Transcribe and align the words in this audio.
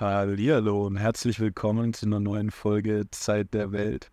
Hallihallo 0.00 0.86
und 0.86 0.96
herzlich 0.96 1.40
willkommen 1.40 1.92
zu 1.92 2.06
einer 2.06 2.20
neuen 2.20 2.50
Folge 2.50 3.10
Zeit 3.10 3.52
der 3.52 3.70
Welt. 3.70 4.10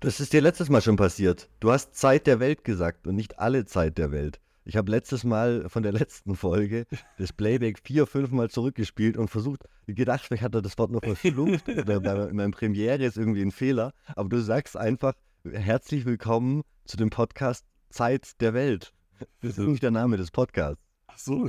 Das 0.00 0.20
ist 0.20 0.34
dir 0.34 0.42
letztes 0.42 0.68
Mal 0.68 0.82
schon 0.82 0.96
passiert. 0.96 1.48
Du 1.60 1.72
hast 1.72 1.94
Zeit 1.94 2.26
der 2.26 2.40
Welt 2.40 2.62
gesagt 2.62 3.06
und 3.06 3.16
nicht 3.16 3.38
alle 3.38 3.64
Zeit 3.64 3.96
der 3.96 4.12
Welt. 4.12 4.38
Ich 4.66 4.76
habe 4.76 4.90
letztes 4.90 5.24
Mal 5.24 5.66
von 5.70 5.82
der 5.82 5.92
letzten 5.98 6.36
Folge 6.36 6.86
das 7.16 7.32
Playback 7.32 7.78
vier, 7.82 8.06
fünf 8.06 8.32
Mal 8.32 8.50
zurückgespielt 8.50 9.16
und 9.16 9.28
versucht, 9.28 9.64
gedacht, 9.86 10.20
vielleicht 10.20 10.42
hat 10.42 10.54
er 10.54 10.60
das 10.60 10.76
Wort 10.76 10.90
noch 10.90 11.00
verschluckt 11.00 11.66
oder 11.70 12.00
bei 12.00 12.30
meinem 12.30 12.50
Premiere 12.50 13.02
ist 13.02 13.16
irgendwie 13.16 13.40
ein 13.40 13.50
Fehler. 13.50 13.94
Aber 14.16 14.28
du 14.28 14.42
sagst 14.42 14.76
einfach, 14.76 15.14
herzlich 15.50 16.04
willkommen 16.04 16.64
zu 16.84 16.98
dem 16.98 17.08
Podcast 17.08 17.64
Zeit 17.88 18.38
der 18.42 18.52
Welt. 18.52 18.92
Das 19.40 19.56
ist 19.56 19.66
nicht 19.66 19.82
der 19.82 19.90
Name 19.90 20.18
des 20.18 20.30
Podcasts. 20.30 20.84
Ach 21.06 21.16
so, 21.16 21.48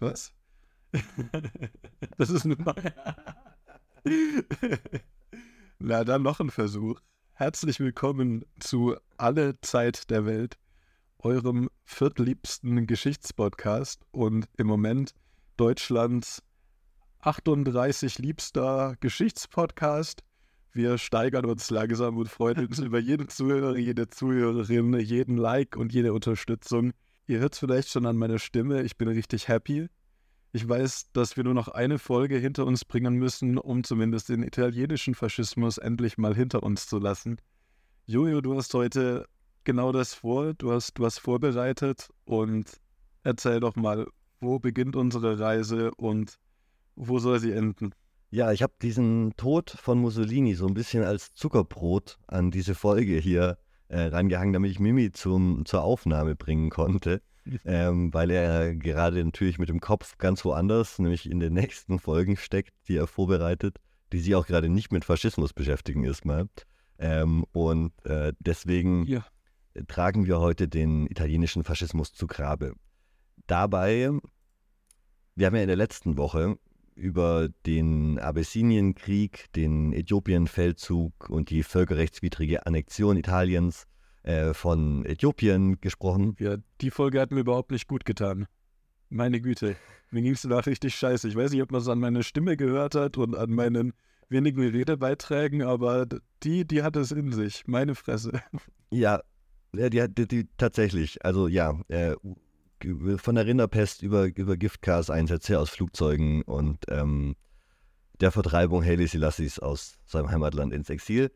was? 0.00 0.32
das 2.18 2.30
ist 2.30 2.44
eine 2.44 2.56
neue. 2.56 2.94
Na, 5.78 6.04
dann 6.04 6.22
noch 6.22 6.40
ein 6.40 6.50
Versuch. 6.50 7.00
Herzlich 7.32 7.80
willkommen 7.80 8.44
zu 8.60 8.96
Alle 9.16 9.58
Zeit 9.62 10.10
der 10.10 10.26
Welt, 10.26 10.58
eurem 11.18 11.70
viertliebsten 11.84 12.86
Geschichtspodcast 12.86 14.02
und 14.10 14.46
im 14.58 14.66
Moment 14.66 15.14
Deutschlands 15.56 16.42
38 17.20 18.18
liebster 18.18 18.96
Geschichtspodcast. 19.00 20.22
Wir 20.72 20.98
steigern 20.98 21.46
uns 21.46 21.70
langsam 21.70 22.18
und 22.18 22.28
freuen 22.28 22.66
uns 22.66 22.78
über 22.78 22.98
jeden 22.98 23.28
Zuhörer, 23.28 23.76
jede 23.76 24.08
Zuhörerin, 24.08 24.98
jeden 25.00 25.36
Like 25.36 25.76
und 25.76 25.92
jede 25.92 26.12
Unterstützung. 26.12 26.92
Ihr 27.26 27.38
hört 27.38 27.54
es 27.54 27.60
vielleicht 27.60 27.88
schon 27.88 28.04
an 28.04 28.16
meiner 28.16 28.38
Stimme, 28.38 28.82
ich 28.82 28.98
bin 28.98 29.08
richtig 29.08 29.48
happy. 29.48 29.88
Ich 30.54 30.68
weiß, 30.68 31.12
dass 31.14 31.38
wir 31.38 31.44
nur 31.44 31.54
noch 31.54 31.68
eine 31.68 31.98
Folge 31.98 32.36
hinter 32.36 32.66
uns 32.66 32.84
bringen 32.84 33.14
müssen, 33.14 33.56
um 33.56 33.84
zumindest 33.84 34.28
den 34.28 34.42
italienischen 34.42 35.14
Faschismus 35.14 35.78
endlich 35.78 36.18
mal 36.18 36.34
hinter 36.34 36.62
uns 36.62 36.86
zu 36.86 36.98
lassen. 36.98 37.38
Jojo, 38.04 38.42
du 38.42 38.54
hast 38.54 38.74
heute 38.74 39.24
genau 39.64 39.92
das 39.92 40.12
vor. 40.12 40.52
Du 40.52 40.70
hast 40.70 41.00
was 41.00 41.16
vorbereitet 41.16 42.10
und 42.26 42.70
erzähl 43.22 43.60
doch 43.60 43.76
mal, 43.76 44.06
wo 44.40 44.58
beginnt 44.58 44.94
unsere 44.94 45.38
Reise 45.40 45.90
und 45.94 46.38
wo 46.96 47.18
soll 47.18 47.40
sie 47.40 47.52
enden? 47.52 47.94
Ja, 48.28 48.52
ich 48.52 48.62
habe 48.62 48.74
diesen 48.82 49.34
Tod 49.38 49.70
von 49.70 50.00
Mussolini 50.00 50.52
so 50.54 50.66
ein 50.66 50.74
bisschen 50.74 51.02
als 51.02 51.32
Zuckerbrot 51.32 52.18
an 52.26 52.50
diese 52.50 52.74
Folge 52.74 53.16
hier 53.16 53.56
äh, 53.88 54.02
rangehangen, 54.02 54.52
damit 54.52 54.70
ich 54.70 54.80
Mimi 54.80 55.12
zum, 55.12 55.64
zur 55.64 55.82
Aufnahme 55.82 56.36
bringen 56.36 56.68
konnte 56.68 57.22
ähm, 57.64 58.12
weil 58.14 58.30
er 58.30 58.74
gerade 58.74 59.24
natürlich 59.24 59.58
mit 59.58 59.68
dem 59.68 59.80
Kopf 59.80 60.18
ganz 60.18 60.44
woanders, 60.44 60.98
nämlich 60.98 61.30
in 61.30 61.40
den 61.40 61.52
nächsten 61.54 61.98
Folgen 61.98 62.36
steckt, 62.36 62.74
die 62.88 62.96
er 62.96 63.06
vorbereitet, 63.06 63.78
die 64.12 64.20
sich 64.20 64.34
auch 64.34 64.46
gerade 64.46 64.68
nicht 64.68 64.92
mit 64.92 65.04
Faschismus 65.04 65.52
beschäftigen 65.52 66.04
erstmal. 66.04 66.48
Ähm, 66.98 67.44
und 67.52 67.92
äh, 68.04 68.32
deswegen 68.38 69.06
ja. 69.06 69.24
tragen 69.88 70.26
wir 70.26 70.40
heute 70.40 70.68
den 70.68 71.06
italienischen 71.06 71.64
Faschismus 71.64 72.12
zu 72.12 72.26
Grabe. 72.26 72.74
Dabei, 73.46 74.10
wir 75.34 75.46
haben 75.46 75.56
ja 75.56 75.62
in 75.62 75.68
der 75.68 75.76
letzten 75.76 76.16
Woche 76.16 76.56
über 76.94 77.48
den 77.66 78.18
Abessinienkrieg, 78.18 79.46
den 79.56 79.92
Äthiopienfeldzug 79.92 81.30
und 81.30 81.50
die 81.50 81.62
völkerrechtswidrige 81.62 82.66
Annexion 82.66 83.16
Italiens 83.16 83.86
äh, 84.22 84.54
von 84.54 85.04
Äthiopien 85.04 85.80
gesprochen. 85.80 86.36
Ja, 86.38 86.56
die 86.80 86.90
Folge 86.90 87.20
hat 87.20 87.30
mir 87.30 87.40
überhaupt 87.40 87.70
nicht 87.70 87.88
gut 87.88 88.04
getan. 88.04 88.46
Meine 89.08 89.40
Güte, 89.40 89.76
mir 90.10 90.22
ging 90.22 90.32
es 90.32 90.42
danach 90.42 90.66
richtig 90.66 90.94
scheiße. 90.94 91.28
Ich 91.28 91.36
weiß 91.36 91.50
nicht, 91.52 91.62
ob 91.62 91.70
man 91.70 91.80
es 91.80 91.88
an 91.88 91.98
meiner 91.98 92.22
Stimme 92.22 92.56
gehört 92.56 92.94
hat 92.94 93.18
und 93.18 93.36
an 93.36 93.50
meinen 93.50 93.92
wenigen 94.28 94.60
Redebeiträgen, 94.60 95.62
aber 95.62 96.06
die, 96.42 96.66
die 96.66 96.82
hat 96.82 96.96
es 96.96 97.12
in 97.12 97.32
sich. 97.32 97.64
Meine 97.66 97.94
Fresse. 97.94 98.32
Ja, 98.94 99.22
ja 99.74 99.88
die 99.88 100.02
hat 100.02 100.18
die, 100.18 100.28
die, 100.28 100.48
tatsächlich. 100.58 101.24
Also 101.24 101.48
ja, 101.48 101.80
äh, 101.88 102.14
von 103.16 103.34
der 103.34 103.46
Rinderpest 103.46 104.02
über, 104.02 104.26
über 104.36 104.58
Giftgaseinsätze 104.58 105.58
aus 105.58 105.70
Flugzeugen 105.70 106.42
und 106.42 106.84
ähm, 106.88 107.34
der 108.20 108.32
Vertreibung 108.32 108.84
Haile 108.84 109.08
Selassies 109.08 109.58
aus 109.58 109.98
seinem 110.04 110.30
Heimatland 110.30 110.74
ins 110.74 110.90
Exil. 110.90 111.30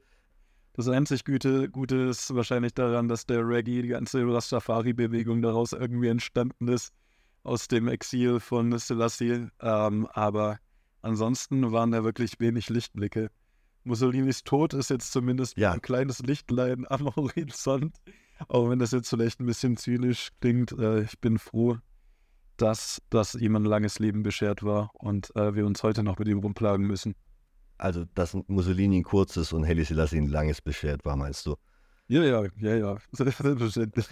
Das 0.77 0.89
einzig 0.89 1.25
Gute, 1.25 1.71
Gute 1.71 1.97
ist 1.97 2.35
wahrscheinlich 2.35 2.75
daran, 2.75 3.09
dass 3.09 3.25
der 3.25 3.49
Reggae, 3.49 3.81
die 3.81 3.89
ganze 3.89 4.23
Rastafari-Bewegung 4.27 5.41
daraus 5.41 5.73
irgendwie 5.73 6.09
entstanden 6.09 6.69
ist, 6.69 6.93
aus 7.45 7.67
dem 7.67 7.89
Exil 7.89 8.41
von 8.41 8.77
Selassie. 8.79 9.49
Ähm, 9.63 10.07
aber 10.13 10.59
ansonsten 11.01 11.73
waren 11.73 11.93
da 11.93 12.05
wirklich 12.05 12.39
wenig 12.41 12.69
Lichtblicke. 12.69 13.31
Mussolinis 13.85 14.45
Tod 14.45 14.75
ist 14.75 14.91
jetzt 14.91 15.13
zumindest 15.13 15.57
ja. 15.57 15.73
ein 15.73 15.81
kleines 15.81 16.19
Lichtlein 16.19 16.85
am 16.91 17.07
Horizont. 17.17 17.97
Auch 18.49 18.69
wenn 18.69 18.79
das 18.79 18.91
jetzt 18.91 19.09
vielleicht 19.09 19.41
ein 19.41 19.47
bisschen 19.47 19.79
zynisch 19.79 20.29
klingt. 20.43 20.73
Äh, 20.73 21.05
ich 21.05 21.19
bin 21.21 21.39
froh, 21.39 21.79
dass 22.59 23.01
das 23.09 23.35
ihm 23.35 23.57
ein 23.57 23.65
langes 23.65 23.99
Leben 23.99 24.23
beschert 24.23 24.63
war 24.63 24.91
und 24.93 25.35
äh, 25.37 25.55
wir 25.55 25.65
uns 25.65 25.83
heute 25.83 26.03
noch 26.03 26.19
mit 26.19 26.29
ihm 26.29 26.41
rumplagen 26.41 26.87
müssen. 26.87 27.15
Also, 27.79 28.05
dass 28.15 28.37
Mussolini 28.47 28.99
ein 28.99 29.03
kurzes 29.03 29.53
und 29.53 29.67
Haile 29.67 29.85
Selassie 29.85 30.19
ein 30.19 30.29
langes 30.29 30.61
beschert 30.61 31.05
war, 31.05 31.17
meinst 31.17 31.47
du? 31.47 31.57
Ja, 32.09 32.23
ja, 32.23 32.45
ja, 32.59 32.77
ja. 32.77 32.99
Selbstverständlich. 33.13 34.07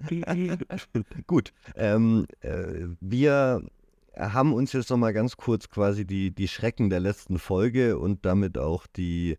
Gut. 1.26 1.52
Ähm, 1.76 2.26
äh, 2.40 2.86
wir 3.00 3.62
haben 4.16 4.52
uns 4.52 4.72
jetzt 4.72 4.90
nochmal 4.90 5.12
ganz 5.12 5.36
kurz 5.36 5.68
quasi 5.68 6.04
die, 6.04 6.34
die 6.34 6.48
Schrecken 6.48 6.90
der 6.90 7.00
letzten 7.00 7.38
Folge 7.38 7.98
und 7.98 8.24
damit 8.24 8.58
auch 8.58 8.86
die 8.86 9.38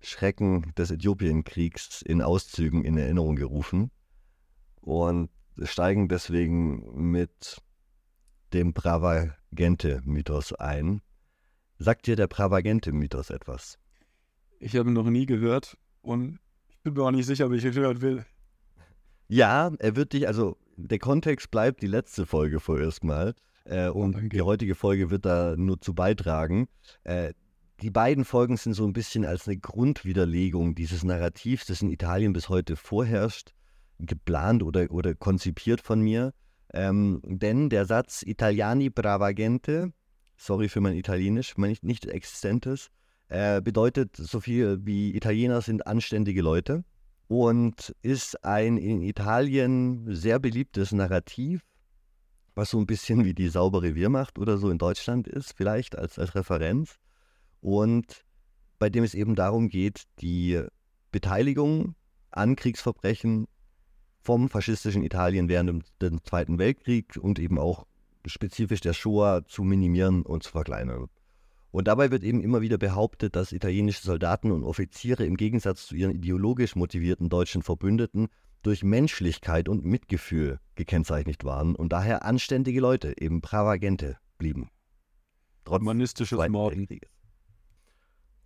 Schrecken 0.00 0.72
des 0.76 0.90
Äthiopien-Kriegs 0.90 2.02
in 2.02 2.22
Auszügen 2.22 2.84
in 2.84 2.96
Erinnerung 2.96 3.36
gerufen 3.36 3.90
und 4.80 5.30
steigen 5.62 6.08
deswegen 6.08 7.10
mit 7.10 7.62
dem 8.52 8.72
Bravagente-Mythos 8.72 10.52
ein. 10.52 11.00
Sagt 11.78 12.06
dir 12.06 12.16
der 12.16 12.26
Pravagente-Mythos 12.26 13.30
etwas? 13.30 13.78
Ich 14.58 14.74
habe 14.76 14.88
ihn 14.88 14.94
noch 14.94 15.10
nie 15.10 15.26
gehört 15.26 15.76
und 16.02 16.38
ich 16.68 16.80
bin 16.82 16.94
mir 16.94 17.02
auch 17.02 17.10
nicht 17.10 17.26
sicher, 17.26 17.46
ob 17.46 17.52
ich 17.52 17.64
ihn 17.64 17.74
hören 17.74 18.00
will. 18.00 18.24
Ja, 19.28 19.72
er 19.78 19.96
wird 19.96 20.12
dich, 20.12 20.26
also 20.26 20.56
der 20.76 20.98
Kontext 20.98 21.50
bleibt 21.50 21.82
die 21.82 21.86
letzte 21.86 22.26
Folge 22.26 22.60
vorerst 22.60 23.04
mal. 23.04 23.34
Äh, 23.64 23.88
und 23.88 24.16
oh, 24.16 24.20
die 24.20 24.42
heutige 24.42 24.74
Folge 24.74 25.10
wird 25.10 25.26
da 25.26 25.54
nur 25.56 25.80
zu 25.80 25.94
beitragen. 25.94 26.68
Äh, 27.04 27.34
die 27.82 27.90
beiden 27.90 28.24
Folgen 28.24 28.56
sind 28.56 28.72
so 28.72 28.86
ein 28.86 28.94
bisschen 28.94 29.26
als 29.26 29.46
eine 29.46 29.58
Grundwiderlegung 29.58 30.74
dieses 30.74 31.04
Narrativs, 31.04 31.66
das 31.66 31.82
in 31.82 31.90
Italien 31.90 32.32
bis 32.32 32.48
heute 32.48 32.76
vorherrscht, 32.76 33.52
geplant 33.98 34.62
oder, 34.62 34.90
oder 34.90 35.14
konzipiert 35.14 35.82
von 35.82 36.00
mir. 36.00 36.32
Ähm, 36.72 37.20
denn 37.24 37.68
der 37.68 37.84
Satz 37.84 38.22
Italiani 38.22 38.88
Bravagente 38.88 39.92
sorry 40.36 40.68
für 40.68 40.80
mein 40.80 40.96
Italienisch, 40.96 41.56
mein 41.56 41.70
nicht, 41.70 41.84
nicht 41.84 42.06
existentes, 42.06 42.90
äh, 43.28 43.60
bedeutet 43.60 44.16
so 44.16 44.40
viel 44.40 44.78
wie 44.84 45.14
Italiener 45.16 45.60
sind 45.60 45.86
anständige 45.86 46.42
Leute 46.42 46.84
und 47.28 47.94
ist 48.02 48.44
ein 48.44 48.76
in 48.76 49.02
Italien 49.02 50.04
sehr 50.14 50.38
beliebtes 50.38 50.92
Narrativ, 50.92 51.62
was 52.54 52.70
so 52.70 52.78
ein 52.78 52.86
bisschen 52.86 53.24
wie 53.24 53.34
die 53.34 53.48
saubere 53.48 53.94
Wehrmacht 53.94 54.38
oder 54.38 54.58
so 54.58 54.70
in 54.70 54.78
Deutschland 54.78 55.26
ist, 55.26 55.52
vielleicht 55.56 55.98
als, 55.98 56.18
als 56.18 56.34
Referenz. 56.34 56.96
Und 57.60 58.24
bei 58.78 58.90
dem 58.90 59.04
es 59.04 59.14
eben 59.14 59.34
darum 59.34 59.68
geht, 59.68 60.04
die 60.20 60.62
Beteiligung 61.10 61.96
an 62.30 62.54
Kriegsverbrechen 62.54 63.46
vom 64.20 64.48
faschistischen 64.48 65.02
Italien 65.02 65.48
während 65.48 65.84
dem 66.00 66.24
Zweiten 66.24 66.58
Weltkrieg 66.58 67.16
und 67.16 67.38
eben 67.38 67.58
auch 67.58 67.86
spezifisch 68.26 68.80
der 68.80 68.92
Shoah 68.92 69.44
zu 69.46 69.62
minimieren 69.62 70.22
und 70.22 70.42
zu 70.42 70.50
verkleinern. 70.50 71.08
Und 71.70 71.88
dabei 71.88 72.10
wird 72.10 72.22
eben 72.24 72.40
immer 72.40 72.62
wieder 72.62 72.78
behauptet, 72.78 73.36
dass 73.36 73.52
italienische 73.52 74.02
Soldaten 74.02 74.50
und 74.50 74.64
Offiziere 74.64 75.26
im 75.26 75.36
Gegensatz 75.36 75.86
zu 75.86 75.94
ihren 75.94 76.12
ideologisch 76.12 76.74
motivierten 76.74 77.28
deutschen 77.28 77.62
Verbündeten 77.62 78.28
durch 78.62 78.82
Menschlichkeit 78.82 79.68
und 79.68 79.84
Mitgefühl 79.84 80.58
gekennzeichnet 80.74 81.44
waren 81.44 81.76
und 81.76 81.92
daher 81.92 82.24
anständige 82.24 82.80
Leute, 82.80 83.14
eben 83.20 83.40
Pravagente, 83.42 84.16
blieben. 84.38 84.70
Trotz 85.64 85.80
Humanistisches 85.80 86.48
Morden. 86.48 86.86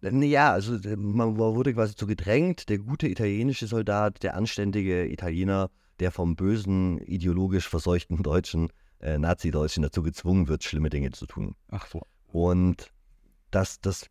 Ja, 0.03 0.53
also 0.53 0.79
man 0.97 1.37
wurde 1.37 1.75
quasi 1.75 1.94
zu 1.94 2.06
gedrängt, 2.06 2.69
der 2.69 2.79
gute 2.79 3.06
italienische 3.06 3.67
Soldat, 3.67 4.23
der 4.23 4.35
anständige 4.35 5.06
Italiener, 5.06 5.71
der 6.00 6.11
vom 6.11 6.35
bösen, 6.35 6.99
ideologisch 6.99 7.69
verseuchten 7.69 8.23
Deutschen 8.23 8.71
äh, 9.00 9.19
Nazi-Deutschen 9.19 9.82
dazu 9.82 10.02
gezwungen 10.02 10.49
wird, 10.49 10.64
schlimme 10.64 10.91
Dinge 10.91 11.11
zu 11.11 11.26
tun. 11.26 11.55
Ach 11.69 11.87
so. 11.87 12.02
Und 12.29 12.93
dass 13.50 13.81
das 13.81 14.06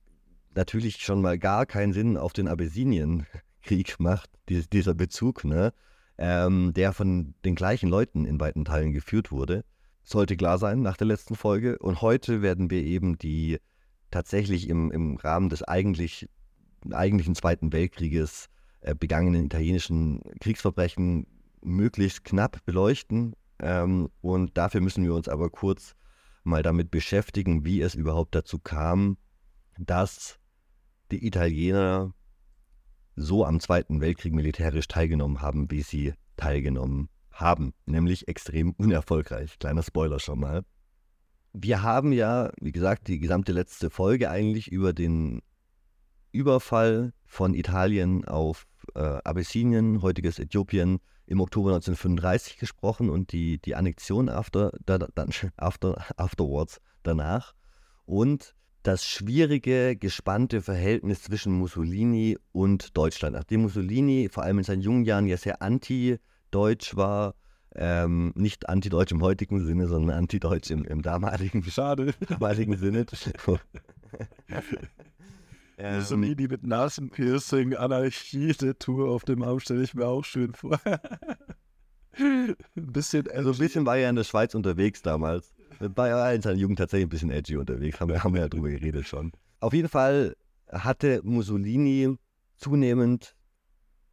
natürlich 0.56 0.98
schon 0.98 1.22
mal 1.22 1.38
gar 1.38 1.66
keinen 1.66 1.94
Sinn 1.94 2.18
auf 2.18 2.34
den 2.34 2.48
Abessinienkrieg 2.48 4.00
macht, 4.00 4.30
die, 4.50 4.68
dieser 4.70 4.94
Bezug, 4.94 5.44
ne? 5.46 5.74
Ähm, 6.18 6.74
der 6.74 6.92
von 6.92 7.34
den 7.46 7.56
gleichen 7.56 7.88
Leuten 7.88 8.26
in 8.26 8.42
weiten 8.42 8.66
Teilen 8.66 8.92
geführt 8.92 9.32
wurde, 9.32 9.64
sollte 10.04 10.36
klar 10.36 10.58
sein 10.58 10.82
nach 10.82 10.98
der 10.98 11.08
letzten 11.08 11.36
Folge. 11.36 11.80
Und 11.80 12.02
heute 12.02 12.42
werden 12.42 12.70
wir 12.70 12.84
eben 12.84 13.18
die 13.18 13.60
tatsächlich 14.12 14.68
im, 14.68 14.92
im 14.92 15.16
Rahmen 15.16 15.48
des 15.48 15.64
eigentlich, 15.64 16.28
eigentlichen 16.92 17.36
Zweiten 17.36 17.72
Weltkrieges 17.72 18.50
äh, 18.82 18.96
begangenen 18.96 19.46
italienischen 19.46 20.22
Kriegsverbrechen 20.42 21.26
möglichst 21.62 22.26
knapp 22.26 22.66
beleuchten. 22.66 23.34
Ähm, 23.60 24.10
und 24.22 24.58
dafür 24.58 24.82
müssen 24.82 25.04
wir 25.04 25.14
uns 25.14 25.28
aber 25.28 25.50
kurz 25.50 25.96
mal 26.44 26.64
damit 26.64 26.92
beschäftigen, 26.92 27.66
wie 27.66 27.82
es 27.82 27.96
überhaupt 27.96 28.36
dazu 28.36 28.60
kam, 28.60 29.18
dass 29.78 30.40
die 31.12 31.26
Italiener 31.26 32.14
so 33.16 33.46
am 33.46 33.60
Zweiten 33.60 34.02
Weltkrieg 34.02 34.34
militärisch 34.34 34.88
teilgenommen 34.88 35.42
haben, 35.42 35.70
wie 35.72 35.82
sie 35.82 36.14
teilgenommen 36.38 37.10
haben, 37.32 37.74
nämlich 37.86 38.28
extrem 38.28 38.72
unerfolgreich. 38.78 39.60
Kleiner 39.60 39.84
Spoiler 39.84 40.20
schon 40.20 40.40
mal. 40.40 40.64
Wir 41.52 41.82
haben 41.82 42.14
ja, 42.14 42.52
wie 42.62 42.72
gesagt, 42.72 43.08
die 43.08 43.20
gesamte 43.20 43.52
letzte 43.52 43.90
Folge 43.90 44.30
eigentlich 44.30 44.72
über 44.72 44.94
den 44.94 45.42
Überfall 46.32 47.12
von 47.26 47.56
Italien 47.56 48.24
auf 48.26 48.68
äh, 48.94 49.00
Abyssinien, 49.00 50.02
heutiges 50.04 50.38
Äthiopien, 50.38 51.00
im 51.30 51.42
Oktober 51.42 51.70
1935 51.70 52.58
gesprochen 52.58 53.12
und 53.12 53.32
die, 53.32 53.60
die 53.60 53.76
Annexion 53.76 54.30
after, 54.30 54.72
after, 55.58 56.04
afterwards 56.18 56.82
danach. 57.04 57.54
Und 58.06 58.56
das 58.82 59.06
schwierige, 59.06 59.96
gespannte 59.96 60.64
Verhältnis 60.64 61.22
zwischen 61.22 61.54
Mussolini 61.54 62.40
und 62.52 62.98
Deutschland. 62.98 63.36
Nachdem 63.36 63.62
Mussolini 63.62 64.30
vor 64.32 64.42
allem 64.42 64.58
in 64.58 64.64
seinen 64.64 64.82
jungen 64.82 65.04
Jahren 65.06 65.28
ja 65.28 65.38
sehr 65.38 65.62
anti-deutsch 65.62 66.96
war, 66.96 67.36
ähm, 67.76 68.34
nicht 68.36 68.68
anti-deutsch 68.68 69.12
im 69.12 69.22
heutigen 69.22 69.64
Sinne, 69.64 69.88
sondern 69.88 70.18
anti-deutsch 70.18 70.72
im, 70.72 70.84
im 70.86 71.04
damaligen, 71.04 71.62
Schade. 71.64 72.16
damaligen 72.28 72.76
Sinne. 72.76 73.06
ähm, 75.80 75.98
Mussolini 75.98 76.48
mit 76.48 76.66
Nasenpiercing, 76.66 77.76
Anarchie, 77.76 78.54
der 78.54 78.78
Tour 78.78 79.10
auf 79.10 79.24
dem 79.24 79.44
Arm 79.44 79.60
stelle 79.60 79.84
ich 79.84 79.94
mir 79.94 80.08
auch 80.08 80.24
schön 80.24 80.54
vor. 80.54 80.80
ein 82.18 82.56
bisschen, 82.76 83.30
also 83.30 83.52
ein 83.52 83.58
bisschen 83.58 83.86
war 83.86 83.98
er 83.98 84.10
in 84.10 84.16
der 84.16 84.24
Schweiz 84.24 84.54
unterwegs 84.54 85.02
damals 85.02 85.54
war 85.80 86.08
ja 86.08 86.32
in 86.32 86.42
seiner 86.42 86.58
Jugend 86.58 86.80
tatsächlich 86.80 87.08
ein 87.08 87.10
bisschen 87.10 87.32
edgy 87.32 87.58
unterwegs, 87.58 88.00
haben 88.00 88.10
wir, 88.10 88.24
haben 88.24 88.34
wir 88.34 88.42
ja 88.42 88.50
drüber 88.50 88.70
geredet 88.70 89.08
schon. 89.08 89.32
Auf 89.60 89.74
jeden 89.74 89.90
Fall 89.90 90.36
hatte 90.70 91.22
Mussolini 91.24 92.16
zunehmend 92.58 93.36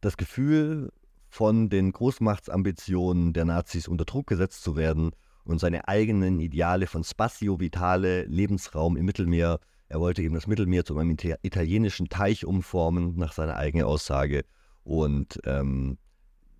das 0.01 0.17
Gefühl, 0.17 0.91
von 1.29 1.69
den 1.69 1.91
Großmachtsambitionen 1.91 3.33
der 3.33 3.45
Nazis 3.45 3.87
unter 3.87 4.05
Druck 4.05 4.27
gesetzt 4.27 4.63
zu 4.63 4.77
werden 4.77 5.11
und 5.43 5.59
seine 5.59 5.87
eigenen 5.87 6.39
Ideale 6.39 6.87
von 6.87 7.03
Spazio 7.03 7.59
Vitale, 7.59 8.23
Lebensraum 8.23 8.95
im 8.95 9.05
Mittelmeer, 9.05 9.59
er 9.89 9.99
wollte 9.99 10.21
eben 10.21 10.35
das 10.35 10.47
Mittelmeer 10.47 10.85
zu 10.85 10.97
einem 10.97 11.17
italienischen 11.41 12.09
Teich 12.09 12.45
umformen, 12.45 13.15
nach 13.15 13.33
seiner 13.33 13.55
eigenen 13.55 13.85
Aussage, 13.85 14.43
und 14.83 15.39
ähm, 15.45 15.97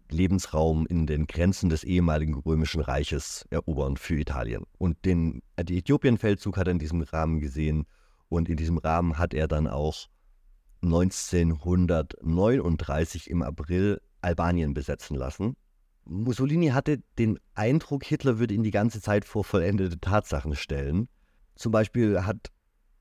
Lebensraum 0.10 0.88
in 0.88 1.06
den 1.06 1.28
Grenzen 1.28 1.70
des 1.70 1.84
ehemaligen 1.84 2.34
römischen 2.36 2.82
Reiches 2.82 3.46
erobern 3.50 3.98
für 3.98 4.20
Italien. 4.20 4.64
Und 4.78 5.04
den 5.06 5.42
Äthiopienfeldzug 5.58 6.58
hat 6.58 6.68
er 6.68 6.72
in 6.72 6.80
diesem 6.80 7.02
Rahmen 7.02 7.40
gesehen 7.40 7.86
und 8.30 8.50
in 8.50 8.58
diesem 8.58 8.78
Rahmen 8.78 9.18
hat 9.18 9.34
er 9.34 9.48
dann 9.48 9.68
auch 9.68 10.08
1939 10.84 13.30
im 13.30 13.42
April 13.42 14.02
Albanien 14.22 14.74
besetzen 14.74 15.16
lassen. 15.16 15.56
Mussolini 16.06 16.68
hatte 16.68 17.00
den 17.18 17.38
Eindruck, 17.54 18.06
Hitler 18.06 18.40
würde 18.40 18.54
ihn 18.54 18.64
die 18.64 18.72
ganze 18.72 19.02
Zeit 19.02 19.26
vor 19.26 19.44
vollendete 19.44 20.00
Tatsachen 20.00 20.56
stellen. 20.56 21.10
Zum 21.56 21.74
Beispiel 21.74 22.24
hat 22.24 22.50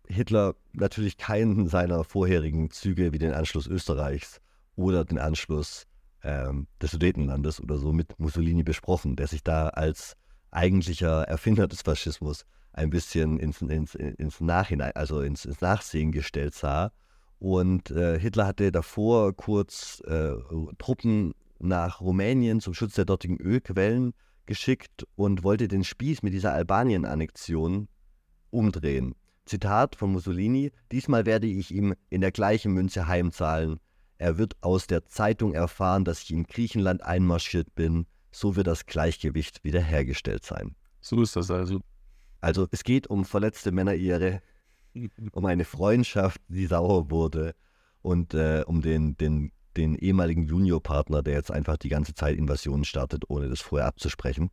Hitler 0.08 0.54
natürlich 0.72 1.16
keinen 1.16 1.68
seiner 1.68 2.04
vorherigen 2.04 2.70
Züge 2.70 3.12
wie 3.12 3.18
den 3.18 3.32
Anschluss 3.32 3.66
Österreichs 3.66 4.40
oder 4.76 5.04
den 5.04 5.18
Anschluss 5.18 5.86
ähm, 6.22 6.66
des 6.80 6.92
Sudetenlandes 6.92 7.60
oder 7.60 7.78
so 7.78 7.92
mit 7.92 8.18
Mussolini 8.18 8.62
besprochen, 8.62 9.16
der 9.16 9.26
sich 9.26 9.42
da 9.42 9.68
als 9.68 10.16
eigentlicher 10.50 11.22
Erfinder 11.22 11.68
des 11.68 11.82
Faschismus 11.82 12.44
ein 12.72 12.90
bisschen 12.90 13.38
ins, 13.38 13.62
ins, 13.62 13.94
ins 13.94 14.40
Nachhinein, 14.40 14.92
also 14.94 15.20
ins, 15.20 15.44
ins, 15.44 15.60
Nachsehen 15.60 16.12
gestellt 16.12 16.54
sah. 16.54 16.92
Und 17.38 17.90
äh, 17.90 18.18
Hitler 18.18 18.46
hatte 18.46 18.72
davor 18.72 19.34
kurz 19.34 20.02
äh, 20.06 20.34
Truppen 20.78 21.34
nach 21.58 22.00
Rumänien 22.00 22.60
zum 22.60 22.74
Schutz 22.74 22.94
der 22.94 23.04
dortigen 23.04 23.38
Ölquellen 23.38 24.12
geschickt 24.46 25.06
und 25.16 25.42
wollte 25.42 25.68
den 25.68 25.84
Spieß 25.84 26.22
mit 26.22 26.32
dieser 26.32 26.52
Albanien-Annexion 26.52 27.88
umdrehen. 28.50 29.14
Zitat 29.46 29.96
von 29.96 30.12
Mussolini: 30.12 30.72
Diesmal 30.92 31.24
werde 31.26 31.46
ich 31.46 31.72
ihm 31.72 31.94
in 32.10 32.20
der 32.20 32.32
gleichen 32.32 32.72
Münze 32.72 33.06
heimzahlen, 33.06 33.80
er 34.18 34.38
wird 34.38 34.56
aus 34.62 34.86
der 34.86 35.04
Zeitung 35.06 35.52
erfahren, 35.52 36.04
dass 36.04 36.22
ich 36.22 36.30
in 36.30 36.44
Griechenland 36.44 37.02
einmarschiert 37.02 37.74
bin. 37.74 38.06
So 38.30 38.56
wird 38.56 38.66
das 38.66 38.86
Gleichgewicht 38.86 39.62
wiederhergestellt 39.64 40.44
sein. 40.44 40.74
So 41.00 41.22
ist 41.22 41.36
das 41.36 41.50
also. 41.50 41.80
Also 42.40 42.66
es 42.70 42.84
geht 42.84 43.06
um 43.08 43.24
verletzte 43.24 43.72
Männerehre, 43.72 44.40
um 45.32 45.46
eine 45.46 45.64
Freundschaft, 45.64 46.40
die 46.48 46.66
sauer 46.66 47.10
wurde 47.10 47.54
und 48.02 48.34
äh, 48.34 48.62
um 48.66 48.82
den, 48.82 49.16
den, 49.16 49.52
den 49.76 49.94
ehemaligen 49.96 50.44
Juniorpartner, 50.44 51.22
der 51.22 51.34
jetzt 51.34 51.50
einfach 51.50 51.76
die 51.76 51.88
ganze 51.88 52.14
Zeit 52.14 52.36
Invasionen 52.36 52.84
startet, 52.84 53.24
ohne 53.28 53.48
das 53.48 53.60
vorher 53.60 53.86
abzusprechen. 53.86 54.50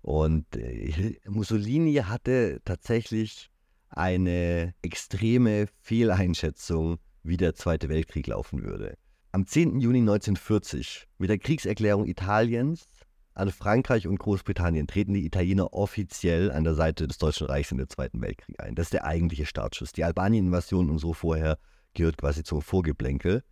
Und 0.00 0.44
äh, 0.56 1.18
Mussolini 1.26 1.94
hatte 1.94 2.60
tatsächlich 2.64 3.50
eine 3.98 4.74
extreme 4.82 5.66
Fehleinschätzung 5.80 6.98
wie 7.24 7.36
der 7.36 7.54
Zweite 7.54 7.88
Weltkrieg 7.88 8.28
laufen 8.28 8.62
würde. 8.62 8.96
Am 9.32 9.46
10. 9.46 9.80
Juni 9.80 9.98
1940, 9.98 11.08
mit 11.18 11.30
der 11.30 11.38
Kriegserklärung 11.38 12.06
Italiens 12.06 12.88
an 13.34 13.50
Frankreich 13.50 14.06
und 14.06 14.18
Großbritannien, 14.18 14.86
treten 14.86 15.14
die 15.14 15.26
Italiener 15.26 15.72
offiziell 15.72 16.50
an 16.52 16.64
der 16.64 16.74
Seite 16.74 17.08
des 17.08 17.18
Deutschen 17.18 17.48
Reichs 17.48 17.72
in 17.72 17.78
den 17.78 17.88
Zweiten 17.88 18.22
Weltkrieg 18.22 18.60
ein. 18.60 18.74
Das 18.74 18.86
ist 18.86 18.92
der 18.92 19.04
eigentliche 19.04 19.46
Startschuss. 19.46 19.92
Die 19.92 20.04
Albanien-Invasion 20.04 20.90
und 20.90 20.98
so 20.98 21.12
vorher 21.12 21.58
gehört 21.94 22.18
quasi 22.18 22.44
zum 22.44 22.62
Vorgeplänkel. 22.62 23.42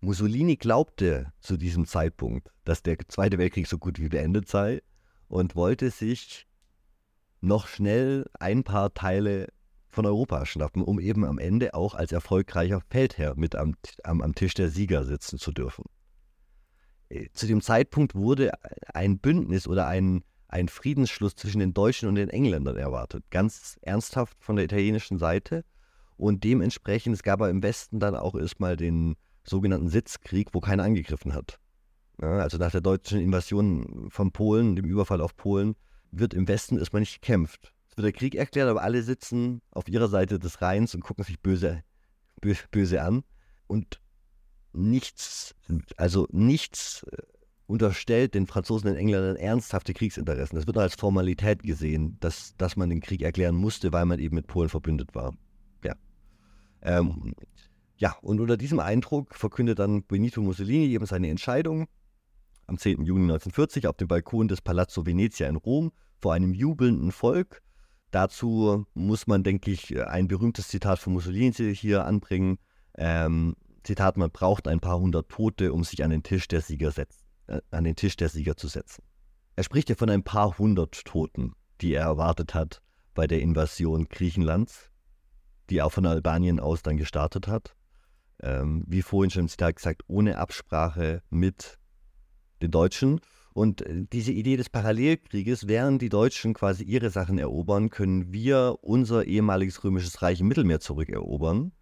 Mussolini 0.00 0.56
glaubte 0.56 1.32
zu 1.40 1.56
diesem 1.56 1.86
Zeitpunkt, 1.86 2.50
dass 2.64 2.82
der 2.82 2.98
Zweite 3.08 3.38
Weltkrieg 3.38 3.66
so 3.66 3.78
gut 3.78 4.00
wie 4.00 4.08
beendet 4.08 4.48
sei 4.48 4.82
und 5.28 5.56
wollte 5.56 5.90
sich 5.90 6.46
noch 7.40 7.68
schnell 7.68 8.26
ein 8.38 8.64
paar 8.64 8.92
Teile 8.92 9.48
von 9.98 10.06
Europa 10.06 10.46
schnappen, 10.46 10.80
um 10.80 11.00
eben 11.00 11.24
am 11.24 11.40
Ende 11.40 11.74
auch 11.74 11.96
als 11.96 12.12
erfolgreicher 12.12 12.80
Feldherr 12.88 13.34
mit 13.34 13.56
am, 13.56 13.74
am, 14.04 14.22
am 14.22 14.32
Tisch 14.32 14.54
der 14.54 14.68
Sieger 14.68 15.02
sitzen 15.02 15.40
zu 15.40 15.50
dürfen. 15.50 15.86
Äh, 17.08 17.26
zu 17.32 17.48
dem 17.48 17.60
Zeitpunkt 17.60 18.14
wurde 18.14 18.52
ein 18.94 19.18
Bündnis 19.18 19.66
oder 19.66 19.88
ein, 19.88 20.22
ein 20.46 20.68
Friedensschluss 20.68 21.34
zwischen 21.34 21.58
den 21.58 21.74
Deutschen 21.74 22.08
und 22.08 22.14
den 22.14 22.30
Engländern 22.30 22.76
erwartet. 22.76 23.24
Ganz 23.30 23.76
ernsthaft 23.82 24.36
von 24.38 24.54
der 24.54 24.66
italienischen 24.66 25.18
Seite. 25.18 25.64
Und 26.16 26.44
dementsprechend, 26.44 27.16
es 27.16 27.24
gab 27.24 27.40
aber 27.40 27.50
im 27.50 27.64
Westen 27.64 27.98
dann 27.98 28.14
auch 28.14 28.36
erstmal 28.36 28.76
den 28.76 29.16
sogenannten 29.42 29.88
Sitzkrieg, 29.88 30.50
wo 30.52 30.60
keiner 30.60 30.84
angegriffen 30.84 31.34
hat. 31.34 31.58
Ja, 32.22 32.38
also 32.38 32.56
nach 32.56 32.70
der 32.70 32.82
deutschen 32.82 33.18
Invasion 33.18 34.10
von 34.10 34.30
Polen, 34.30 34.76
dem 34.76 34.84
Überfall 34.84 35.20
auf 35.20 35.36
Polen, 35.36 35.74
wird 36.12 36.34
im 36.34 36.46
Westen 36.46 36.78
erstmal 36.78 37.00
nicht 37.00 37.20
gekämpft 37.20 37.72
wird 37.98 38.06
der 38.06 38.12
Krieg 38.12 38.34
erklärt, 38.34 38.68
aber 38.68 38.82
alle 38.82 39.02
sitzen 39.02 39.60
auf 39.70 39.88
ihrer 39.88 40.08
Seite 40.08 40.38
des 40.38 40.62
Rheins 40.62 40.94
und 40.94 41.02
gucken 41.02 41.24
sich 41.24 41.40
böse, 41.40 41.82
böse 42.70 43.02
an. 43.02 43.24
Und 43.66 44.00
nichts, 44.72 45.54
also 45.96 46.26
nichts 46.30 47.04
äh, 47.10 47.16
unterstellt 47.66 48.34
den 48.34 48.46
Franzosen 48.46 48.90
und 48.90 48.96
Engländern 48.96 49.36
ernsthafte 49.36 49.92
Kriegsinteressen. 49.92 50.56
Das 50.56 50.66
wird 50.66 50.78
als 50.78 50.94
Formalität 50.94 51.62
gesehen, 51.62 52.16
dass, 52.20 52.56
dass 52.56 52.76
man 52.76 52.88
den 52.88 53.00
Krieg 53.00 53.20
erklären 53.20 53.54
musste, 53.54 53.92
weil 53.92 54.06
man 54.06 54.18
eben 54.18 54.36
mit 54.36 54.46
Polen 54.46 54.70
verbündet 54.70 55.14
war. 55.14 55.34
Ja. 55.84 55.94
Ähm, 56.82 57.34
ja, 57.98 58.16
und 58.22 58.40
unter 58.40 58.56
diesem 58.56 58.80
Eindruck 58.80 59.34
verkündet 59.34 59.80
dann 59.80 60.04
Benito 60.04 60.40
Mussolini 60.40 60.86
eben 60.86 61.04
seine 61.04 61.28
Entscheidung 61.28 61.88
am 62.66 62.78
10. 62.78 63.04
Juni 63.04 63.24
1940 63.24 63.86
auf 63.86 63.96
dem 63.96 64.08
Balkon 64.08 64.48
des 64.48 64.62
Palazzo 64.62 65.04
Venezia 65.04 65.48
in 65.48 65.56
Rom 65.56 65.92
vor 66.20 66.34
einem 66.34 66.54
jubelnden 66.54 67.12
Volk 67.12 67.62
Dazu 68.10 68.86
muss 68.94 69.26
man, 69.26 69.42
denke 69.42 69.70
ich, 69.70 70.00
ein 70.00 70.28
berühmtes 70.28 70.68
Zitat 70.68 70.98
von 70.98 71.12
Mussolini 71.12 71.74
hier 71.74 72.04
anbringen. 72.06 72.58
Ähm, 72.96 73.54
Zitat, 73.82 74.16
man 74.16 74.30
braucht 74.30 74.66
ein 74.66 74.80
paar 74.80 74.98
hundert 74.98 75.28
Tote, 75.28 75.72
um 75.72 75.84
sich 75.84 76.02
an 76.02 76.10
den 76.10 76.22
Tisch 76.22 76.48
der 76.48 76.62
Sieger, 76.62 76.90
setz, 76.90 77.18
äh, 77.46 77.60
an 77.70 77.84
den 77.84 77.96
Tisch 77.96 78.16
der 78.16 78.28
Sieger 78.28 78.56
zu 78.56 78.68
setzen. 78.68 79.02
Er 79.56 79.64
spricht 79.64 79.90
ja 79.90 79.96
von 79.96 80.10
ein 80.10 80.22
paar 80.22 80.58
hundert 80.58 81.04
Toten, 81.04 81.52
die 81.80 81.92
er 81.92 82.04
erwartet 82.04 82.54
hat 82.54 82.80
bei 83.14 83.26
der 83.26 83.40
Invasion 83.40 84.08
Griechenlands, 84.08 84.90
die 85.68 85.82
auch 85.82 85.92
von 85.92 86.06
Albanien 86.06 86.60
aus 86.60 86.82
dann 86.82 86.96
gestartet 86.96 87.48
hat. 87.48 87.74
Ähm, 88.40 88.84
wie 88.86 89.02
vorhin 89.02 89.30
schon 89.30 89.42
im 89.42 89.48
Zitat 89.48 89.76
gesagt, 89.76 90.02
ohne 90.06 90.38
Absprache 90.38 91.22
mit 91.28 91.78
den 92.62 92.70
Deutschen. 92.70 93.20
Und 93.52 93.82
äh, 93.82 94.04
diese 94.12 94.32
Idee 94.32 94.56
des 94.56 94.70
Parallelkrieges, 94.70 95.68
während 95.68 96.02
die 96.02 96.08
Deutschen 96.08 96.54
quasi 96.54 96.84
ihre 96.84 97.10
Sachen 97.10 97.38
erobern, 97.38 97.90
können 97.90 98.32
wir 98.32 98.78
unser 98.82 99.24
ehemaliges 99.24 99.82
römisches 99.84 100.22
Reich 100.22 100.40
im 100.40 100.48
Mittelmeer 100.48 100.80
zurückerobern. 100.80 101.72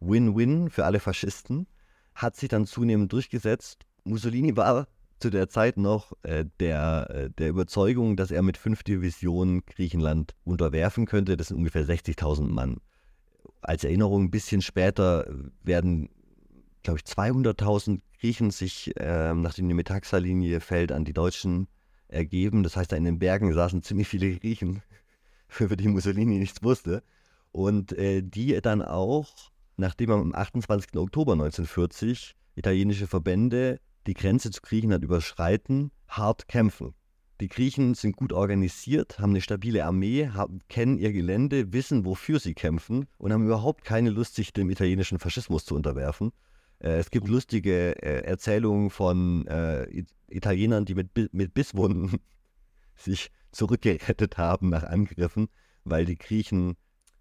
Win-win 0.00 0.70
für 0.70 0.84
alle 0.84 1.00
Faschisten. 1.00 1.66
Hat 2.14 2.36
sich 2.36 2.48
dann 2.48 2.66
zunehmend 2.66 3.12
durchgesetzt. 3.12 3.86
Mussolini 4.04 4.56
war 4.56 4.86
zu 5.18 5.30
der 5.30 5.48
Zeit 5.48 5.76
noch 5.76 6.12
äh, 6.22 6.44
der, 6.60 7.08
äh, 7.10 7.30
der 7.30 7.48
Überzeugung, 7.48 8.16
dass 8.16 8.30
er 8.30 8.42
mit 8.42 8.56
fünf 8.56 8.82
Divisionen 8.82 9.64
Griechenland 9.64 10.34
unterwerfen 10.44 11.06
könnte. 11.06 11.36
Das 11.36 11.48
sind 11.48 11.56
ungefähr 11.56 11.84
60.000 11.84 12.46
Mann. 12.46 12.76
Als 13.62 13.84
Erinnerung, 13.84 14.24
ein 14.24 14.30
bisschen 14.30 14.60
später 14.60 15.26
werden, 15.62 16.10
glaube 16.82 16.98
ich, 16.98 17.10
200.000 17.10 18.00
Griechen 18.24 18.50
sich, 18.50 18.90
äh, 18.98 19.34
nachdem 19.34 19.68
die 19.68 19.74
Metaxa-Linie 19.74 20.60
fällt, 20.60 20.92
an 20.92 21.04
die 21.04 21.12
Deutschen 21.12 21.68
ergeben. 22.08 22.62
Das 22.62 22.74
heißt, 22.74 22.90
da 22.90 22.96
in 22.96 23.04
den 23.04 23.18
Bergen 23.18 23.52
saßen 23.52 23.82
ziemlich 23.82 24.08
viele 24.08 24.38
Griechen, 24.38 24.80
für 25.46 25.76
die 25.76 25.88
Mussolini 25.88 26.38
nichts 26.38 26.62
wusste. 26.62 27.02
Und 27.52 27.92
äh, 27.92 28.22
die 28.22 28.58
dann 28.62 28.80
auch, 28.80 29.50
nachdem 29.76 30.10
am 30.10 30.34
28. 30.34 30.96
Oktober 30.96 31.34
1940 31.34 32.34
italienische 32.54 33.06
Verbände 33.06 33.78
die 34.06 34.14
Grenze 34.14 34.50
zu 34.50 34.62
Griechenland 34.62 35.04
überschreiten, 35.04 35.90
hart 36.08 36.48
kämpfen. 36.48 36.94
Die 37.42 37.48
Griechen 37.48 37.92
sind 37.92 38.16
gut 38.16 38.32
organisiert, 38.32 39.18
haben 39.18 39.32
eine 39.32 39.42
stabile 39.42 39.84
Armee, 39.84 40.28
haben, 40.28 40.60
kennen 40.70 40.96
ihr 40.96 41.12
Gelände, 41.12 41.74
wissen, 41.74 42.06
wofür 42.06 42.40
sie 42.40 42.54
kämpfen 42.54 43.06
und 43.18 43.34
haben 43.34 43.44
überhaupt 43.44 43.84
keine 43.84 44.08
Lust, 44.08 44.34
sich 44.34 44.54
dem 44.54 44.70
italienischen 44.70 45.18
Faschismus 45.18 45.66
zu 45.66 45.74
unterwerfen. 45.74 46.32
Äh, 46.84 46.98
es 46.98 47.10
gibt 47.10 47.28
lustige 47.28 48.00
äh, 48.02 48.24
Erzählungen 48.24 48.90
von 48.90 49.46
äh, 49.46 50.04
Italienern, 50.28 50.84
die 50.84 50.94
mit, 50.94 51.10
mit 51.32 51.54
Bisswunden 51.54 52.20
sich 52.96 53.30
zurückgerettet 53.50 54.36
haben 54.36 54.68
nach 54.68 54.84
Angriffen, 54.84 55.48
weil 55.84 56.04
die 56.04 56.18
Griechen 56.18 56.76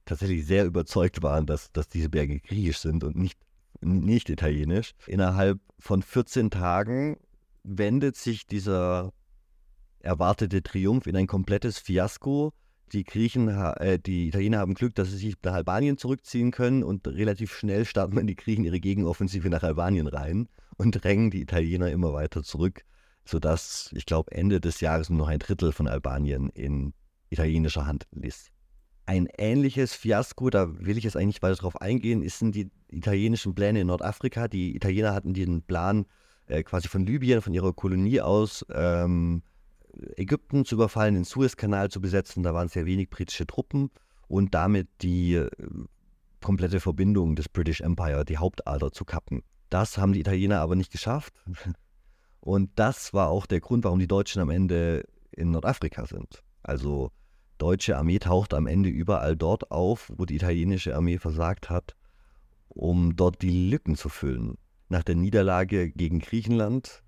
tatsächlich 0.05 0.45
sehr 0.45 0.65
überzeugt 0.65 1.23
waren, 1.23 1.45
dass, 1.45 1.71
dass 1.71 1.87
diese 1.87 2.09
Berge 2.09 2.39
griechisch 2.39 2.79
sind 2.79 3.03
und 3.03 3.15
nicht 3.15 3.39
nicht 3.81 4.29
italienisch. 4.29 4.93
Innerhalb 5.07 5.59
von 5.79 6.01
14 6.01 6.51
Tagen 6.51 7.17
wendet 7.63 8.15
sich 8.15 8.45
dieser 8.45 9.11
erwartete 9.99 10.63
Triumph 10.63 11.07
in 11.07 11.15
ein 11.15 11.27
komplettes 11.27 11.79
Fiasko. 11.79 12.53
Die 12.93 13.03
Griechen, 13.03 13.47
äh, 13.47 13.97
die 13.97 14.27
Italiener 14.27 14.59
haben 14.59 14.75
Glück, 14.75 14.93
dass 14.93 15.09
sie 15.09 15.17
sich 15.17 15.35
nach 15.43 15.53
Albanien 15.53 15.97
zurückziehen 15.97 16.51
können 16.51 16.83
und 16.83 17.07
relativ 17.07 17.51
schnell 17.55 17.85
starten 17.85 18.27
die 18.27 18.35
Griechen 18.35 18.63
ihre 18.65 18.79
Gegenoffensive 18.79 19.49
nach 19.49 19.63
Albanien 19.63 20.05
rein 20.05 20.47
und 20.77 21.03
drängen 21.03 21.31
die 21.31 21.41
Italiener 21.41 21.89
immer 21.89 22.13
weiter 22.13 22.43
zurück, 22.43 22.85
sodass, 23.25 23.89
ich 23.95 24.05
glaube, 24.05 24.31
Ende 24.31 24.61
des 24.61 24.79
Jahres 24.79 25.09
nur 25.09 25.17
noch 25.17 25.27
ein 25.27 25.39
Drittel 25.39 25.71
von 25.71 25.87
Albanien 25.87 26.49
in 26.49 26.93
italienischer 27.31 27.87
Hand 27.87 28.05
ist. 28.11 28.51
Ein 29.07 29.27
ähnliches 29.37 29.95
Fiasko, 29.95 30.51
da 30.51 30.79
will 30.79 30.97
ich 30.97 31.03
jetzt 31.03 31.17
eigentlich 31.17 31.41
weiter 31.41 31.55
drauf 31.55 31.81
eingehen, 31.81 32.27
sind 32.29 32.53
die 32.53 32.69
italienischen 32.89 33.55
Pläne 33.55 33.81
in 33.81 33.87
Nordafrika. 33.87 34.47
Die 34.47 34.75
Italiener 34.75 35.13
hatten 35.13 35.33
den 35.33 35.63
Plan, 35.63 36.05
äh, 36.45 36.61
quasi 36.61 36.87
von 36.87 37.05
Libyen, 37.05 37.41
von 37.41 37.53
ihrer 37.53 37.73
Kolonie 37.73 38.21
aus, 38.21 38.63
ähm, 38.71 39.41
Ägypten 40.15 40.65
zu 40.65 40.75
überfallen, 40.75 41.15
den 41.15 41.23
Suezkanal 41.23 41.89
zu 41.89 42.01
besetzen. 42.01 42.43
Da 42.43 42.53
waren 42.53 42.67
sehr 42.67 42.85
wenig 42.85 43.09
britische 43.09 43.45
Truppen 43.45 43.91
und 44.27 44.53
damit 44.53 44.87
die 45.01 45.35
äh, 45.35 45.49
komplette 46.41 46.79
Verbindung 46.79 47.35
des 47.35 47.49
British 47.49 47.81
Empire, 47.81 48.25
die 48.25 48.37
Hauptader 48.37 48.91
zu 48.91 49.05
kappen. 49.05 49.43
Das 49.69 49.97
haben 49.97 50.13
die 50.13 50.19
Italiener 50.19 50.61
aber 50.61 50.75
nicht 50.75 50.91
geschafft. 50.91 51.33
Und 52.39 52.71
das 52.75 53.13
war 53.13 53.29
auch 53.29 53.45
der 53.45 53.61
Grund, 53.61 53.85
warum 53.85 53.99
die 53.99 54.07
Deutschen 54.07 54.41
am 54.41 54.49
Ende 54.49 55.05
in 55.31 55.51
Nordafrika 55.51 56.05
sind. 56.05 56.43
Also 56.61 57.09
deutsche 57.57 57.97
Armee 57.97 58.19
taucht 58.19 58.53
am 58.53 58.67
Ende 58.67 58.89
überall 58.89 59.37
dort 59.37 59.71
auf, 59.71 60.11
wo 60.17 60.25
die 60.25 60.35
italienische 60.35 60.93
Armee 60.93 61.17
versagt 61.19 61.69
hat, 61.69 61.95
um 62.67 63.15
dort 63.15 63.41
die 63.41 63.69
Lücken 63.69 63.95
zu 63.95 64.09
füllen. 64.09 64.57
Nach 64.89 65.03
der 65.03 65.15
Niederlage 65.15 65.89
gegen 65.89 66.19
Griechenland 66.19 67.02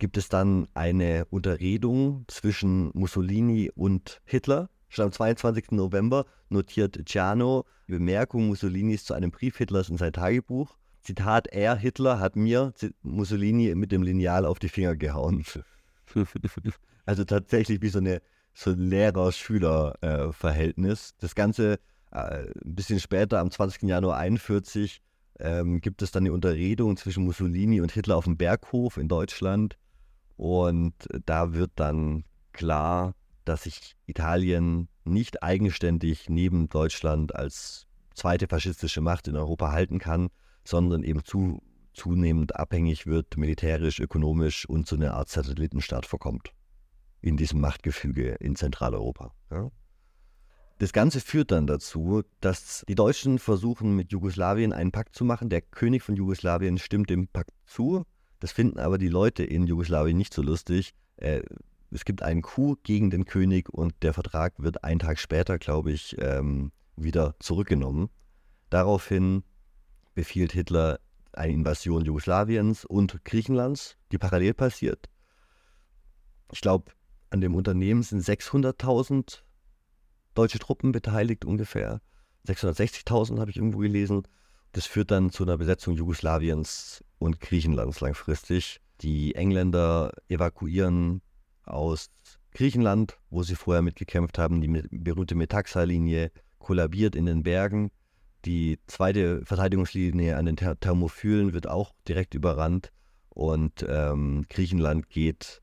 gibt 0.00 0.16
es 0.16 0.28
dann 0.28 0.66
eine 0.74 1.26
Unterredung 1.26 2.24
zwischen 2.26 2.90
Mussolini 2.94 3.70
und 3.72 4.20
Hitler. 4.24 4.68
Schon 4.88 5.04
am 5.04 5.12
22. 5.12 5.70
November 5.70 6.26
notiert 6.48 7.00
Ciano 7.06 7.64
die 7.86 7.92
Bemerkung 7.92 8.48
Mussolinis 8.48 9.04
zu 9.04 9.14
einem 9.14 9.30
Brief 9.30 9.56
Hitlers 9.58 9.88
in 9.88 9.98
sein 9.98 10.12
Tagebuch. 10.12 10.76
Zitat, 11.02 11.46
er, 11.48 11.76
Hitler, 11.76 12.18
hat 12.18 12.34
mir, 12.34 12.72
Mussolini, 13.02 13.76
mit 13.76 13.92
dem 13.92 14.02
Lineal 14.02 14.46
auf 14.46 14.58
die 14.58 14.68
Finger 14.68 14.96
gehauen. 14.96 15.44
also 17.06 17.24
tatsächlich 17.24 17.80
wie 17.82 17.88
so 17.88 18.00
eine 18.00 18.20
so 18.52 18.70
ein 18.70 18.78
Lehrer-Schüler-Verhältnis. 18.78 21.14
das 21.18 21.36
Ganze 21.36 21.78
äh, 22.10 22.46
ein 22.46 22.74
bisschen 22.74 22.98
später, 23.00 23.38
am 23.38 23.50
20. 23.50 23.82
Januar 23.82 24.16
1941, 24.18 25.02
ähm, 25.38 25.80
gibt 25.80 26.02
es 26.02 26.10
dann 26.10 26.24
eine 26.24 26.32
Unterredung 26.32 26.96
zwischen 26.96 27.24
Mussolini 27.24 27.80
und 27.80 27.92
Hitler 27.92 28.16
auf 28.16 28.24
dem 28.24 28.36
Berghof 28.36 28.96
in 28.96 29.06
Deutschland. 29.08 29.78
Und 30.40 30.94
da 31.26 31.52
wird 31.52 31.72
dann 31.74 32.24
klar, 32.52 33.14
dass 33.44 33.64
sich 33.64 33.94
Italien 34.06 34.88
nicht 35.04 35.42
eigenständig 35.42 36.30
neben 36.30 36.70
Deutschland 36.70 37.34
als 37.34 37.86
zweite 38.14 38.48
faschistische 38.48 39.02
Macht 39.02 39.28
in 39.28 39.36
Europa 39.36 39.70
halten 39.70 39.98
kann, 39.98 40.30
sondern 40.64 41.02
eben 41.02 41.26
zu, 41.26 41.60
zunehmend 41.92 42.56
abhängig 42.56 43.06
wird, 43.06 43.36
militärisch, 43.36 44.00
ökonomisch 44.00 44.66
und 44.66 44.86
zu 44.86 44.94
einer 44.94 45.12
Art 45.12 45.28
Satellitenstaat 45.28 46.06
verkommt 46.06 46.54
in 47.20 47.36
diesem 47.36 47.60
Machtgefüge 47.60 48.36
in 48.40 48.56
Zentraleuropa. 48.56 49.34
Ja. 49.50 49.70
Das 50.78 50.94
Ganze 50.94 51.20
führt 51.20 51.50
dann 51.50 51.66
dazu, 51.66 52.22
dass 52.40 52.82
die 52.88 52.94
Deutschen 52.94 53.38
versuchen, 53.38 53.94
mit 53.94 54.10
Jugoslawien 54.10 54.72
einen 54.72 54.90
Pakt 54.90 55.14
zu 55.14 55.26
machen. 55.26 55.50
Der 55.50 55.60
König 55.60 56.02
von 56.02 56.16
Jugoslawien 56.16 56.78
stimmt 56.78 57.10
dem 57.10 57.28
Pakt 57.28 57.52
zu. 57.66 58.06
Das 58.40 58.52
finden 58.52 58.78
aber 58.78 58.98
die 58.98 59.08
Leute 59.08 59.44
in 59.44 59.66
Jugoslawien 59.66 60.16
nicht 60.16 60.34
so 60.34 60.42
lustig. 60.42 60.94
Äh, 61.16 61.42
es 61.90 62.04
gibt 62.04 62.22
einen 62.22 62.42
Coup 62.42 62.82
gegen 62.82 63.10
den 63.10 63.24
König 63.24 63.68
und 63.68 63.94
der 64.02 64.14
Vertrag 64.14 64.54
wird 64.58 64.82
einen 64.84 65.00
Tag 65.00 65.18
später, 65.18 65.58
glaube 65.58 65.92
ich, 65.92 66.16
ähm, 66.20 66.72
wieder 66.96 67.34
zurückgenommen. 67.38 68.08
Daraufhin 68.70 69.42
befiehlt 70.14 70.52
Hitler 70.52 71.00
eine 71.32 71.52
Invasion 71.52 72.04
Jugoslawiens 72.04 72.84
und 72.84 73.24
Griechenlands, 73.24 73.96
die 74.12 74.18
parallel 74.18 74.54
passiert. 74.54 75.08
Ich 76.52 76.60
glaube, 76.60 76.92
an 77.30 77.40
dem 77.40 77.54
Unternehmen 77.54 78.02
sind 78.02 78.22
600.000 78.22 79.42
deutsche 80.34 80.58
Truppen 80.58 80.92
beteiligt 80.92 81.44
ungefähr. 81.44 82.00
660.000 82.46 83.38
habe 83.38 83.50
ich 83.50 83.56
irgendwo 83.56 83.78
gelesen. 83.78 84.22
Das 84.72 84.86
führt 84.86 85.10
dann 85.10 85.30
zu 85.30 85.44
einer 85.44 85.58
Besetzung 85.58 85.94
Jugoslawiens 85.94 87.04
und 87.20 87.40
Griechenlands 87.40 88.00
langfristig. 88.00 88.80
Die 89.02 89.36
Engländer 89.36 90.12
evakuieren 90.28 91.22
aus 91.64 92.10
Griechenland, 92.52 93.16
wo 93.30 93.44
sie 93.44 93.54
vorher 93.54 93.82
mitgekämpft 93.82 94.38
haben. 94.38 94.60
Die 94.60 94.98
berühmte 94.98 95.36
Metaxa-Linie 95.36 96.32
kollabiert 96.58 97.14
in 97.14 97.26
den 97.26 97.44
Bergen. 97.44 97.92
Die 98.44 98.80
zweite 98.88 99.44
Verteidigungslinie 99.44 100.36
an 100.36 100.46
den 100.46 100.56
Thermophylen 100.56 101.52
wird 101.52 101.68
auch 101.68 101.92
direkt 102.08 102.34
überrannt 102.34 102.90
und 103.28 103.86
ähm, 103.88 104.46
Griechenland 104.48 105.08
geht 105.08 105.62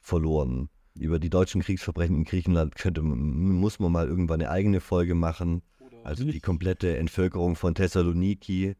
verloren 0.00 0.68
über 0.98 1.18
die 1.18 1.30
deutschen 1.30 1.62
Kriegsverbrechen 1.62 2.16
in 2.16 2.24
Griechenland 2.24 2.74
könnte, 2.74 3.02
muss 3.02 3.78
man 3.78 3.92
mal 3.92 4.08
irgendwann 4.08 4.40
eine 4.40 4.50
eigene 4.50 4.80
Folge 4.80 5.14
machen. 5.14 5.62
Also 6.04 6.24
die 6.24 6.40
komplette 6.40 6.96
Entvölkerung 6.96 7.56
von 7.56 7.74
Thessaloniki, 7.74 8.76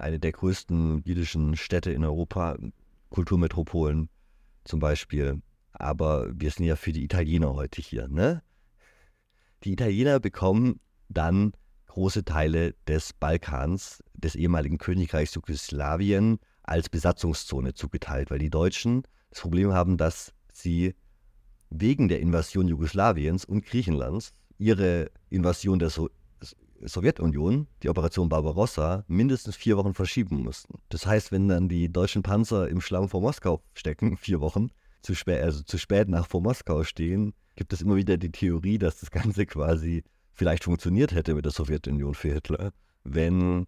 eine 0.00 0.18
der 0.18 0.32
größten 0.32 1.02
jüdischen 1.04 1.56
Städte 1.56 1.90
in 1.90 2.04
Europa, 2.04 2.56
Kulturmetropolen 3.10 4.08
zum 4.64 4.80
Beispiel. 4.80 5.42
Aber 5.72 6.30
wir 6.34 6.50
sind 6.50 6.66
ja 6.66 6.76
für 6.76 6.92
die 6.92 7.04
Italiener 7.04 7.54
heute 7.54 7.82
hier. 7.82 8.08
Ne? 8.08 8.42
Die 9.64 9.72
Italiener 9.72 10.20
bekommen 10.20 10.80
dann 11.08 11.52
große 11.86 12.24
Teile 12.24 12.74
des 12.86 13.12
Balkans, 13.12 14.02
des 14.14 14.34
ehemaligen 14.34 14.78
Königreichs 14.78 15.34
Jugoslawien, 15.34 16.38
als 16.62 16.88
Besatzungszone 16.88 17.74
zugeteilt, 17.74 18.30
weil 18.30 18.38
die 18.38 18.50
Deutschen 18.50 19.02
das 19.30 19.40
Problem 19.40 19.72
haben, 19.72 19.96
dass 19.96 20.34
sie 20.52 20.94
wegen 21.70 22.08
der 22.08 22.20
Invasion 22.20 22.68
Jugoslawiens 22.68 23.44
und 23.44 23.64
Griechenlands 23.64 24.32
ihre 24.58 25.10
Invasion 25.30 25.78
der 25.78 25.90
so 25.90 26.10
Sowjetunion, 26.82 27.66
die 27.82 27.88
Operation 27.88 28.28
Barbarossa, 28.28 29.04
mindestens 29.08 29.56
vier 29.56 29.76
Wochen 29.76 29.94
verschieben 29.94 30.42
mussten. 30.42 30.78
Das 30.88 31.06
heißt, 31.06 31.32
wenn 31.32 31.48
dann 31.48 31.68
die 31.68 31.92
deutschen 31.92 32.22
Panzer 32.22 32.68
im 32.68 32.80
Schlamm 32.80 33.08
vor 33.08 33.20
Moskau 33.20 33.62
stecken, 33.74 34.16
vier 34.16 34.40
Wochen, 34.40 34.70
zu 35.02 35.14
spät, 35.14 35.42
also 35.42 35.62
zu 35.62 35.78
spät 35.78 36.08
nach 36.08 36.26
vor 36.26 36.40
Moskau 36.40 36.82
stehen, 36.84 37.34
gibt 37.54 37.72
es 37.72 37.80
immer 37.80 37.96
wieder 37.96 38.16
die 38.16 38.32
Theorie, 38.32 38.78
dass 38.78 39.00
das 39.00 39.10
Ganze 39.10 39.46
quasi 39.46 40.04
vielleicht 40.32 40.64
funktioniert 40.64 41.14
hätte 41.14 41.34
mit 41.34 41.44
der 41.44 41.52
Sowjetunion 41.52 42.14
für 42.14 42.32
Hitler, 42.32 42.72
wenn 43.04 43.66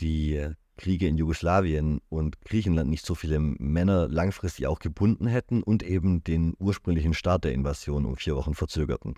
die 0.00 0.48
Kriege 0.76 1.06
in 1.06 1.16
Jugoslawien 1.16 2.00
und 2.08 2.40
Griechenland 2.40 2.90
nicht 2.90 3.06
so 3.06 3.14
viele 3.14 3.38
Männer 3.38 4.08
langfristig 4.08 4.66
auch 4.66 4.80
gebunden 4.80 5.26
hätten 5.26 5.62
und 5.62 5.82
eben 5.82 6.24
den 6.24 6.54
ursprünglichen 6.58 7.14
Start 7.14 7.44
der 7.44 7.52
Invasion 7.52 8.06
um 8.06 8.16
vier 8.16 8.34
Wochen 8.34 8.54
verzögerten. 8.54 9.14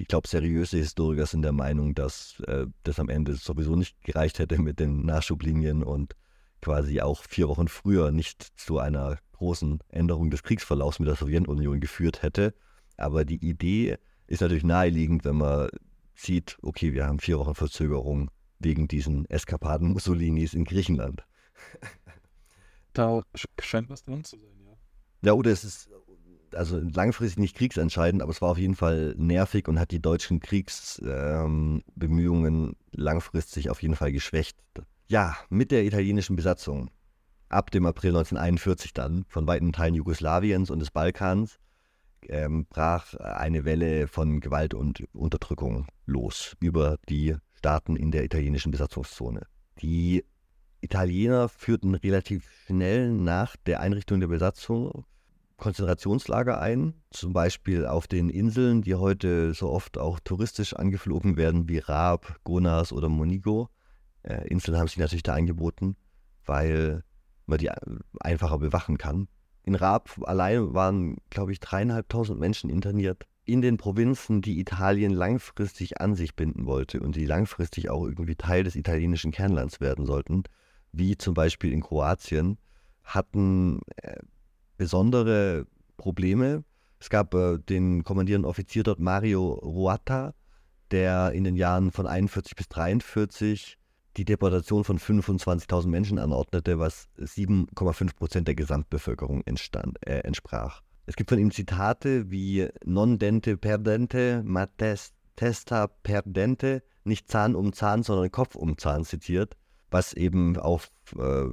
Ich 0.00 0.06
glaube, 0.06 0.28
seriöse 0.28 0.76
Historiker 0.76 1.26
sind 1.26 1.42
der 1.42 1.52
Meinung, 1.52 1.94
dass 1.94 2.40
äh, 2.46 2.66
das 2.84 3.00
am 3.00 3.08
Ende 3.08 3.34
sowieso 3.34 3.74
nicht 3.74 4.00
gereicht 4.02 4.38
hätte 4.38 4.58
mit 4.58 4.78
den 4.78 5.04
Nachschublinien 5.04 5.82
und 5.82 6.14
quasi 6.62 7.00
auch 7.00 7.24
vier 7.24 7.48
Wochen 7.48 7.66
früher 7.68 8.12
nicht 8.12 8.42
zu 8.56 8.78
einer 8.78 9.18
großen 9.32 9.80
Änderung 9.88 10.30
des 10.30 10.42
Kriegsverlaufs 10.42 11.00
mit 11.00 11.08
der 11.08 11.16
Sowjetunion 11.16 11.80
geführt 11.80 12.22
hätte. 12.22 12.54
Aber 12.96 13.24
die 13.24 13.44
Idee 13.44 13.98
ist 14.28 14.40
natürlich 14.40 14.64
naheliegend, 14.64 15.24
wenn 15.24 15.36
man 15.36 15.68
sieht, 16.14 16.58
okay, 16.62 16.92
wir 16.92 17.06
haben 17.06 17.18
vier 17.18 17.38
Wochen 17.38 17.54
Verzögerung 17.54 18.30
wegen 18.60 18.88
diesen 18.88 19.28
Eskapaden 19.30 19.92
Mussolinis 19.92 20.54
in 20.54 20.64
Griechenland. 20.64 21.24
Da 22.92 23.22
scheint 23.60 23.90
was 23.90 24.04
dran 24.04 24.24
zu 24.24 24.36
sein, 24.36 24.60
ja. 24.64 24.72
Ja, 25.22 25.32
oder 25.34 25.52
es 25.52 25.62
ist 25.62 25.88
also 26.54 26.78
langfristig 26.78 27.38
nicht 27.38 27.56
kriegsentscheidend, 27.56 28.22
aber 28.22 28.30
es 28.30 28.42
war 28.42 28.50
auf 28.50 28.58
jeden 28.58 28.74
Fall 28.74 29.14
nervig 29.16 29.68
und 29.68 29.78
hat 29.78 29.90
die 29.90 30.02
deutschen 30.02 30.40
Kriegsbemühungen 30.40 32.64
ähm, 32.64 32.76
langfristig 32.92 33.70
auf 33.70 33.80
jeden 33.82 33.96
Fall 33.96 34.12
geschwächt. 34.12 34.58
Ja, 35.08 35.36
mit 35.48 35.70
der 35.70 35.84
italienischen 35.84 36.36
Besatzung 36.36 36.90
ab 37.48 37.70
dem 37.70 37.86
April 37.86 38.10
1941 38.10 38.92
dann 38.92 39.24
von 39.28 39.46
weiten 39.46 39.72
Teilen 39.72 39.94
Jugoslawiens 39.94 40.70
und 40.70 40.80
des 40.80 40.90
Balkans 40.90 41.58
ähm, 42.28 42.66
brach 42.68 43.14
eine 43.14 43.64
Welle 43.64 44.08
von 44.08 44.40
Gewalt 44.40 44.74
und 44.74 45.04
Unterdrückung 45.12 45.86
los 46.06 46.56
über 46.60 46.98
die 47.08 47.36
Staaten 47.54 47.96
in 47.96 48.10
der 48.10 48.24
italienischen 48.24 48.70
Besatzungszone. 48.70 49.46
Die 49.80 50.24
Italiener 50.80 51.48
führten 51.48 51.94
relativ 51.94 52.48
schnell 52.66 53.10
nach 53.10 53.56
der 53.56 53.80
Einrichtung 53.80 54.20
der 54.20 54.28
Besatzung 54.28 55.04
Konzentrationslager 55.58 56.60
ein, 56.60 56.94
zum 57.10 57.32
Beispiel 57.32 57.84
auf 57.84 58.06
den 58.06 58.30
Inseln, 58.30 58.80
die 58.82 58.94
heute 58.94 59.52
so 59.52 59.68
oft 59.70 59.98
auch 59.98 60.20
touristisch 60.20 60.74
angeflogen 60.74 61.36
werden, 61.36 61.68
wie 61.68 61.78
Raab, 61.78 62.38
Gonas 62.44 62.92
oder 62.92 63.08
Monigo. 63.08 63.68
Äh, 64.22 64.48
Inseln 64.48 64.78
haben 64.78 64.88
sich 64.88 64.98
natürlich 64.98 65.24
da 65.24 65.34
angeboten, 65.34 65.96
weil 66.46 67.02
man 67.46 67.58
die 67.58 67.70
einfacher 68.20 68.58
bewachen 68.58 68.98
kann. 68.98 69.28
In 69.64 69.74
Raab 69.74 70.10
allein 70.24 70.72
waren, 70.74 71.16
glaube 71.28 71.52
ich, 71.52 71.60
dreieinhalbtausend 71.60 72.38
Menschen 72.38 72.70
interniert 72.70 73.26
in 73.44 73.62
den 73.62 73.78
Provinzen, 73.78 74.42
die 74.42 74.60
Italien 74.60 75.10
langfristig 75.10 76.00
an 76.00 76.14
sich 76.14 76.36
binden 76.36 76.66
wollte 76.66 77.00
und 77.00 77.16
die 77.16 77.24
langfristig 77.24 77.90
auch 77.90 78.04
irgendwie 78.04 78.36
Teil 78.36 78.62
des 78.62 78.76
italienischen 78.76 79.32
Kernlands 79.32 79.80
werden 79.80 80.04
sollten, 80.04 80.44
wie 80.92 81.16
zum 81.16 81.34
Beispiel 81.34 81.72
in 81.72 81.80
Kroatien, 81.80 82.58
hatten 83.02 83.80
äh, 83.96 84.18
besondere 84.78 85.66
Probleme. 85.98 86.64
Es 86.98 87.10
gab 87.10 87.34
äh, 87.34 87.58
den 87.58 88.02
kommandierenden 88.04 88.48
Offizier 88.48 88.82
dort 88.82 88.98
Mario 88.98 89.52
Ruata, 89.52 90.34
der 90.90 91.32
in 91.32 91.44
den 91.44 91.56
Jahren 91.56 91.92
von 91.92 92.06
41 92.06 92.56
bis 92.56 92.68
43 92.68 93.76
die 94.16 94.24
Deportation 94.24 94.84
von 94.84 94.98
25.000 94.98 95.86
Menschen 95.86 96.18
anordnete, 96.18 96.78
was 96.78 97.08
7,5 97.18 98.16
Prozent 98.16 98.48
der 98.48 98.54
Gesamtbevölkerung 98.54 99.42
entstand, 99.44 99.98
äh, 100.06 100.20
entsprach. 100.20 100.82
Es 101.06 101.16
gibt 101.16 101.30
von 101.30 101.38
ihm 101.38 101.50
Zitate 101.50 102.30
wie 102.30 102.68
non 102.84 103.18
dente 103.18 103.56
perdente, 103.56 104.42
ma 104.44 104.66
testa 105.36 105.86
perdente, 106.02 106.82
nicht 107.04 107.30
Zahn 107.30 107.54
um 107.54 107.72
Zahn, 107.72 108.02
sondern 108.02 108.30
Kopf 108.30 108.56
um 108.56 108.76
Zahn 108.76 109.04
zitiert, 109.04 109.56
was 109.90 110.12
eben 110.12 110.56
auf 110.56 110.90
äh, 111.16 111.44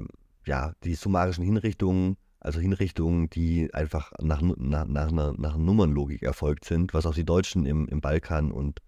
ja, 0.45 0.73
die 0.83 0.95
summarischen 0.95 1.43
Hinrichtungen, 1.43 2.17
also 2.45 2.59
Hinrichtungen, 2.59 3.27
die 3.31 3.73
einfach 3.73 4.11
nach, 4.21 4.39
nach, 4.41 4.85
nach, 4.85 5.11
einer, 5.11 5.33
nach 5.35 5.57
Nummernlogik 5.57 6.21
erfolgt 6.21 6.65
sind, 6.65 6.93
was 6.93 7.07
auch 7.07 7.15
die 7.15 7.25
Deutschen 7.25 7.65
im, 7.65 7.87
im 7.87 8.01
Balkan 8.01 8.51
und 8.51 8.81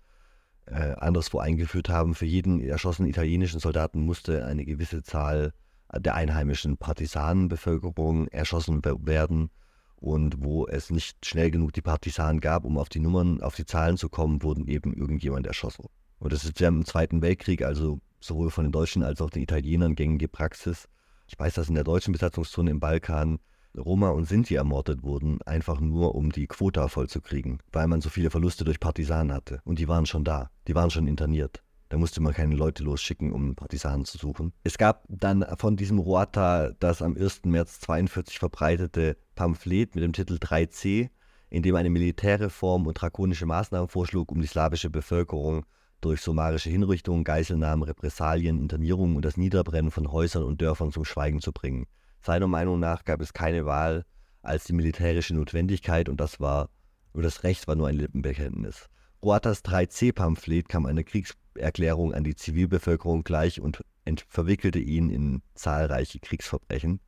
äh, 0.68 0.94
anderswo 0.98 1.40
eingeführt 1.40 1.90
haben. 1.90 2.14
Für 2.14 2.28
jeden 2.28 2.62
erschossenen 2.62 3.10
italienischen 3.10 3.60
Soldaten 3.60 4.02
musste 4.02 4.46
eine 4.46 4.64
gewisse 4.64 5.02
Zahl 5.02 5.54
der 5.92 6.14
einheimischen 6.14 6.78
Partisanenbevölkerung 6.78 8.28
erschossen 8.28 8.82
werden 8.84 9.50
und 9.96 10.44
wo 10.44 10.68
es 10.68 10.92
nicht 10.92 11.26
schnell 11.26 11.50
genug 11.50 11.74
die 11.74 11.82
Partisanen 11.82 12.42
gab, 12.42 12.64
um 12.64 12.78
auf 12.78 12.90
die 12.90 13.00
Nummern, 13.00 13.42
auf 13.42 13.56
die 13.56 13.66
Zahlen 13.66 13.98
zu 13.98 14.08
kommen, 14.08 14.44
wurden 14.44 14.68
eben 14.68 14.94
irgendjemand 14.94 15.48
erschossen. 15.48 15.86
Und 16.20 16.32
das 16.32 16.46
ist 16.46 16.60
ja 16.60 16.68
im 16.68 16.86
Zweiten 16.86 17.24
Weltkrieg, 17.24 17.64
also 17.64 18.02
sowohl 18.20 18.52
von 18.52 18.66
den 18.66 18.72
Deutschen 18.72 19.02
als 19.02 19.20
auch 19.20 19.32
den 19.32 19.42
Italienern 19.42 19.96
gängige 19.96 20.28
Praxis. 20.28 20.88
Ich 21.28 21.38
weiß, 21.38 21.56
dass 21.56 21.70
in 21.70 21.76
der 21.76 21.84
deutschen 21.84 22.14
Besatzungszone 22.14 22.72
im 22.72 22.80
Balkan 22.80 23.40
Roma 23.78 24.10
und 24.10 24.26
Sinti 24.26 24.56
ermordet 24.56 25.04
wurden, 25.04 25.42
einfach 25.44 25.80
nur 25.80 26.16
um 26.16 26.32
die 26.32 26.48
Quota 26.48 26.88
vollzukriegen, 26.88 27.60
weil 27.72 27.88
man 27.88 28.02
so 28.02 28.10
viele 28.10 28.30
Verluste 28.30 28.64
durch 28.64 28.80
Partisanen 28.80 29.34
hatte. 29.34 29.60
Und 29.66 29.80
die 29.80 29.88
waren 29.88 30.06
schon 30.06 30.24
da, 30.24 30.50
die 30.68 30.76
waren 30.76 30.90
schon 30.90 31.08
interniert. 31.08 31.64
Da 31.90 31.98
musste 31.98 32.22
man 32.22 32.34
keine 32.34 32.56
Leute 32.56 32.84
losschicken, 32.84 33.32
um 33.32 33.56
Partisanen 33.56 34.04
zu 34.04 34.18
suchen. 34.18 34.52
Es 34.64 34.78
gab 34.78 35.06
dann 35.08 35.46
von 35.58 35.78
diesem 35.78 36.00
Ruata 36.00 36.72
das 36.80 37.02
am 37.02 37.16
1. 37.16 37.46
März 37.46 37.80
42 37.82 38.40
verbreitete 38.40 39.18
Pamphlet 39.36 39.96
mit 39.96 40.04
dem 40.04 40.12
Titel 40.12 40.36
3c, 40.36 41.10
in 41.50 41.64
dem 41.64 41.76
eine 41.76 41.90
Militärreform 41.90 42.88
und 42.88 42.96
drakonische 42.96 43.46
Maßnahmen 43.46 43.88
vorschlug, 43.88 44.32
um 44.32 44.42
die 44.42 44.48
slawische 44.48 44.90
Bevölkerung 44.90 45.66
durch 46.02 46.22
summarische 46.22 46.70
Hinrichtungen, 46.70 47.24
Geiselnahmen, 47.24 47.84
Repressalien, 47.84 48.60
Internierungen 48.60 49.16
und 49.16 49.26
das 49.26 49.38
Niederbrennen 49.38 49.92
von 49.92 50.12
Häusern 50.12 50.44
und 50.44 50.62
Dörfern 50.62 50.92
zum 50.92 51.06
Schweigen 51.06 51.42
zu 51.42 51.52
bringen. 51.52 51.88
Seiner 52.22 52.48
Meinung 52.48 52.80
nach 52.80 53.04
gab 53.04 53.22
es 53.22 53.34
keine 53.34 53.66
Wahl 53.66 54.06
als 54.42 54.66
die 54.66 54.74
militärische 54.74 55.36
Notwendigkeit 55.36 56.10
und 56.10 56.20
das 56.20 56.40
war, 56.40 56.70
nur 57.14 57.24
das 57.24 57.44
Recht 57.44 57.68
war 57.68 57.76
nur 57.76 57.88
ein 57.88 57.96
Lippenbekenntnis. 57.96 58.90
Ruatas 59.24 59.64
3c-Pamphlet 59.66 60.70
kam 60.70 60.86
einer 60.86 61.04
Kriegserklärung 61.04 62.14
an 62.14 62.24
die 62.24 62.36
Zivilbevölkerung 62.36 63.24
gleich 63.24 63.60
und 63.60 63.84
verwickelte 64.28 64.80
ihn 64.80 65.10
in 65.10 65.42
zahlreiche 65.56 66.20
Kriegsverbrechen. 66.20 67.00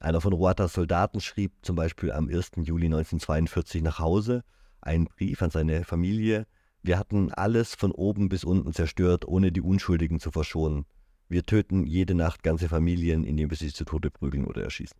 Einer 0.00 0.20
von 0.20 0.32
Ruatas 0.32 0.72
Soldaten 0.72 1.20
schrieb 1.20 1.52
zum 1.62 1.76
Beispiel 1.76 2.10
am 2.10 2.28
1. 2.28 2.52
Juli 2.56 2.86
1942 2.86 3.82
nach 3.82 4.00
Hause 4.00 4.42
einen 4.80 5.04
Brief 5.04 5.40
an 5.42 5.50
seine 5.50 5.84
Familie. 5.84 6.46
Wir 6.82 6.98
hatten 6.98 7.32
alles 7.32 7.74
von 7.74 7.92
oben 7.92 8.28
bis 8.28 8.44
unten 8.44 8.72
zerstört, 8.72 9.26
ohne 9.26 9.52
die 9.52 9.60
Unschuldigen 9.60 10.18
zu 10.18 10.30
verschonen. 10.30 10.84
Wir 11.28 11.44
töten 11.44 11.86
jede 11.86 12.14
Nacht 12.14 12.42
ganze 12.42 12.68
Familien, 12.68 13.24
indem 13.24 13.50
wir 13.50 13.56
sie 13.56 13.72
zu 13.72 13.84
Tode 13.84 14.10
prügeln 14.10 14.44
oder 14.44 14.62
erschießen. 14.64 14.98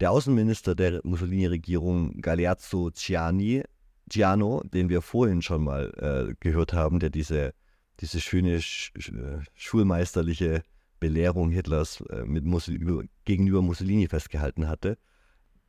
Der 0.00 0.10
Außenminister 0.10 0.74
der 0.74 1.00
Mussolini-Regierung 1.04 2.20
Galeazzo 2.20 2.90
Ciani 2.90 3.64
Giano, 4.08 4.62
den 4.64 4.88
wir 4.88 5.02
vorhin 5.02 5.42
schon 5.42 5.64
mal 5.64 5.92
äh, 5.96 6.34
gehört 6.40 6.72
haben, 6.72 7.00
der 7.00 7.10
diese, 7.10 7.54
diese 8.00 8.20
schöne 8.20 8.60
sch 8.60 8.92
äh, 8.96 9.38
schulmeisterliche 9.54 10.62
Belehrung 11.00 11.50
Hitlers 11.50 12.02
äh, 12.10 12.24
mit 12.24 12.44
Mussolini, 12.44 13.08
gegenüber 13.24 13.62
Mussolini 13.62 14.08
festgehalten 14.08 14.68
hatte, 14.68 14.98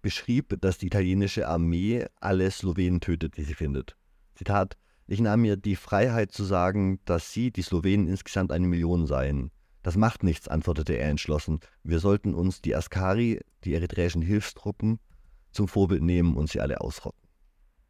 beschrieb, 0.02 0.60
dass 0.62 0.78
die 0.78 0.88
italienische 0.88 1.48
Armee 1.48 2.06
alle 2.20 2.52
Slowenen 2.52 3.00
tötet, 3.00 3.38
die 3.38 3.44
sie 3.44 3.54
findet. 3.54 3.96
Zitat: 4.36 4.78
Ich 5.08 5.22
nahm 5.22 5.42
mir 5.42 5.56
die 5.56 5.76
Freiheit 5.76 6.32
zu 6.32 6.44
sagen, 6.44 7.00
dass 7.06 7.32
sie, 7.32 7.52
die 7.52 7.62
Slowenen, 7.62 8.08
insgesamt 8.08 8.52
eine 8.52 8.66
Million 8.66 9.06
seien. 9.06 9.52
Das 9.84 9.98
macht 9.98 10.24
nichts, 10.24 10.48
antwortete 10.48 10.94
er 10.94 11.10
entschlossen. 11.10 11.60
Wir 11.84 12.00
sollten 12.00 12.34
uns 12.34 12.62
die 12.62 12.76
Askari, 12.76 13.40
die 13.64 13.76
eritreischen 13.76 14.24
Hilfstruppen, 14.24 15.00
zum 15.52 15.68
Vorbild 15.68 16.02
nehmen 16.02 16.36
und 16.36 16.50
sie 16.50 16.60
alle 16.60 16.82
ausrotten. 16.82 17.22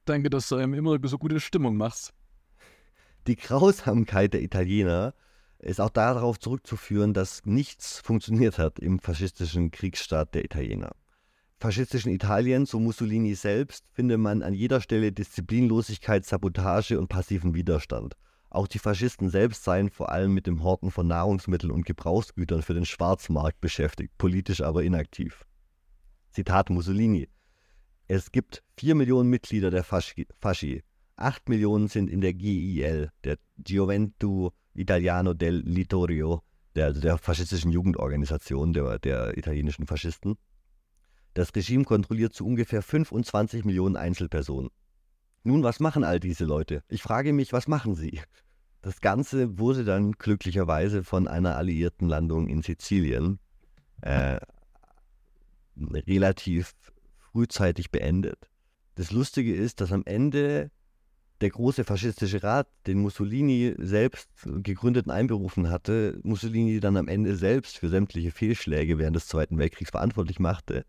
Danke, 0.04 0.30
dass 0.30 0.50
du 0.50 0.56
einem 0.56 0.74
immer 0.74 0.98
so 1.08 1.18
gute 1.18 1.40
Stimmung 1.40 1.78
machst. 1.78 2.14
Die 3.28 3.38
Grausamkeit 3.38 4.34
der 4.34 4.44
Italiener 4.44 5.14
ist 5.60 5.80
auch 5.80 5.90
darauf 5.90 6.38
zurückzuführen, 6.38 7.14
dass 7.14 7.46
nichts 7.46 8.00
funktioniert 8.00 8.60
hat 8.60 8.78
im 8.78 9.00
faschistischen 9.00 9.72
Kriegsstaat 9.72 10.36
der 10.36 10.44
Italiener. 10.44 10.92
Faschistischen 11.58 12.12
Italien, 12.12 12.66
so 12.66 12.80
Mussolini 12.80 13.34
selbst, 13.34 13.86
finde 13.92 14.18
man 14.18 14.44
an 14.44 14.54
jeder 14.54 14.82
Stelle 14.82 15.12
Disziplinlosigkeit, 15.12 16.26
Sabotage 16.26 17.00
und 17.00 17.08
passiven 17.08 17.54
Widerstand. 17.54 18.16
Auch 18.50 18.68
die 18.68 18.80
Faschisten 18.80 19.30
selbst 19.30 19.64
seien 19.64 19.90
vor 19.90 20.12
allem 20.12 20.34
mit 20.34 20.48
dem 20.48 20.64
Horten 20.64 20.92
von 20.92 21.08
Nahrungsmitteln 21.08 21.72
und 21.72 21.86
Gebrauchsgütern 21.86 22.62
für 22.62 22.74
den 22.74 22.86
Schwarzmarkt 22.86 23.62
beschäftigt, 23.62 24.18
politisch 24.18 24.62
aber 24.62 24.84
inaktiv. 24.84 25.46
Zitat 26.32 26.70
Mussolini. 26.70 27.30
Es 28.08 28.32
gibt 28.32 28.62
vier 28.78 28.94
Millionen 28.96 29.30
Mitglieder 29.30 29.72
der 29.72 29.84
Fasci. 29.84 30.28
Fasci. 30.40 30.84
Acht 31.16 31.48
Millionen 31.48 31.88
sind 31.88 32.10
in 32.10 32.22
der 32.22 32.34
GIL, 32.34 33.12
der 33.24 33.38
Gioventù 33.58 34.52
Italiano 34.74 35.34
del 35.34 35.64
Littorio, 35.66 36.44
der, 36.76 36.86
also 36.86 37.00
der 37.00 37.18
faschistischen 37.18 37.72
Jugendorganisation 37.72 38.74
der, 38.74 39.00
der 39.00 39.38
italienischen 39.38 39.88
Faschisten. 39.88 40.38
Das 41.36 41.54
Regime 41.54 41.84
kontrolliert 41.84 42.34
zu 42.34 42.46
ungefähr 42.46 42.82
25 42.82 43.66
Millionen 43.66 43.98
Einzelpersonen. 43.98 44.72
Nun, 45.44 45.64
was 45.64 45.82
machen 45.82 46.06
all 46.06 46.22
diese 46.22 46.46
Leute? 46.46 46.82
Ich 46.88 47.02
frage 47.02 47.34
mich, 47.34 47.52
was 47.52 47.68
machen 47.68 47.94
sie? 47.94 48.22
Das 48.82 49.02
Ganze 49.02 49.60
wurde 49.60 49.84
dann 49.84 50.14
glücklicherweise 50.14 51.04
von 51.04 51.28
einer 51.28 51.58
alliierten 51.58 52.08
Landung 52.08 52.48
in 52.48 52.62
Sizilien 52.62 53.40
äh, 54.00 54.40
relativ 55.76 56.74
frühzeitig 57.18 57.92
beendet. 57.92 58.50
Das 58.96 59.12
Lustige 59.12 59.54
ist, 59.54 59.82
dass 59.82 59.92
am 59.92 60.04
Ende 60.06 60.72
der 61.42 61.50
große 61.50 61.84
faschistische 61.84 62.44
Rat, 62.44 62.70
den 62.88 63.00
Mussolini 63.00 63.76
selbst 63.78 64.30
gegründet 64.46 65.08
und 65.08 65.12
einberufen 65.12 65.70
hatte, 65.70 66.18
Mussolini 66.24 66.80
dann 66.80 66.96
am 66.96 67.10
Ende 67.10 67.36
selbst 67.36 67.78
für 67.78 67.90
sämtliche 67.90 68.32
Fehlschläge 68.32 68.98
während 68.98 69.18
des 69.18 69.28
Zweiten 69.28 69.58
Weltkriegs 69.58 69.92
verantwortlich 69.92 70.40
machte 70.40 70.86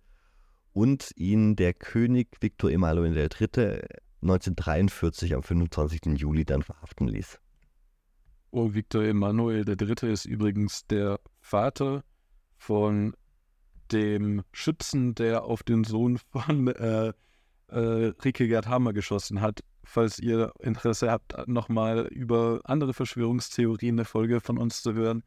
und 0.77 1.11
ihn 1.17 1.57
der 1.57 1.73
König 1.73 2.37
Viktor 2.43 2.71
Emanuel 2.71 3.17
III. 3.17 3.81
1943 4.21 5.35
am 5.35 5.43
25. 5.43 6.19
Juli 6.19 6.45
dann 6.45 6.63
verhaften 6.63 7.09
ließ. 7.09 7.41
Oh, 8.51 8.75
Viktor 8.75 9.03
Emanuel 9.03 9.67
III. 9.67 10.13
ist 10.13 10.27
übrigens 10.27 10.87
der 10.87 11.19
Vater 11.41 12.05
von 12.59 13.17
dem 13.91 14.43
Schützen, 14.53 15.15
der 15.15 15.45
auf 15.45 15.63
den 15.63 15.83
Sohn 15.85 16.19
von 16.19 16.69
äh, 16.69 17.15
äh, 17.69 18.13
Rike 18.23 18.47
Gerd 18.47 18.69
Hammer 18.69 18.93
geschossen 18.93 19.41
hat. 19.41 19.61
Falls 19.83 20.19
ihr 20.19 20.53
Interesse 20.61 21.11
habt, 21.11 21.49
nochmal 21.49 22.07
über 22.09 22.61
andere 22.65 22.93
Verschwörungstheorien 22.93 23.95
eine 23.95 24.05
Folge 24.05 24.43
von 24.43 24.59
uns 24.59 24.83
zu 24.83 24.93
hören. 24.93 25.23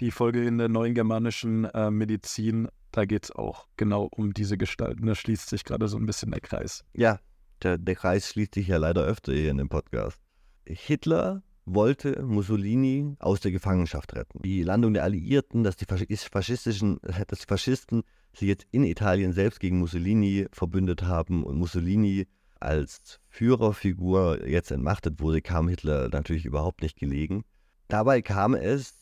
Die 0.00 0.10
Folge 0.10 0.42
in 0.42 0.56
der 0.56 0.70
neuen 0.70 0.94
germanischen 0.94 1.66
äh, 1.66 1.90
Medizin, 1.90 2.68
da 2.90 3.04
geht 3.04 3.24
es 3.24 3.32
auch 3.32 3.66
genau 3.76 4.08
um 4.10 4.32
diese 4.32 4.56
Gestalten. 4.56 5.04
Da 5.04 5.14
schließt 5.14 5.50
sich 5.50 5.62
gerade 5.62 5.88
so 5.88 5.98
ein 5.98 6.06
bisschen 6.06 6.30
der 6.30 6.40
Kreis. 6.40 6.86
Ja, 6.94 7.18
der, 7.62 7.76
der 7.76 7.96
Kreis 7.96 8.30
schließt 8.30 8.54
sich 8.54 8.68
ja 8.68 8.78
leider 8.78 9.04
öfter 9.04 9.34
hier 9.34 9.50
in 9.50 9.58
dem 9.58 9.68
Podcast. 9.68 10.18
Hitler 10.64 11.42
wollte 11.66 12.22
Mussolini 12.22 13.14
aus 13.18 13.40
der 13.40 13.52
Gefangenschaft 13.52 14.14
retten. 14.14 14.40
Die 14.42 14.62
Landung 14.62 14.94
der 14.94 15.04
Alliierten, 15.04 15.64
dass 15.64 15.76
die 15.76 15.84
faschistischen, 15.84 16.98
dass 17.28 17.40
die 17.40 17.46
Faschisten 17.46 18.02
sich 18.32 18.48
jetzt 18.48 18.66
in 18.70 18.84
Italien 18.84 19.34
selbst 19.34 19.60
gegen 19.60 19.80
Mussolini 19.80 20.46
verbündet 20.50 21.02
haben 21.02 21.44
und 21.44 21.58
Mussolini 21.58 22.26
als 22.58 23.20
Führerfigur 23.28 24.48
jetzt 24.48 24.70
entmachtet 24.70 25.20
wurde, 25.20 25.42
kam 25.42 25.68
Hitler 25.68 26.08
natürlich 26.08 26.46
überhaupt 26.46 26.80
nicht 26.80 26.98
gelegen. 26.98 27.44
Dabei 27.88 28.22
kam 28.22 28.54
es 28.54 28.99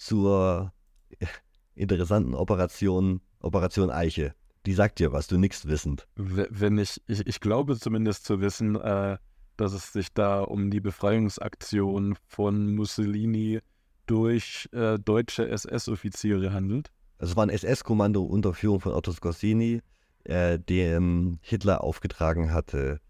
zur 0.00 0.72
interessanten 1.74 2.34
Operation, 2.34 3.20
Operation 3.40 3.90
Eiche. 3.90 4.34
Die 4.66 4.72
sagt 4.72 4.98
dir 4.98 5.12
was, 5.12 5.26
du 5.26 5.38
nix 5.38 5.66
wissend. 5.66 6.06
Wenn 6.16 6.78
ich, 6.78 7.00
ich, 7.06 7.26
ich 7.26 7.40
glaube 7.40 7.78
zumindest 7.78 8.24
zu 8.24 8.40
wissen, 8.40 8.76
äh, 8.76 9.18
dass 9.56 9.72
es 9.72 9.92
sich 9.92 10.12
da 10.12 10.40
um 10.42 10.70
die 10.70 10.80
Befreiungsaktion 10.80 12.16
von 12.26 12.74
Mussolini 12.74 13.60
durch 14.06 14.68
äh, 14.72 14.98
deutsche 14.98 15.48
SS-Offiziere 15.48 16.52
handelt. 16.52 16.90
Es 17.18 17.36
war 17.36 17.44
ein 17.44 17.50
SS-Kommando 17.50 18.22
unter 18.22 18.54
Führung 18.54 18.80
von 18.80 18.92
Otto 18.92 19.12
Scorsini, 19.12 19.82
äh, 20.24 20.58
dem 20.58 21.38
Hitler 21.42 21.84
aufgetragen 21.84 22.52
hatte, 22.52 23.00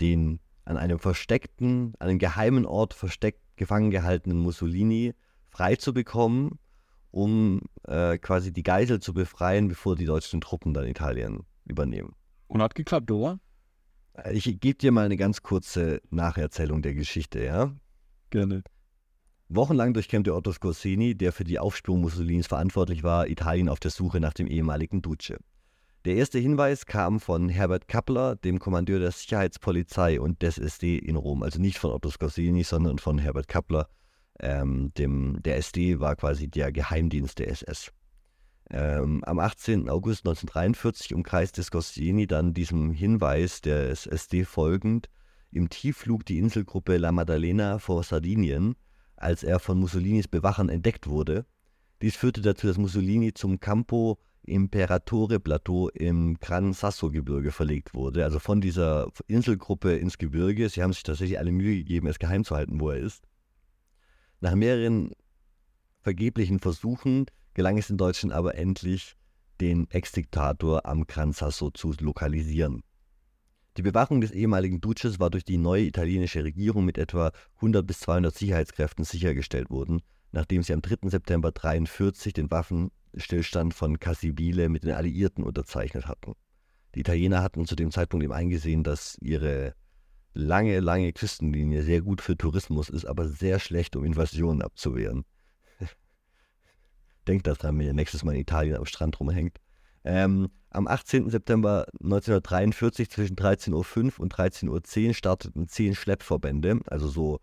den 0.00 0.40
an 0.64 0.76
einem 0.76 0.98
versteckten, 0.98 1.94
an 1.98 2.08
einem 2.08 2.18
geheimen 2.18 2.66
Ort 2.66 2.94
versteckt 2.94 3.40
gefangen 3.56 3.90
gehaltenen 3.90 4.38
Mussolini 4.38 5.14
freizubekommen, 5.52 6.58
um 7.10 7.60
äh, 7.86 8.18
quasi 8.18 8.52
die 8.52 8.62
Geisel 8.62 9.00
zu 9.00 9.14
befreien, 9.14 9.68
bevor 9.68 9.96
die 9.96 10.06
deutschen 10.06 10.40
Truppen 10.40 10.74
dann 10.74 10.86
Italien 10.86 11.44
übernehmen. 11.64 12.14
Und 12.48 12.62
hat 12.62 12.74
geklappt, 12.74 13.10
oder? 13.10 13.38
Ich 14.30 14.44
gebe 14.60 14.78
dir 14.78 14.92
mal 14.92 15.04
eine 15.04 15.16
ganz 15.16 15.42
kurze 15.42 16.02
Nacherzählung 16.10 16.82
der 16.82 16.94
Geschichte, 16.94 17.42
ja? 17.44 17.72
Gerne. 18.30 18.62
Wochenlang 19.48 19.92
durchkämmte 19.92 20.34
Otto 20.34 20.52
Scorsini, 20.52 21.14
der 21.14 21.32
für 21.32 21.44
die 21.44 21.58
Aufspürung 21.58 22.00
Mussolinis 22.00 22.46
verantwortlich 22.46 23.02
war, 23.02 23.28
Italien 23.28 23.68
auf 23.68 23.80
der 23.80 23.90
Suche 23.90 24.20
nach 24.20 24.32
dem 24.32 24.46
ehemaligen 24.46 25.02
Duce. 25.02 25.34
Der 26.04 26.16
erste 26.16 26.38
Hinweis 26.38 26.86
kam 26.86 27.20
von 27.20 27.48
Herbert 27.48 27.86
Kappler, 27.86 28.36
dem 28.36 28.58
Kommandeur 28.58 28.98
der 28.98 29.12
Sicherheitspolizei 29.12 30.20
und 30.20 30.42
des 30.42 30.58
SD 30.58 30.98
in 30.98 31.16
Rom. 31.16 31.42
Also 31.42 31.60
nicht 31.60 31.78
von 31.78 31.92
Otto 31.92 32.10
Scorsini, 32.10 32.64
sondern 32.64 32.98
von 32.98 33.18
Herbert 33.18 33.46
Kappler. 33.46 33.88
Ähm, 34.42 34.92
dem, 34.98 35.40
der 35.42 35.56
SD 35.56 36.00
war 36.00 36.16
quasi 36.16 36.48
der 36.48 36.72
Geheimdienst 36.72 37.38
der 37.38 37.48
SS. 37.48 37.92
Ähm, 38.70 39.22
am 39.24 39.38
18. 39.38 39.88
August 39.88 40.26
1943 40.26 41.14
umkreiste 41.14 41.62
Scorsini 41.62 42.26
dann 42.26 42.54
diesem 42.54 42.92
Hinweis 42.92 43.60
des 43.60 44.06
SD 44.06 44.44
folgend 44.44 45.08
im 45.52 45.68
Tiefflug 45.68 46.24
die 46.24 46.38
Inselgruppe 46.38 46.96
La 46.96 47.12
Maddalena 47.12 47.78
vor 47.78 48.02
Sardinien, 48.02 48.74
als 49.16 49.44
er 49.44 49.58
von 49.58 49.78
Mussolinis 49.78 50.26
Bewachern 50.26 50.68
entdeckt 50.68 51.06
wurde. 51.06 51.46
Dies 52.00 52.16
führte 52.16 52.40
dazu, 52.40 52.66
dass 52.66 52.78
Mussolini 52.78 53.32
zum 53.34 53.60
Campo 53.60 54.18
Imperatore 54.44 55.38
Plateau 55.38 55.88
im 55.90 56.38
Gran 56.40 56.72
Sasso-Gebirge 56.72 57.52
verlegt 57.52 57.94
wurde, 57.94 58.24
also 58.24 58.40
von 58.40 58.60
dieser 58.60 59.08
Inselgruppe 59.28 59.94
ins 59.94 60.18
Gebirge. 60.18 60.68
Sie 60.68 60.82
haben 60.82 60.92
sich 60.92 61.04
tatsächlich 61.04 61.38
alle 61.38 61.52
Mühe 61.52 61.76
gegeben, 61.76 62.08
es 62.08 62.18
geheim 62.18 62.44
zu 62.44 62.56
halten, 62.56 62.80
wo 62.80 62.90
er 62.90 62.98
ist. 62.98 63.22
Nach 64.42 64.56
mehreren 64.56 65.12
vergeblichen 66.00 66.58
Versuchen 66.58 67.26
gelang 67.54 67.78
es 67.78 67.86
den 67.86 67.96
Deutschen 67.96 68.32
aber 68.32 68.56
endlich, 68.56 69.14
den 69.60 69.88
Ex-Diktator 69.88 70.84
am 70.84 71.06
Gran 71.06 71.32
Sasso 71.32 71.70
zu 71.70 71.94
lokalisieren. 72.00 72.82
Die 73.76 73.82
Bewachung 73.82 74.20
des 74.20 74.32
ehemaligen 74.32 74.80
Duces 74.80 75.20
war 75.20 75.30
durch 75.30 75.44
die 75.44 75.58
neue 75.58 75.84
italienische 75.84 76.42
Regierung 76.42 76.84
mit 76.84 76.98
etwa 76.98 77.30
100 77.58 77.86
bis 77.86 78.00
200 78.00 78.34
Sicherheitskräften 78.34 79.04
sichergestellt 79.04 79.70
worden, 79.70 80.02
nachdem 80.32 80.64
sie 80.64 80.72
am 80.72 80.82
3. 80.82 81.08
September 81.08 81.50
1943 81.50 82.32
den 82.32 82.50
Waffenstillstand 82.50 83.74
von 83.74 84.00
Cassibile 84.00 84.68
mit 84.68 84.82
den 84.82 84.90
Alliierten 84.90 85.44
unterzeichnet 85.44 86.08
hatten. 86.08 86.32
Die 86.96 87.00
Italiener 87.00 87.44
hatten 87.44 87.64
zu 87.64 87.76
dem 87.76 87.92
Zeitpunkt 87.92 88.24
eben 88.24 88.32
eingesehen, 88.32 88.82
dass 88.82 89.16
ihre 89.20 89.76
lange, 90.34 90.80
lange 90.80 91.12
Küstenlinie 91.12 91.82
sehr 91.82 92.02
gut 92.02 92.20
für 92.20 92.36
Tourismus 92.36 92.88
ist, 92.88 93.04
aber 93.04 93.28
sehr 93.28 93.58
schlecht, 93.58 93.96
um 93.96 94.04
Invasionen 94.04 94.62
abzuwehren. 94.62 95.24
Denkt 97.26 97.46
daran, 97.46 97.78
wenn 97.78 97.86
ihr 97.86 97.92
nächstes 97.92 98.24
Mal 98.24 98.34
in 98.34 98.40
Italien 98.40 98.76
am 98.76 98.86
Strand 98.86 99.20
rumhängt. 99.20 99.58
Ähm, 100.04 100.48
am 100.70 100.88
18. 100.88 101.30
September 101.30 101.86
1943 102.02 103.10
zwischen 103.10 103.36
13.05 103.36 104.04
Uhr 104.04 104.20
und 104.20 104.34
13.10 104.34 105.08
Uhr 105.08 105.14
starteten 105.14 105.68
zehn 105.68 105.94
Schleppverbände, 105.94 106.80
also 106.86 107.08
so 107.08 107.38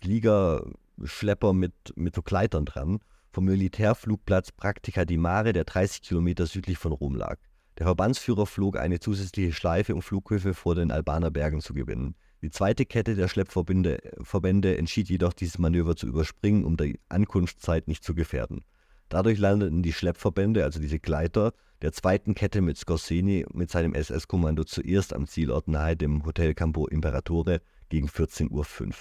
Fliegerschlepper 0.00 1.52
mit, 1.52 1.74
mit 1.94 2.14
so 2.14 2.22
Kleitern 2.22 2.64
dran, 2.64 2.98
vom 3.30 3.44
Militärflugplatz 3.44 4.52
Praktika 4.52 5.04
di 5.04 5.16
Mare, 5.16 5.52
der 5.52 5.64
30 5.64 6.02
Kilometer 6.02 6.46
südlich 6.46 6.76
von 6.76 6.92
Rom 6.92 7.14
lag. 7.14 7.38
Der 7.78 7.86
Verbandsführer 7.86 8.46
flog 8.46 8.76
eine 8.76 9.00
zusätzliche 9.00 9.52
Schleife, 9.52 9.94
um 9.94 10.02
Flughöfe 10.02 10.52
vor 10.52 10.74
den 10.74 10.90
Albaner 10.90 11.30
Bergen 11.30 11.60
zu 11.60 11.72
gewinnen. 11.72 12.16
Die 12.42 12.50
zweite 12.50 12.86
Kette 12.86 13.14
der 13.14 13.28
Schleppverbände 13.28 13.98
Verbände 14.20 14.76
entschied 14.76 15.08
jedoch, 15.08 15.32
dieses 15.32 15.58
Manöver 15.58 15.94
zu 15.94 16.08
überspringen, 16.08 16.64
um 16.64 16.76
die 16.76 16.98
Ankunftszeit 17.08 17.86
nicht 17.86 18.02
zu 18.02 18.16
gefährden. 18.16 18.64
Dadurch 19.08 19.38
landeten 19.38 19.82
die 19.82 19.92
Schleppverbände, 19.92 20.64
also 20.64 20.80
diese 20.80 20.98
Gleiter, 20.98 21.52
der 21.82 21.92
zweiten 21.92 22.34
Kette 22.34 22.60
mit 22.60 22.78
Scorsini 22.78 23.44
mit 23.52 23.70
seinem 23.70 23.94
SS-Kommando 23.94 24.64
zuerst 24.64 25.12
am 25.12 25.28
Zielort 25.28 25.68
nahe 25.68 25.96
dem 25.96 26.24
Hotel 26.24 26.54
Campo 26.54 26.88
Imperatore 26.88 27.60
gegen 27.90 28.08
14.05 28.08 28.50
Uhr. 28.50 28.94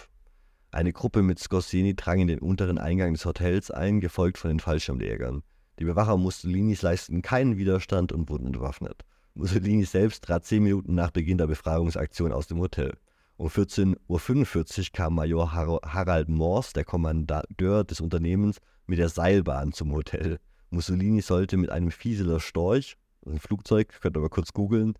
Eine 0.69 0.93
Gruppe 0.93 1.23
mit 1.23 1.39
Scorsini 1.39 1.95
drang 1.95 2.19
in 2.19 2.27
den 2.27 2.39
unteren 2.39 2.77
Eingang 2.77 3.13
des 3.13 3.25
Hotels 3.25 3.71
ein, 3.71 4.01
gefolgt 4.01 4.37
von 4.37 4.49
den 4.49 4.59
Fallschirmjägern. 4.59 5.41
Die 5.79 5.85
Bewacher 5.85 6.17
Mussolinis 6.17 6.83
leisteten 6.83 7.23
keinen 7.23 7.57
Widerstand 7.57 8.11
und 8.11 8.29
wurden 8.29 8.45
entwaffnet. 8.45 9.03
Mussolini 9.33 9.85
selbst 9.85 10.25
trat 10.25 10.45
zehn 10.45 10.61
Minuten 10.61 10.93
nach 10.93 11.09
Beginn 11.09 11.39
der 11.39 11.47
Befreiungsaktion 11.47 12.31
aus 12.31 12.47
dem 12.47 12.59
Hotel. 12.59 12.97
Um 13.41 13.47
14.45 13.47 13.97
Uhr 14.07 14.85
kam 14.93 15.15
Major 15.15 15.51
Harald 15.51 16.29
Mors, 16.29 16.73
der 16.73 16.85
Kommandeur 16.85 17.83
des 17.83 17.99
Unternehmens, 17.99 18.59
mit 18.85 18.99
der 18.99 19.09
Seilbahn 19.09 19.73
zum 19.73 19.93
Hotel. 19.93 20.37
Mussolini 20.69 21.21
sollte 21.21 21.57
mit 21.57 21.71
einem 21.71 21.89
Fieseler 21.89 22.39
Storch, 22.39 22.97
ein 23.25 23.39
Flugzeug, 23.39 23.99
könnt 23.99 24.15
ihr 24.15 24.19
aber 24.19 24.29
kurz 24.29 24.53
googeln, 24.53 24.93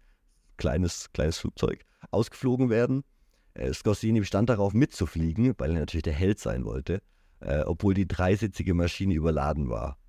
kleines, 0.58 1.12
kleines 1.14 1.38
Flugzeug, 1.38 1.86
ausgeflogen 2.10 2.72
werden. 2.72 3.04
Äh, 3.54 3.72
Scorsini 3.74 4.22
bestand 4.22 4.50
darauf 4.50 4.74
mitzufliegen, 4.74 5.54
weil 5.60 5.74
er 5.74 5.82
natürlich 5.82 6.02
der 6.02 6.14
Held 6.14 6.40
sein 6.40 6.66
wollte, 6.66 7.04
äh, 7.42 7.60
obwohl 7.60 7.94
die 7.94 8.08
dreisitzige 8.08 8.74
Maschine 8.74 9.14
überladen 9.14 9.70
war. 9.70 10.00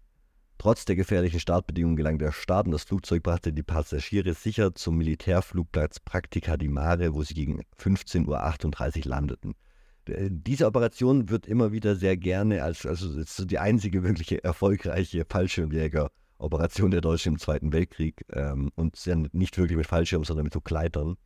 Trotz 0.62 0.84
der 0.84 0.94
gefährlichen 0.94 1.40
Startbedingungen 1.40 1.96
gelang 1.96 2.18
der 2.18 2.30
Start 2.30 2.66
und 2.66 2.70
das 2.70 2.84
Flugzeug 2.84 3.24
brachte 3.24 3.52
die 3.52 3.64
Passagiere 3.64 4.32
sicher 4.32 4.76
zum 4.76 4.96
Militärflugplatz 4.96 5.98
Praktika 5.98 6.56
di 6.56 6.68
Mare, 6.68 7.14
wo 7.14 7.24
sie 7.24 7.34
gegen 7.34 7.62
15.38 7.80 8.98
Uhr 8.98 9.10
landeten. 9.10 9.56
Äh, 10.04 10.28
diese 10.30 10.66
Operation 10.66 11.30
wird 11.30 11.48
immer 11.48 11.72
wieder 11.72 11.96
sehr 11.96 12.16
gerne 12.16 12.62
als 12.62 12.86
also 12.86 13.44
die 13.44 13.58
einzige 13.58 14.04
wirkliche 14.04 14.44
erfolgreiche 14.44 15.24
Fallschirmjäger-Operation 15.28 16.92
der 16.92 17.00
Deutschen 17.00 17.32
im 17.32 17.38
Zweiten 17.40 17.72
Weltkrieg 17.72 18.24
ähm, 18.32 18.70
und 18.76 18.96
nicht 19.32 19.58
wirklich 19.58 19.76
mit 19.76 19.88
Fallschirmen, 19.88 20.24
sondern 20.24 20.44
mit 20.44 20.52
so 20.52 20.60
Kleitern. 20.60 21.16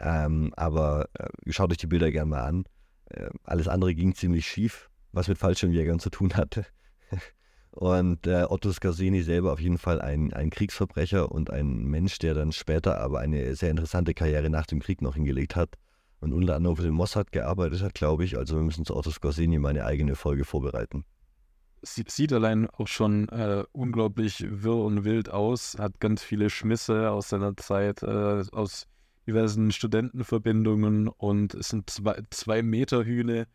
Ähm, 0.00 0.52
aber 0.56 1.08
äh, 1.14 1.28
schaut 1.52 1.70
euch 1.70 1.78
die 1.78 1.86
Bilder 1.86 2.10
gerne 2.10 2.30
mal 2.30 2.42
an. 2.42 2.64
Äh, 3.10 3.30
alles 3.44 3.68
andere 3.68 3.94
ging 3.94 4.16
ziemlich 4.16 4.44
schief, 4.44 4.90
was 5.12 5.28
mit 5.28 5.38
Fallschirmjägern 5.38 6.00
zu 6.00 6.10
tun 6.10 6.34
hatte. 6.34 6.66
Und 7.76 8.26
äh, 8.26 8.46
Otto 8.48 8.72
Scarsini 8.72 9.20
selber 9.20 9.52
auf 9.52 9.60
jeden 9.60 9.76
Fall 9.76 10.00
ein, 10.00 10.32
ein 10.32 10.48
Kriegsverbrecher 10.48 11.30
und 11.30 11.50
ein 11.50 11.84
Mensch, 11.84 12.18
der 12.18 12.32
dann 12.32 12.52
später 12.52 12.98
aber 12.98 13.18
eine 13.20 13.54
sehr 13.54 13.70
interessante 13.70 14.14
Karriere 14.14 14.48
nach 14.48 14.64
dem 14.64 14.80
Krieg 14.80 15.02
noch 15.02 15.14
hingelegt 15.14 15.56
hat 15.56 15.74
und 16.20 16.32
unter 16.32 16.56
anderem 16.56 16.76
für 16.76 16.84
den 16.84 16.94
Mossad 16.94 17.32
gearbeitet 17.32 17.82
hat, 17.82 17.92
glaube 17.92 18.24
ich. 18.24 18.38
Also 18.38 18.56
wir 18.56 18.62
müssen 18.62 18.86
zu 18.86 18.96
Otto 18.96 19.10
Scorsini 19.10 19.58
meine 19.58 19.84
eigene 19.84 20.14
Folge 20.14 20.46
vorbereiten. 20.46 21.04
Sieht, 21.82 22.32
allein 22.32 22.66
auch 22.70 22.88
schon 22.88 23.28
äh, 23.28 23.64
unglaublich 23.72 24.46
wirr 24.48 24.82
und 24.82 25.04
wild 25.04 25.28
aus, 25.28 25.76
hat 25.78 26.00
ganz 26.00 26.22
viele 26.22 26.48
Schmisse 26.48 27.10
aus 27.10 27.28
seiner 27.28 27.58
Zeit, 27.58 28.02
äh, 28.02 28.42
aus 28.52 28.86
diversen 29.26 29.70
Studentenverbindungen 29.70 31.08
und 31.08 31.52
ist 31.52 31.74
ein 31.74 31.82
zwei, 31.86 32.22
zwei 32.30 32.62
Meter 32.62 33.04
Hühne 33.04 33.46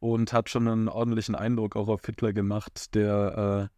und 0.00 0.32
hat 0.32 0.48
schon 0.48 0.66
einen 0.66 0.88
ordentlichen 0.88 1.34
Eindruck 1.34 1.76
auch 1.76 1.88
auf 1.88 2.04
Hitler 2.04 2.32
gemacht, 2.32 2.94
der 2.94 3.70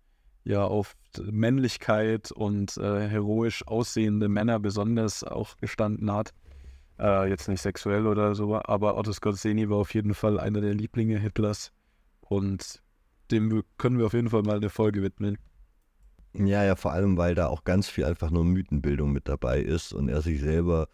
äh, 0.45 0.51
ja 0.51 0.65
auf 0.65 0.95
Männlichkeit 1.21 2.33
und 2.33 2.77
äh, 2.79 3.09
heroisch 3.09 3.67
aussehende 3.67 4.29
Männer 4.29 4.59
besonders 4.59 5.25
auch 5.25 5.57
gestanden 5.59 6.11
hat. 6.11 6.33
Äh, 6.99 7.29
jetzt 7.29 7.49
nicht 7.49 7.61
sexuell 7.61 8.07
oder 8.07 8.35
so, 8.35 8.61
aber 8.63 8.97
Otto 8.97 9.13
Skorzeny 9.13 9.69
war 9.69 9.79
auf 9.79 9.95
jeden 9.95 10.15
Fall 10.15 10.39
einer 10.39 10.61
der 10.61 10.75
Lieblinge 10.75 11.19
Hitlers 11.19 11.73
und 12.21 12.83
dem 13.31 13.63
können 13.79 13.99
wir 13.99 14.07
auf 14.07 14.13
jeden 14.13 14.31
Fall 14.31 14.43
mal 14.43 14.57
eine 14.57 14.71
Folge 14.71 15.03
widmen. 15.03 15.39
Ja, 16.35 16.65
ja, 16.65 16.77
vor 16.77 16.93
allem, 16.93 17.17
weil 17.17 17.35
da 17.35 17.49
auch 17.49 17.65
ganz 17.65 17.89
viel 17.89 18.05
einfach 18.05 18.31
nur 18.31 18.45
Mythenbildung 18.45 19.13
mit 19.13 19.29
dabei 19.29 19.61
ist 19.61 19.93
und 19.93 20.09
er 20.09 20.23
sich 20.23 20.41
selber 20.41 20.89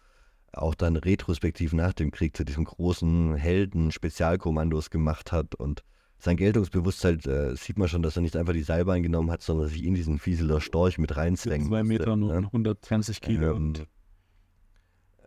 auch 0.53 0.75
dann 0.75 0.95
retrospektiv 0.95 1.73
nach 1.73 1.93
dem 1.93 2.11
Krieg 2.11 2.35
zu 2.35 2.43
diesen 2.43 2.65
großen 2.65 3.35
Helden 3.35 3.91
Spezialkommandos 3.91 4.89
gemacht 4.89 5.31
hat 5.31 5.55
und 5.55 5.83
sein 6.21 6.35
Geltungsbewusstsein 6.35 7.19
äh, 7.21 7.55
sieht 7.55 7.77
man 7.77 7.87
schon, 7.87 8.01
dass 8.01 8.17
er 8.17 8.21
nicht 8.21 8.35
einfach 8.35 8.51
die 8.51 8.61
Seilbahn 8.61 9.03
genommen 9.03 9.31
hat, 9.31 9.41
sondern 9.41 9.69
sich 9.69 9.83
in 9.83 9.93
diesen 9.93 10.19
Fieseler 10.19 10.59
Storch 10.59 10.97
mit 10.97 11.15
reinzwängt. 11.15 11.67
Zwei 11.67 11.83
Meter 11.83 12.11
und 12.11 12.27
ne? 12.27 12.37
120 12.37 13.21
Kilo 13.21 13.51
ähm, 13.51 13.55
und 13.55 13.87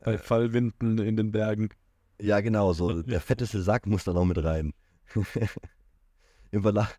bei 0.04 0.18
Fallwinden 0.18 0.98
in 0.98 1.16
den 1.16 1.32
Bergen. 1.32 1.70
Ja, 2.20 2.40
genau, 2.40 2.72
so 2.72 3.02
der 3.02 3.20
fetteste 3.20 3.62
Sack 3.62 3.86
muss 3.86 4.04
da 4.04 4.12
noch 4.12 4.24
mit 4.24 4.42
rein. 4.42 4.74
Im, 6.50 6.62
Verlauf, 6.62 6.98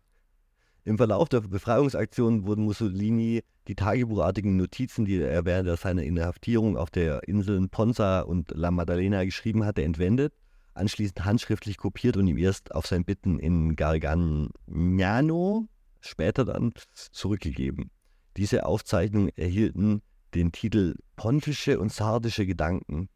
Im 0.84 0.96
Verlauf 0.96 1.28
der 1.28 1.40
Befreiungsaktion 1.40 2.46
wurden 2.46 2.64
Mussolini 2.64 3.42
die 3.68 3.74
tagebuchartigen 3.74 4.56
Notizen, 4.56 5.04
die 5.04 5.20
er 5.20 5.44
während 5.44 5.78
seiner 5.78 6.02
Inhaftierung 6.02 6.76
auf 6.76 6.90
der 6.90 7.26
Inseln 7.26 7.68
Ponza 7.70 8.20
und 8.20 8.52
La 8.54 8.70
Maddalena 8.70 9.24
geschrieben 9.24 9.64
hatte, 9.64 9.82
entwendet, 9.82 10.34
anschließend 10.74 11.24
handschriftlich 11.24 11.78
kopiert 11.78 12.16
und 12.16 12.26
ihm 12.26 12.38
erst 12.38 12.74
auf 12.74 12.86
sein 12.86 13.04
Bitten 13.04 13.38
in 13.38 13.76
Garganiano 13.76 15.68
später 16.00 16.44
dann 16.44 16.72
zurückgegeben. 16.92 17.90
Diese 18.36 18.66
Aufzeichnungen 18.66 19.30
erhielten 19.36 20.02
den 20.34 20.52
Titel 20.52 20.96
Pontische 21.16 21.78
und 21.78 21.92
sardische 21.92 22.44
Gedanken 22.44 23.08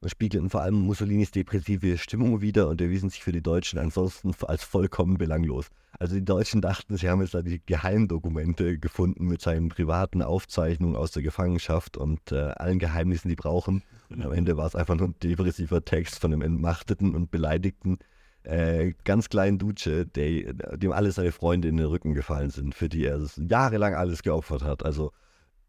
und 0.00 0.08
spiegelten 0.08 0.50
vor 0.50 0.62
allem 0.62 0.76
Mussolinis 0.76 1.30
depressive 1.30 1.98
Stimmung 1.98 2.40
wider 2.40 2.68
und 2.68 2.80
erwiesen 2.80 3.10
sich 3.10 3.22
für 3.22 3.32
die 3.32 3.42
Deutschen 3.42 3.78
ansonsten 3.78 4.32
als 4.46 4.64
vollkommen 4.64 5.18
belanglos. 5.18 5.68
Also 5.98 6.14
die 6.14 6.24
Deutschen 6.24 6.62
dachten, 6.62 6.96
sie 6.96 7.08
haben 7.08 7.20
jetzt 7.20 7.34
da 7.34 7.42
die 7.42 7.60
Geheimdokumente 7.64 8.78
gefunden 8.78 9.26
mit 9.26 9.42
seinen 9.42 9.68
privaten 9.68 10.22
Aufzeichnungen 10.22 10.96
aus 10.96 11.10
der 11.10 11.22
Gefangenschaft 11.22 11.96
und 11.96 12.32
äh, 12.32 12.52
allen 12.56 12.78
Geheimnissen, 12.78 13.28
die 13.28 13.36
brauchen. 13.36 13.82
Und 14.08 14.24
am 14.24 14.32
Ende 14.32 14.56
war 14.56 14.66
es 14.66 14.74
einfach 14.74 14.96
nur 14.96 15.08
ein 15.08 15.14
depressiver 15.22 15.84
Text 15.84 16.18
von 16.18 16.32
einem 16.32 16.42
entmachteten 16.42 17.14
und 17.14 17.30
beleidigten 17.30 17.98
äh, 18.42 18.94
ganz 19.04 19.28
kleinen 19.28 19.58
Duce, 19.58 20.06
der, 20.14 20.54
dem 20.54 20.92
alle 20.92 21.12
seine 21.12 21.32
Freunde 21.32 21.68
in 21.68 21.76
den 21.76 21.86
Rücken 21.86 22.14
gefallen 22.14 22.50
sind, 22.50 22.74
für 22.74 22.88
die 22.88 23.04
er 23.04 23.20
jahrelang 23.36 23.94
alles 23.94 24.22
geopfert 24.22 24.62
hat. 24.62 24.84
Also 24.84 25.12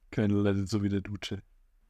keine 0.10 0.34
leidet 0.36 0.70
so 0.70 0.82
wie 0.82 0.90
der 0.90 1.02
Duce. 1.02 1.40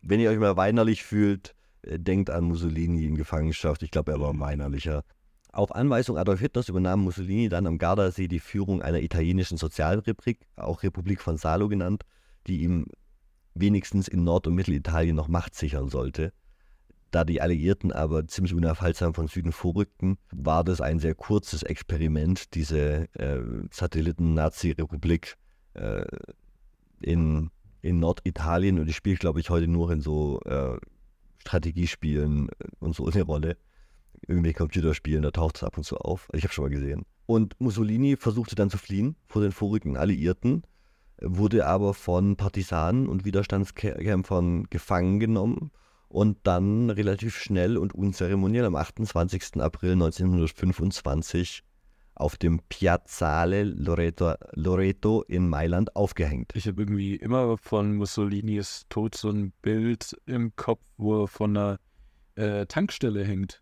Wenn 0.02 0.20
ihr 0.20 0.32
euch 0.32 0.40
mal 0.40 0.58
weinerlich 0.58 1.04
fühlt, 1.04 1.56
denkt 1.86 2.30
an 2.30 2.46
Mussolini 2.46 3.06
in 3.06 3.16
Gefangenschaft. 3.16 3.84
Ich 3.84 3.92
glaube, 3.92 4.12
er 4.12 4.20
war 4.20 4.38
weinerlicher. 4.40 5.04
Auf 5.52 5.76
Anweisung 5.76 6.18
Adolf 6.18 6.40
Hitlers 6.40 6.70
übernahm 6.70 7.02
Mussolini 7.02 7.50
dann 7.50 7.68
am 7.68 7.78
Gardasee 7.78 8.28
die 8.28 8.40
Führung 8.40 8.82
einer 8.82 9.02
italienischen 9.02 9.58
Sozialrepublik, 9.58 10.40
auch 10.56 10.84
Republik 10.84 11.22
von 11.22 11.38
Salo 11.38 11.68
genannt, 11.68 12.04
die 12.48 12.62
ihm 12.62 12.86
wenigstens 13.54 14.08
in 14.08 14.24
Nord- 14.24 14.48
und 14.48 14.56
Mittelitalien 14.56 15.16
noch 15.16 15.28
Macht 15.28 15.56
sichern 15.56 15.90
sollte. 15.90 16.32
Da 17.12 17.26
die 17.26 17.42
Alliierten 17.42 17.92
aber 17.92 18.26
ziemlich 18.28 18.54
unaufhaltsam 18.54 19.14
von 19.14 19.28
Süden 19.28 19.52
vorrückten, 19.52 20.18
war 20.32 20.64
das 20.64 20.80
ein 20.80 21.00
sehr 21.00 21.16
kurzes 21.16 21.62
Experiment, 21.62 22.54
diese 22.56 23.14
äh, 23.16 23.42
Satelliten-Nazi-Republik 23.70 25.36
äh, 25.74 26.06
in, 27.02 27.50
in 27.82 28.00
Norditalien. 28.00 28.80
Und 28.80 28.86
die 28.86 28.94
spielt, 28.94 29.20
glaube 29.20 29.42
ich, 29.42 29.50
heute 29.50 29.68
nur 29.68 29.92
in 29.92 30.00
so 30.00 30.40
äh, 30.46 30.78
Strategiespielen 31.42 32.50
äh, 32.50 32.68
und 32.80 32.96
so 32.96 33.08
eine 33.08 33.24
Rolle. 33.24 33.58
Irgendwie 34.28 34.54
Computerspielen, 34.54 35.24
da 35.24 35.32
taucht 35.32 35.58
es 35.58 35.64
ab 35.64 35.78
und 35.78 35.84
zu 35.84 35.98
auf. 35.98 36.30
Ich 36.34 36.44
habe 36.44 36.54
schon 36.54 36.66
mal 36.66 36.70
gesehen. 36.70 37.06
Und 37.26 37.60
Mussolini 37.60 38.18
versuchte 38.18 38.56
dann 38.56 38.70
zu 38.70 38.78
fliehen 38.78 39.16
vor 39.28 39.42
den 39.42 39.52
vorigen 39.52 39.98
Alliierten, 39.98 40.64
wurde 41.22 41.66
aber 41.66 41.94
von 41.94 42.36
Partisanen 42.36 43.08
und 43.08 43.26
Widerstandskämpfern 43.26 44.68
gefangen 44.70 45.20
genommen 45.20 45.72
und 46.08 46.38
dann 46.44 46.90
relativ 46.90 47.38
schnell 47.38 47.78
und 47.78 47.96
unzeremoniell 47.96 48.66
am 48.66 48.76
28. 48.76 49.62
April 49.62 49.94
1925 49.94 51.64
auf 52.22 52.38
dem 52.38 52.62
Piazzale 52.70 53.64
Loreto, 53.64 54.36
Loreto 54.54 55.24
in 55.24 55.50
Mailand 55.50 55.96
aufgehängt. 55.96 56.52
Ich 56.56 56.68
habe 56.68 56.82
irgendwie 56.82 57.16
immer 57.16 57.58
von 57.58 57.96
Mussolinis 57.96 58.86
Tod 58.90 59.16
so 59.16 59.30
ein 59.30 59.52
Bild 59.62 60.16
im 60.26 60.56
Kopf, 60.56 60.82
wo 60.98 61.24
er 61.24 61.28
von 61.28 61.58
einer 61.58 61.80
äh, 62.36 62.66
Tankstelle 62.66 63.24
hängt. 63.24 63.62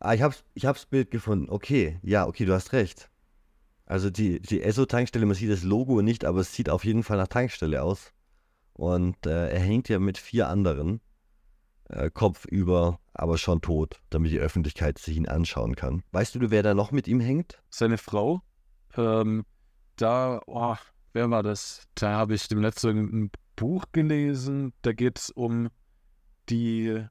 Ah, 0.00 0.14
ich 0.14 0.22
habe 0.22 0.34
ich 0.54 0.66
hab's 0.66 0.86
Bild 0.86 1.10
gefunden. 1.10 1.48
Okay, 1.48 1.98
ja, 2.02 2.26
okay, 2.26 2.44
du 2.44 2.52
hast 2.52 2.72
recht. 2.72 3.10
Also 3.86 4.10
die, 4.10 4.40
die 4.40 4.62
Esso-Tankstelle, 4.62 5.26
man 5.26 5.36
sieht 5.36 5.50
das 5.50 5.62
Logo 5.62 6.02
nicht, 6.02 6.24
aber 6.24 6.40
es 6.40 6.52
sieht 6.52 6.68
auf 6.68 6.84
jeden 6.84 7.04
Fall 7.04 7.18
nach 7.18 7.28
Tankstelle 7.28 7.82
aus. 7.82 8.12
Und 8.72 9.26
äh, 9.26 9.50
er 9.50 9.60
hängt 9.60 9.88
ja 9.88 9.98
mit 9.98 10.18
vier 10.18 10.48
anderen 10.48 11.00
äh, 11.88 12.10
kopfüber, 12.10 12.98
aber 13.18 13.38
schon 13.38 13.60
tot, 13.60 14.00
damit 14.10 14.30
die 14.30 14.38
Öffentlichkeit 14.38 14.98
sich 14.98 15.16
ihn 15.16 15.28
anschauen 15.28 15.74
kann. 15.74 16.02
Weißt 16.12 16.34
du, 16.34 16.50
wer 16.50 16.62
da 16.62 16.74
noch 16.74 16.92
mit 16.92 17.08
ihm 17.08 17.20
hängt? 17.20 17.62
Seine 17.70 17.98
Frau. 17.98 18.42
Ähm, 18.96 19.44
da, 19.96 20.40
oh, 20.46 20.76
wer 21.12 21.30
war 21.30 21.42
das? 21.42 21.84
Da 21.94 22.12
habe 22.12 22.34
ich 22.34 22.48
dem 22.48 22.60
letzten 22.60 23.24
ein 23.24 23.30
Buch 23.56 23.84
gelesen. 23.92 24.72
Da 24.82 24.92
geht 24.92 25.18
es 25.18 25.30
um 25.30 25.68
die 26.48 27.04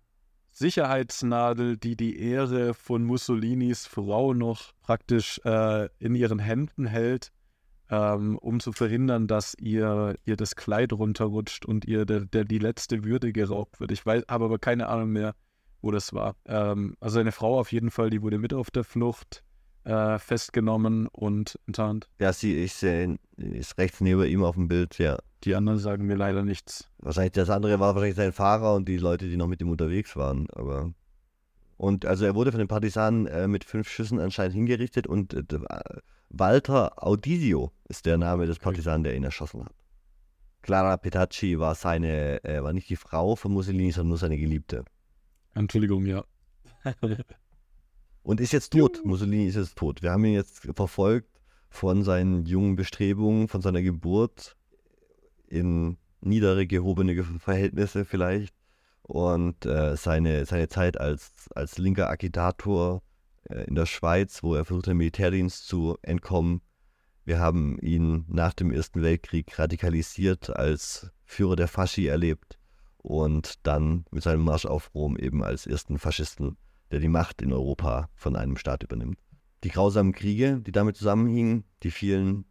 Sicherheitsnadel, 0.51 1.77
die 1.77 1.97
die 1.97 2.19
Ehre 2.19 2.73
von 2.73 3.03
Mussolinis 3.03 3.87
Frau 3.87 4.33
noch 4.33 4.73
praktisch 4.81 5.41
äh, 5.43 5.89
in 5.99 6.15
ihren 6.15 6.39
Händen 6.39 6.85
hält 6.85 7.31
ähm, 7.89 8.37
um 8.39 8.59
zu 8.59 8.71
verhindern, 8.71 9.27
dass 9.27 9.55
ihr, 9.59 10.15
ihr 10.25 10.35
das 10.35 10.55
Kleid 10.55 10.93
runterrutscht 10.93 11.65
und 11.65 11.85
ihr 11.85 12.05
der, 12.05 12.21
der, 12.21 12.43
die 12.43 12.57
letzte 12.57 13.03
Würde 13.03 13.31
geraubt 13.31 13.79
wird. 13.79 13.91
Ich 13.91 14.05
weiß, 14.05 14.23
habe 14.27 14.45
aber 14.45 14.59
keine 14.59 14.87
Ahnung 14.87 15.09
mehr, 15.09 15.35
wo 15.85 15.91
das 15.91 16.13
war. 16.13 16.35
Ähm, 16.45 16.97
also 16.99 17.19
eine 17.19 17.31
Frau 17.31 17.59
auf 17.59 17.71
jeden 17.71 17.91
Fall, 17.91 18.09
die 18.09 18.21
wurde 18.21 18.39
mit 18.39 18.53
auf 18.53 18.71
der 18.71 18.83
Flucht 18.83 19.43
äh, 19.85 20.17
festgenommen 20.17 21.07
und 21.07 21.59
enttarnt. 21.67 22.09
Ja, 22.19 22.33
sie 22.33 22.57
ich 22.57 22.73
sehe, 22.73 23.17
ist 23.37 23.77
rechts 23.77 24.01
neben 24.01 24.25
ihm 24.25 24.43
auf 24.43 24.55
dem 24.55 24.67
Bild, 24.67 24.97
ja. 24.97 25.17
Die 25.43 25.53
anderen 25.53 25.77
sagen 25.77 26.07
mir 26.07 26.15
leider 26.15 26.43
nichts. 26.43 26.89
Wahrscheinlich 26.97 27.33
das 27.33 27.51
andere 27.51 27.79
war 27.79 27.93
wahrscheinlich 27.93 28.17
sein 28.17 28.33
Fahrer 28.33 28.73
und 28.73 28.89
die 28.89 28.97
Leute, 28.97 29.29
die 29.29 29.37
noch 29.37 29.47
mit 29.47 29.61
ihm 29.61 29.69
unterwegs 29.69 30.15
waren, 30.15 30.47
aber 30.51 30.91
und 31.77 32.05
also 32.05 32.25
er 32.25 32.35
wurde 32.35 32.51
von 32.51 32.59
den 32.59 32.69
Partisanen 32.69 33.27
äh, 33.27 33.47
mit 33.47 33.65
fünf 33.65 33.89
Schüssen 33.89 34.19
anscheinend 34.19 34.55
hingerichtet 34.55 35.07
und 35.07 35.33
äh, 35.33 35.43
Walter 36.29 37.05
Audisio 37.05 37.71
ist 37.89 38.05
der 38.05 38.17
Name 38.17 38.47
des 38.47 38.59
Partisanen, 38.59 39.03
der 39.03 39.15
ihn 39.15 39.23
erschossen 39.23 39.65
hat. 39.65 39.73
Clara 40.61 40.97
Petacci 40.97 41.59
war 41.59 41.75
seine, 41.75 42.43
äh, 42.43 42.63
war 42.63 42.73
nicht 42.73 42.89
die 42.89 42.95
Frau 42.95 43.35
von 43.35 43.51
Mussolini, 43.51 43.91
sondern 43.91 44.09
nur 44.09 44.17
seine 44.17 44.37
Geliebte. 44.37 44.85
Entschuldigung, 45.55 46.05
ja. 46.05 46.23
Und 48.23 48.41
ist 48.41 48.53
jetzt 48.53 48.73
tot. 48.73 49.03
Mussolini 49.05 49.47
ist 49.47 49.55
jetzt 49.55 49.77
tot. 49.77 50.01
Wir 50.01 50.11
haben 50.11 50.25
ihn 50.25 50.33
jetzt 50.33 50.67
verfolgt 50.75 51.41
von 51.69 52.03
seinen 52.03 52.45
jungen 52.45 52.75
Bestrebungen, 52.75 53.47
von 53.47 53.61
seiner 53.61 53.81
Geburt 53.81 54.55
in 55.47 55.97
niedere 56.21 56.67
gehobene 56.67 57.23
Verhältnisse 57.23 58.03
vielleicht 58.03 58.53
und 59.03 59.65
äh, 59.65 59.95
seine, 59.95 60.45
seine 60.45 60.67
Zeit 60.67 60.99
als, 60.99 61.31
als 61.53 61.77
linker 61.77 62.09
Agitator 62.09 63.03
äh, 63.49 63.65
in 63.65 63.75
der 63.75 63.85
Schweiz, 63.85 64.41
wo 64.43 64.55
er 64.55 64.65
versucht, 64.65 64.87
dem 64.87 64.97
Militärdienst 64.97 65.67
zu 65.67 65.97
entkommen. 66.01 66.61
Wir 67.23 67.39
haben 67.39 67.77
ihn 67.79 68.25
nach 68.27 68.53
dem 68.53 68.71
Ersten 68.71 69.01
Weltkrieg 69.03 69.57
radikalisiert 69.57 70.49
als 70.55 71.11
Führer 71.23 71.55
der 71.55 71.67
Fasci 71.67 72.07
erlebt 72.07 72.54
und 73.05 73.65
dann 73.65 74.05
mit 74.11 74.23
seinem 74.23 74.43
Marsch 74.43 74.65
auf 74.65 74.93
Rom 74.93 75.17
eben 75.17 75.43
als 75.43 75.67
ersten 75.67 75.99
Faschisten 75.99 76.57
der 76.91 76.99
die 76.99 77.07
Macht 77.07 77.41
in 77.41 77.51
Europa 77.51 78.09
von 78.15 78.35
einem 78.35 78.57
Staat 78.57 78.83
übernimmt. 78.83 79.19
Die 79.63 79.69
grausamen 79.69 80.13
Kriege, 80.13 80.61
die 80.61 80.71
damit 80.71 80.95
zusammenhingen, 80.95 81.63
die 81.83 81.91
vielen, 81.91 82.45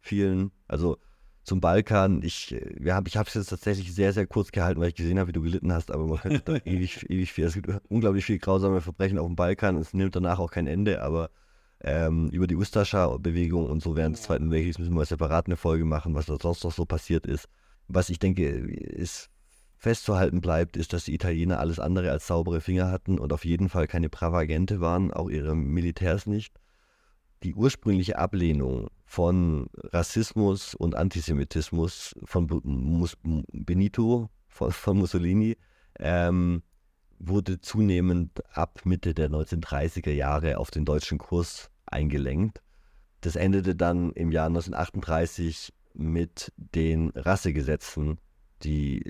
vielen, 0.00 0.52
also 0.68 0.98
zum 1.42 1.60
Balkan, 1.60 2.22
ich, 2.22 2.50
ja, 2.80 3.02
ich 3.04 3.16
habe 3.16 3.28
es 3.28 3.34
jetzt 3.34 3.48
tatsächlich 3.48 3.94
sehr, 3.94 4.12
sehr 4.12 4.26
kurz 4.26 4.52
gehalten, 4.52 4.80
weil 4.80 4.88
ich 4.88 4.94
gesehen 4.94 5.18
habe, 5.18 5.28
wie 5.28 5.32
du 5.32 5.42
gelitten 5.42 5.72
hast, 5.72 5.90
aber 5.90 6.06
man 6.06 6.18
könnte 6.18 6.40
da 6.44 6.56
ewig, 6.64 7.04
ewig 7.10 7.32
viel, 7.32 7.44
es 7.44 7.54
gibt 7.54 7.70
unglaublich 7.88 8.24
viele 8.24 8.38
grausame 8.38 8.80
Verbrechen 8.80 9.18
auf 9.18 9.26
dem 9.26 9.36
Balkan, 9.36 9.76
es 9.76 9.92
nimmt 9.92 10.16
danach 10.16 10.38
auch 10.38 10.50
kein 10.50 10.66
Ende, 10.66 11.02
aber 11.02 11.30
ähm, 11.80 12.30
über 12.30 12.46
die 12.46 12.56
Ustascha-Bewegung 12.56 13.68
und 13.68 13.82
so 13.82 13.96
während 13.96 14.16
des 14.16 14.22
Zweiten 14.22 14.50
Weltkriegs 14.50 14.78
müssen 14.78 14.94
wir 14.94 15.04
separat 15.04 15.46
eine 15.46 15.56
Folge 15.56 15.84
machen, 15.84 16.14
was 16.14 16.26
da 16.26 16.36
sonst 16.40 16.64
noch 16.64 16.72
so 16.72 16.86
passiert 16.86 17.26
ist. 17.26 17.48
Was 17.88 18.08
ich 18.08 18.18
denke, 18.18 18.48
ist 18.48 19.28
festzuhalten 19.84 20.40
bleibt, 20.40 20.78
ist, 20.78 20.94
dass 20.94 21.04
die 21.04 21.14
Italiener 21.14 21.60
alles 21.60 21.78
andere 21.78 22.10
als 22.10 22.26
saubere 22.26 22.62
Finger 22.62 22.90
hatten 22.90 23.18
und 23.18 23.34
auf 23.34 23.44
jeden 23.44 23.68
Fall 23.68 23.86
keine 23.86 24.08
Bravagente 24.08 24.80
waren, 24.80 25.12
auch 25.12 25.28
ihre 25.28 25.54
Militärs 25.54 26.26
nicht. 26.26 26.58
Die 27.42 27.54
ursprüngliche 27.54 28.18
Ablehnung 28.18 28.88
von 29.04 29.68
Rassismus 29.76 30.74
und 30.74 30.94
Antisemitismus 30.94 32.14
von 32.24 32.46
Benito, 33.52 34.30
von, 34.48 34.72
von 34.72 34.96
Mussolini, 34.96 35.58
ähm, 35.98 36.62
wurde 37.18 37.60
zunehmend 37.60 38.42
ab 38.56 38.80
Mitte 38.84 39.12
der 39.12 39.28
1930er 39.28 40.12
Jahre 40.12 40.56
auf 40.56 40.70
den 40.70 40.86
deutschen 40.86 41.18
Kurs 41.18 41.70
eingelenkt. 41.84 42.62
Das 43.20 43.36
endete 43.36 43.76
dann 43.76 44.12
im 44.12 44.32
Jahr 44.32 44.46
1938 44.46 45.74
mit 45.92 46.52
den 46.56 47.10
Rassegesetzen, 47.10 48.18
die 48.64 49.02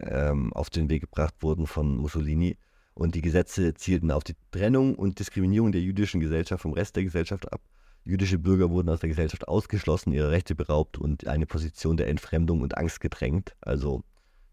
ähm, 0.00 0.52
auf 0.52 0.70
den 0.70 0.88
Weg 0.90 1.02
gebracht 1.02 1.34
wurden 1.40 1.66
von 1.66 1.96
Mussolini. 1.96 2.56
Und 2.94 3.14
die 3.14 3.22
Gesetze 3.22 3.74
zielten 3.74 4.10
auf 4.10 4.24
die 4.24 4.34
Trennung 4.50 4.96
und 4.96 5.18
Diskriminierung 5.18 5.72
der 5.72 5.80
jüdischen 5.80 6.20
Gesellschaft 6.20 6.62
vom 6.62 6.72
Rest 6.72 6.96
der 6.96 7.04
Gesellschaft 7.04 7.52
ab. 7.52 7.60
Jüdische 8.04 8.38
Bürger 8.38 8.70
wurden 8.70 8.88
aus 8.88 9.00
der 9.00 9.10
Gesellschaft 9.10 9.46
ausgeschlossen, 9.46 10.12
ihre 10.12 10.30
Rechte 10.30 10.54
beraubt 10.54 10.98
und 10.98 11.26
eine 11.26 11.46
Position 11.46 11.96
der 11.96 12.08
Entfremdung 12.08 12.62
und 12.62 12.76
Angst 12.76 13.00
gedrängt. 13.00 13.54
Also 13.60 14.02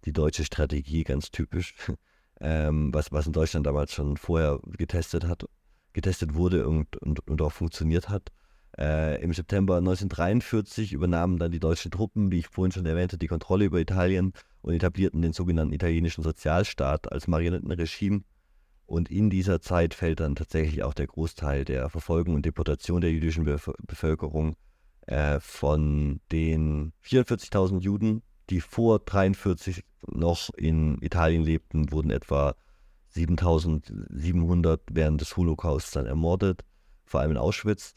die 0.05 0.13
deutsche 0.13 0.45
Strategie, 0.45 1.03
ganz 1.03 1.31
typisch, 1.31 1.73
ähm, 2.39 2.93
was, 2.93 3.11
was 3.11 3.27
in 3.27 3.33
Deutschland 3.33 3.65
damals 3.65 3.93
schon 3.93 4.17
vorher 4.17 4.59
getestet 4.77 5.25
hat, 5.25 5.45
getestet 5.93 6.35
wurde 6.35 6.67
und, 6.67 6.97
und, 6.97 7.27
und 7.27 7.41
auch 7.41 7.51
funktioniert 7.51 8.09
hat. 8.09 8.31
Äh, 8.77 9.21
Im 9.21 9.31
September 9.33 9.77
1943 9.77 10.91
übernahmen 10.93 11.37
dann 11.37 11.51
die 11.51 11.59
deutschen 11.59 11.91
Truppen, 11.91 12.31
wie 12.31 12.39
ich 12.39 12.47
vorhin 12.47 12.73
schon 12.73 12.85
erwähnte, 12.85 13.17
die 13.17 13.27
Kontrolle 13.27 13.65
über 13.65 13.79
Italien 13.79 14.33
und 14.61 14.73
etablierten 14.73 15.21
den 15.21 15.31
sogenannten 15.31 15.73
italienischen 15.73 16.23
Sozialstaat 16.23 17.11
als 17.11 17.27
Marionettenregime. 17.27 18.23
Und 18.85 19.09
in 19.09 19.29
dieser 19.29 19.61
Zeit 19.61 19.93
fällt 19.93 20.19
dann 20.19 20.35
tatsächlich 20.35 20.83
auch 20.83 20.93
der 20.93 21.07
Großteil 21.07 21.65
der 21.65 21.89
Verfolgung 21.89 22.35
und 22.35 22.45
Deportation 22.45 23.01
der 23.01 23.11
jüdischen 23.11 23.45
Bevölkerung 23.45 24.55
äh, 25.07 25.39
von 25.39 26.19
den 26.31 26.91
44.000 27.03 27.81
Juden, 27.81 28.21
die 28.49 28.61
vor 28.61 28.99
1943 28.99 29.83
noch 30.07 30.53
in 30.55 31.01
Italien 31.01 31.43
lebten, 31.43 31.91
wurden 31.91 32.11
etwa 32.11 32.55
7.700 33.15 34.79
während 34.91 35.21
des 35.21 35.37
Holocausts 35.37 35.91
dann 35.91 36.05
ermordet, 36.05 36.63
vor 37.05 37.21
allem 37.21 37.31
in 37.31 37.37
Auschwitz. 37.37 37.95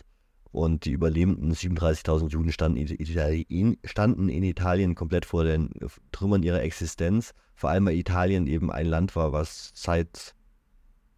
Und 0.50 0.86
die 0.86 0.92
überlebenden 0.92 1.52
37.000 1.52 2.30
Juden 2.30 2.52
standen 2.52 2.78
in, 2.78 3.76
standen 3.84 4.28
in, 4.28 4.42
Italien 4.42 4.94
komplett 4.94 5.26
vor 5.26 5.44
den 5.44 5.70
Trümmern 6.10 6.42
ihrer 6.42 6.62
Existenz. 6.62 7.34
Vor 7.54 7.70
allem 7.70 7.86
weil 7.86 7.96
Italien 7.96 8.46
eben 8.46 8.70
ein 8.72 8.86
Land 8.86 9.14
war, 9.14 9.32
was 9.32 9.72
seit 9.74 10.34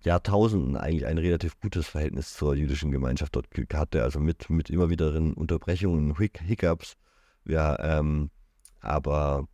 Jahrtausenden 0.02 0.76
eigentlich 0.76 1.06
ein 1.06 1.18
relativ 1.18 1.60
gutes 1.60 1.86
Verhältnis 1.86 2.34
zur 2.34 2.54
jüdischen 2.54 2.90
Gemeinschaft 2.90 3.36
dort 3.36 3.48
hatte. 3.72 4.02
Also 4.02 4.18
mit, 4.18 4.50
mit 4.50 4.68
immer 4.70 4.90
wiederen 4.90 5.34
Unterbrechungen, 5.34 6.16
Hic 6.16 6.40
Hiccups. 6.40 6.96
Ja, 7.44 7.98
ähm, 7.98 8.30
aber 8.80 9.46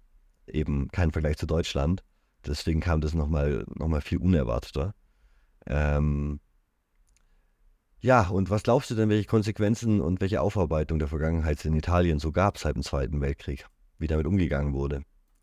eben 0.46 0.88
kein 0.88 1.12
Vergleich 1.12 1.36
zu 1.36 1.46
Deutschland. 1.46 2.02
Deswegen 2.46 2.80
kam 2.80 3.00
das 3.00 3.14
nochmal 3.14 3.64
noch 3.74 3.88
mal 3.88 4.00
viel 4.00 4.18
unerwarteter. 4.18 4.94
Ähm, 5.66 6.40
ja, 8.07 8.29
und 8.29 8.51
was 8.51 8.62
glaubst 8.62 8.88
du 8.88 8.95
denn, 8.95 9.09
welche 9.09 9.27
Konsequenzen 9.27 10.01
und 10.01 10.21
welche 10.21 10.40
Aufarbeitung 10.40 11.01
der 11.01 11.09
Vergangenheit 11.09 11.64
in 11.64 11.75
Italien 11.75 12.21
so 12.21 12.31
gab 12.31 12.57
seit 12.57 12.77
dem 12.77 12.85
Zweiten 12.85 13.21
Weltkrieg? 13.21 13.66
Wie 13.99 14.07
damit 14.07 14.29
umgegangen 14.29 14.75
wurde? 14.75 15.03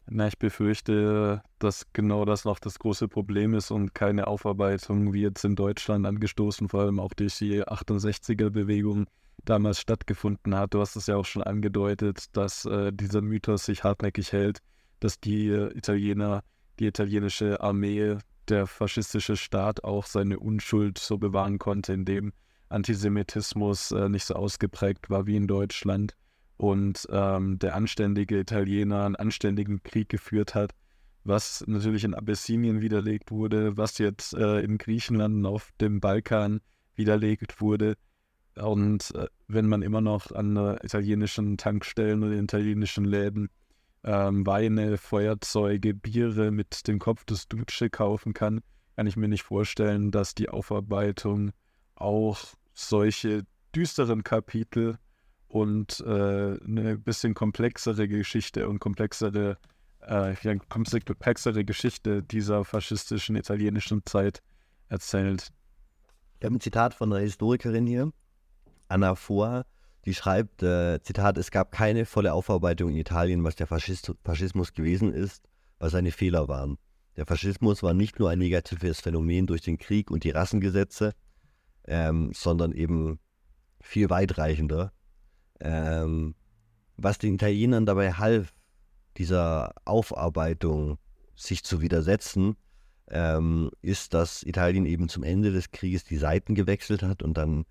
Na, 0.09 0.27
ich 0.27 0.37
befürchte, 0.37 1.43
dass 1.59 1.91
genau 1.91 2.23
das 2.23 2.45
noch 2.45 2.59
das 2.59 2.79
große 2.79 3.09
Problem 3.09 3.53
ist 3.53 3.69
und 3.69 3.93
keine 3.93 4.27
Aufarbeitung 4.27 5.11
wie 5.11 5.23
jetzt 5.23 5.43
in 5.43 5.57
Deutschland 5.57 6.05
angestoßen, 6.05 6.69
vor 6.69 6.81
allem 6.83 7.01
auch 7.01 7.13
durch 7.13 7.37
die 7.37 7.63
68er-Bewegung 7.63 9.07
damals 9.43 9.81
stattgefunden 9.81 10.55
hat. 10.55 10.73
Du 10.73 10.79
hast 10.79 10.95
es 10.95 11.07
ja 11.07 11.17
auch 11.17 11.25
schon 11.25 11.43
angedeutet, 11.43 12.27
dass 12.31 12.63
äh, 12.63 12.93
dieser 12.93 13.21
Mythos 13.21 13.65
sich 13.65 13.83
hartnäckig 13.83 14.31
hält, 14.31 14.59
dass 15.01 15.19
die 15.19 15.49
äh, 15.49 15.77
Italiener, 15.77 16.43
die 16.79 16.87
italienische 16.87 17.59
Armee, 17.59 18.17
der 18.47 18.67
faschistische 18.67 19.35
Staat 19.35 19.83
auch 19.83 20.05
seine 20.05 20.39
Unschuld 20.39 20.97
so 20.97 21.17
bewahren 21.17 21.59
konnte, 21.59 21.91
indem 21.91 22.31
Antisemitismus 22.73 23.91
äh, 23.91 24.09
nicht 24.09 24.25
so 24.25 24.35
ausgeprägt 24.35 25.09
war 25.09 25.27
wie 25.27 25.35
in 25.35 25.47
Deutschland 25.47 26.15
und 26.57 27.07
ähm, 27.11 27.59
der 27.59 27.75
anständige 27.75 28.39
Italiener 28.39 29.05
einen 29.05 29.15
anständigen 29.15 29.83
Krieg 29.83 30.09
geführt 30.09 30.55
hat, 30.55 30.71
was 31.23 31.63
natürlich 31.67 32.03
in 32.03 32.13
Abessinien 32.13 32.81
widerlegt 32.81 33.31
wurde, 33.31 33.77
was 33.77 33.97
jetzt 33.97 34.33
äh, 34.33 34.59
in 34.59 34.77
Griechenland 34.77 35.35
und 35.35 35.45
auf 35.45 35.71
dem 35.79 35.99
Balkan 35.99 36.61
widerlegt 36.95 37.61
wurde. 37.61 37.95
Und 38.55 39.13
äh, 39.15 39.27
wenn 39.47 39.67
man 39.67 39.81
immer 39.81 40.01
noch 40.01 40.31
an 40.31 40.57
äh, 40.57 40.75
italienischen 40.85 41.57
Tankstellen 41.57 42.23
oder 42.23 42.33
italienischen 42.33 43.05
Läden 43.05 43.49
ähm, 44.03 44.45
Weine, 44.45 44.97
Feuerzeuge, 44.97 45.93
Biere 45.93 46.51
mit 46.51 46.87
dem 46.87 46.99
Kopf 46.99 47.25
des 47.25 47.47
Duce 47.47 47.89
kaufen 47.91 48.33
kann, 48.33 48.61
kann 48.95 49.07
ich 49.07 49.17
mir 49.17 49.27
nicht 49.27 49.43
vorstellen, 49.43 50.11
dass 50.11 50.35
die 50.35 50.49
Aufarbeitung 50.49 51.51
auch 51.95 52.53
solche 52.73 53.43
düsteren 53.75 54.23
Kapitel 54.23 54.97
und 55.47 55.99
äh, 56.01 56.09
eine 56.09 56.97
bisschen 56.97 57.33
komplexere 57.33 58.07
Geschichte 58.07 58.67
und 58.67 58.79
komplexere, 58.79 59.57
äh, 60.01 60.57
komplexere 60.69 61.63
Geschichte 61.63 62.23
dieser 62.23 62.65
faschistischen 62.65 63.35
italienischen 63.35 64.03
Zeit 64.05 64.41
erzählt. 64.89 65.49
Ich 66.39 66.45
habe 66.45 66.55
ein 66.55 66.59
Zitat 66.61 66.93
von 66.93 67.13
einer 67.13 67.21
Historikerin 67.21 67.85
hier, 67.85 68.11
Anna 68.87 69.15
Foa, 69.15 69.65
die 70.05 70.13
schreibt, 70.13 70.61
äh, 70.63 71.01
Zitat, 71.01 71.37
es 71.37 71.51
gab 71.51 71.71
keine 71.71 72.05
volle 72.05 72.33
Aufarbeitung 72.33 72.89
in 72.89 72.97
Italien, 72.97 73.43
was 73.43 73.55
der 73.55 73.67
Faschist 73.67 74.11
Faschismus 74.25 74.73
gewesen 74.73 75.13
ist, 75.13 75.47
was 75.79 75.93
seine 75.93 76.11
Fehler 76.11 76.47
waren. 76.47 76.77
Der 77.15 77.25
Faschismus 77.25 77.83
war 77.83 77.93
nicht 77.93 78.19
nur 78.19 78.29
ein 78.29 78.39
negatives 78.39 78.99
Phänomen 78.99 79.45
durch 79.45 79.61
den 79.61 79.77
Krieg 79.77 80.09
und 80.09 80.23
die 80.23 80.31
Rassengesetze, 80.31 81.13
ähm, 81.85 82.31
sondern 82.33 82.71
eben 82.71 83.19
viel 83.81 84.09
weitreichender. 84.09 84.91
Ähm, 85.59 86.35
was 86.97 87.17
den 87.17 87.35
Italienern 87.35 87.85
dabei 87.85 88.13
half, 88.13 88.53
dieser 89.17 89.73
Aufarbeitung 89.85 90.97
sich 91.35 91.63
zu 91.63 91.81
widersetzen, 91.81 92.55
ähm, 93.09 93.69
ist, 93.81 94.13
dass 94.13 94.43
Italien 94.43 94.85
eben 94.85 95.09
zum 95.09 95.23
Ende 95.23 95.51
des 95.51 95.71
Krieges 95.71 96.03
die 96.03 96.17
Seiten 96.17 96.55
gewechselt 96.55 97.03
hat 97.03 97.21
und 97.21 97.37
dann 97.37 97.65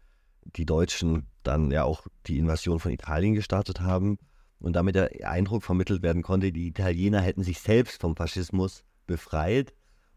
die 0.44 0.66
Deutschen 0.66 1.26
dann 1.42 1.70
ja 1.70 1.84
auch 1.84 2.06
die 2.26 2.38
Invasion 2.38 2.80
von 2.80 2.92
Italien 2.92 3.34
gestartet 3.34 3.80
haben 3.80 4.18
und 4.58 4.74
damit 4.74 4.94
der 4.94 5.10
Eindruck 5.28 5.62
vermittelt 5.62 6.02
werden 6.02 6.22
konnte, 6.22 6.52
die 6.52 6.68
Italiener 6.68 7.20
hätten 7.20 7.42
sich 7.42 7.60
selbst 7.60 8.00
vom 8.00 8.16
Faschismus 8.16 8.84
befreit 9.06 9.72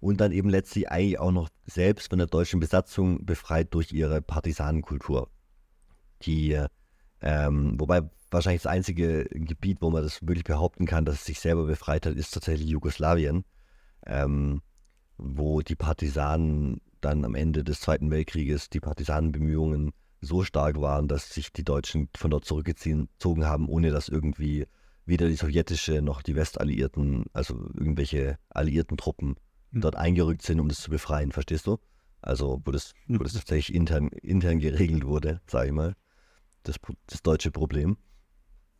und 0.06 0.22
dann 0.22 0.32
eben 0.32 0.50
letztlich 0.50 0.92
eigentlich 0.92 1.18
auch 1.18 1.32
noch 1.32 1.50
selbst 1.66 2.10
von 2.10 2.20
der 2.20 2.28
deutschen 2.28 2.60
Besatzung 2.60 3.26
befreit 3.26 3.74
durch 3.74 3.92
ihre 3.92 4.22
Partisanenkultur. 4.22 5.32
Die, 6.22 6.62
ähm, 7.22 7.80
wobei 7.80 8.04
wahrscheinlich 8.30 8.62
das 8.62 8.72
einzige 8.72 9.26
Gebiet, 9.26 9.82
wo 9.82 9.90
man 9.90 10.04
das 10.04 10.22
wirklich 10.22 10.44
behaupten 10.44 10.86
kann, 10.86 11.06
dass 11.06 11.16
es 11.16 11.26
sich 11.26 11.40
selber 11.40 11.66
befreit 11.66 12.06
hat, 12.06 12.14
ist 12.14 12.36
tatsächlich 12.36 12.70
Jugoslawien, 12.70 13.46
ähm, 14.06 14.62
wo 15.18 15.62
die 15.62 15.76
Partisanen 15.76 16.82
dann 17.02 17.26
am 17.26 17.34
Ende 17.34 17.64
des 17.64 17.80
Zweiten 17.80 18.12
Weltkrieges 18.12 18.70
die 18.70 18.82
Partisanenbemühungen 18.82 19.92
so 20.22 20.44
stark 20.44 20.80
waren, 20.82 21.08
dass 21.08 21.34
sich 21.34 21.52
die 21.52 21.64
Deutschen 21.64 22.10
von 22.16 22.30
dort 22.30 22.46
zurückgezogen 22.46 23.46
haben, 23.46 23.68
ohne 23.68 23.90
dass 23.90 24.10
irgendwie 24.10 24.68
weder 25.08 25.28
die 25.28 25.36
sowjetische 25.36 26.04
noch 26.04 26.22
die 26.22 26.36
Westalliierten, 26.36 27.26
also 27.34 27.56
irgendwelche 27.74 28.38
alliierten 28.50 28.98
Truppen. 28.98 29.36
Dort 29.82 29.96
eingerückt 29.96 30.42
sind, 30.42 30.60
um 30.60 30.68
das 30.70 30.80
zu 30.80 30.90
befreien, 30.90 31.32
verstehst 31.32 31.68
du? 31.68 31.78
Also 32.22 32.62
wo 32.66 32.72
das, 32.72 32.94
wo 33.08 33.24
das 33.24 33.34
tatsächlich 33.34 33.76
intern, 33.76 34.10
intern 34.22 34.60
geregelt 34.60 35.06
wurde, 35.06 35.42
sage 35.48 35.68
ich 35.68 35.74
mal, 35.74 35.96
das, 36.64 36.78
das 37.08 37.22
deutsche 37.22 37.52
Problem. 37.52 37.98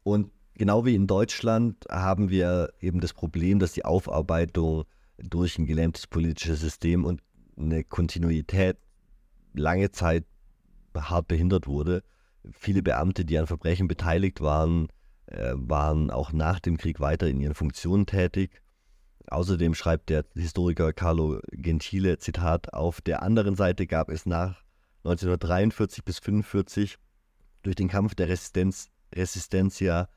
Und 0.04 0.32
genau 0.56 0.86
wie 0.86 0.96
in 0.96 1.08
Deutschland 1.08 1.86
haben 1.90 2.30
wir 2.30 2.74
eben 2.80 3.02
das 3.02 3.14
Problem, 3.14 3.60
dass 3.60 3.74
die 3.74 3.86
Aufarbeitung 3.86 4.86
durch 5.18 5.58
ein 5.58 5.66
gelähmtes 5.66 6.08
politisches 6.08 6.60
System 6.60 7.06
und 7.06 7.22
eine 7.58 7.84
Kontinuität 7.84 8.78
lange 9.54 9.92
Zeit 9.92 10.26
hart 10.96 11.28
behindert 11.28 11.68
wurde. 11.68 12.04
Viele 12.52 12.82
Beamte, 12.82 13.26
die 13.26 13.38
an 13.38 13.48
Verbrechen 13.48 13.88
beteiligt 13.88 14.42
waren, 14.42 14.88
äh, 15.28 15.54
waren 15.56 16.12
auch 16.12 16.32
nach 16.32 16.60
dem 16.60 16.78
Krieg 16.78 17.00
weiter 17.00 17.28
in 17.28 17.40
ihren 17.40 17.56
Funktionen 17.56 18.06
tätig. 18.06 18.62
Außerdem 19.28 19.74
schreibt 19.74 20.10
der 20.10 20.26
Historiker 20.36 20.94
Carlo 20.94 21.40
Gentile, 21.52 22.18
Zitat, 22.18 22.74
auf 22.74 23.02
der 23.02 23.24
anderen 23.24 23.56
Seite 23.56 23.88
gab 23.88 24.10
es 24.10 24.26
nach 24.26 24.64
1943 25.04 26.04
bis 26.04 26.18
1945 26.18 26.98
durch 27.64 27.76
den 27.76 27.88
Kampf 27.88 28.16
der 28.16 28.28
Resistenz, 28.28 28.90
Resistencia 29.14 30.10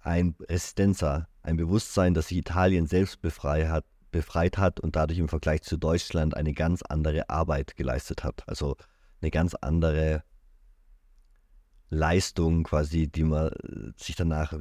ein 0.00 0.34
Resistenza, 0.48 1.28
ein 1.42 1.56
Bewusstsein, 1.56 2.14
das 2.14 2.28
sich 2.28 2.38
Italien 2.38 2.86
selbst 2.86 3.20
befreit 3.20 3.68
hat, 3.68 3.84
befreit 4.10 4.58
hat 4.58 4.80
und 4.80 4.96
dadurch 4.96 5.18
im 5.18 5.28
Vergleich 5.28 5.62
zu 5.62 5.76
Deutschland 5.76 6.36
eine 6.36 6.54
ganz 6.54 6.82
andere 6.82 7.28
Arbeit 7.28 7.76
geleistet 7.76 8.24
hat. 8.24 8.42
Also 8.46 8.76
eine 9.20 9.30
ganz 9.30 9.54
andere 9.54 10.22
Leistung 11.90 12.64
quasi, 12.64 13.08
die 13.08 13.24
man 13.24 13.50
sich 13.96 14.16
danach, 14.16 14.54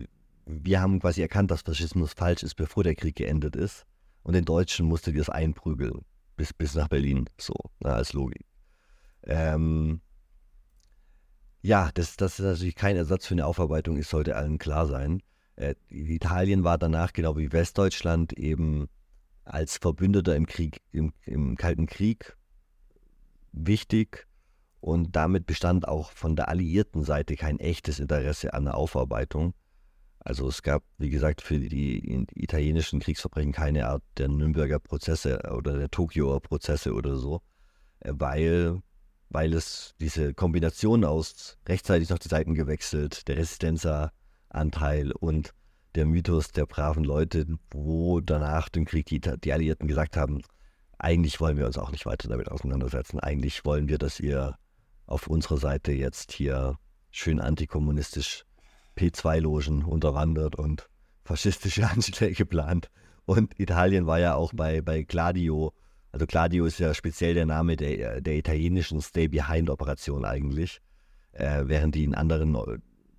wir 0.47 0.81
haben 0.81 0.99
quasi 0.99 1.21
erkannt, 1.21 1.51
dass 1.51 1.61
Faschismus 1.61 2.13
falsch 2.13 2.43
ist, 2.43 2.55
bevor 2.55 2.83
der 2.83 2.95
Krieg 2.95 3.15
geendet 3.15 3.55
ist. 3.55 3.85
Und 4.23 4.33
den 4.33 4.45
Deutschen 4.45 4.85
musste 4.85 5.13
das 5.13 5.29
einprügeln, 5.29 6.01
bis, 6.35 6.53
bis 6.53 6.75
nach 6.75 6.87
Berlin, 6.87 7.29
so, 7.37 7.53
na, 7.79 7.93
als 7.93 8.13
Logik. 8.13 8.45
Ähm, 9.23 10.01
ja, 11.61 11.91
das, 11.93 12.17
das 12.17 12.39
ist 12.39 12.45
natürlich 12.45 12.75
kein 12.75 12.95
Ersatz 12.95 13.25
für 13.25 13.33
eine 13.33 13.45
Aufarbeitung, 13.45 13.97
es 13.97 14.09
sollte 14.09 14.35
allen 14.35 14.57
klar 14.57 14.87
sein. 14.87 15.21
Äh, 15.55 15.75
Italien 15.89 16.63
war 16.63 16.77
danach, 16.77 17.13
genau 17.13 17.37
wie 17.37 17.51
Westdeutschland, 17.51 18.33
eben 18.33 18.87
als 19.43 19.77
Verbündeter 19.77 20.35
im 20.35 20.45
Krieg, 20.45 20.81
im, 20.91 21.13
im 21.25 21.55
Kalten 21.55 21.87
Krieg 21.87 22.37
wichtig 23.51 24.27
und 24.79 25.15
damit 25.15 25.45
bestand 25.45 25.87
auch 25.87 26.11
von 26.11 26.35
der 26.35 26.49
alliierten 26.49 27.03
Seite 27.03 27.35
kein 27.35 27.59
echtes 27.59 27.99
Interesse 27.99 28.53
an 28.53 28.65
der 28.65 28.75
Aufarbeitung. 28.75 29.53
Also 30.28 30.49
es 30.49 30.61
gab, 30.61 30.84
wie 30.97 31.09
gesagt, 31.09 31.41
für 31.41 31.57
die 31.57 32.25
italienischen 32.36 32.99
Kriegsverbrechen 32.99 33.53
keine 33.53 33.88
Art 33.88 34.03
der 34.17 34.28
Nürnberger 34.28 34.78
Prozesse 34.78 35.39
oder 35.55 35.78
der 35.78 35.89
Tokioer 35.89 36.41
Prozesse 36.41 36.93
oder 36.93 37.15
so, 37.15 37.41
äh, 38.01 38.11
weil, 38.13 38.82
weil 39.30 39.53
es 39.53 39.95
diese 40.01 40.34
Kombination 40.34 41.05
aus 41.05 41.57
rechtzeitig 41.65 42.09
noch 42.09 42.19
die 42.19 42.28
Seiten 42.28 42.55
gewechselt, 42.55 43.30
der 43.30 43.38
Resistenzanteil 43.38 45.13
und 45.13 45.53
der 45.95 46.05
Mythos 46.05 46.51
der 46.51 46.65
braven 46.65 47.05
Leute, 47.05 47.45
wo 47.71 48.19
danach 48.19 48.67
dem 48.67 48.84
Krieg 48.84 49.05
die, 49.05 49.21
die 49.21 49.53
Alliierten 49.53 49.88
gesagt 49.88 50.17
haben, 50.17 50.41
eigentlich 50.97 51.39
wollen 51.39 51.55
wir 51.55 51.67
uns 51.67 51.78
auch 51.78 51.91
nicht 51.91 52.05
weiter 52.05 52.28
damit 52.28 52.51
auseinandersetzen. 52.51 53.21
Eigentlich 53.21 53.63
wollen 53.63 53.88
wir, 53.88 53.97
dass 53.97 54.19
ihr 54.19 54.57
auf 55.05 55.28
unserer 55.28 55.57
Seite 55.57 55.93
jetzt 55.93 56.34
hier 56.34 56.78
schön 57.11 57.39
antikommunistisch 57.39 58.43
P2-Logen 58.97 59.83
unterwandert 59.83 60.55
und 60.55 60.89
faschistische 61.23 61.87
Anschläge 61.89 62.45
plant. 62.45 62.89
Und 63.25 63.59
Italien 63.59 64.07
war 64.07 64.19
ja 64.19 64.35
auch 64.35 64.53
bei, 64.53 64.81
bei 64.81 65.03
Gladio, 65.03 65.73
also 66.11 66.25
Gladio 66.25 66.65
ist 66.65 66.79
ja 66.79 66.93
speziell 66.93 67.33
der 67.33 67.45
Name 67.45 67.75
der, 67.75 68.21
der 68.21 68.37
italienischen 68.37 69.01
Stay-Behind-Operation 69.01 70.25
eigentlich, 70.25 70.79
äh, 71.33 71.63
während 71.65 71.95
die 71.95 72.05
in 72.05 72.15
anderen 72.15 72.57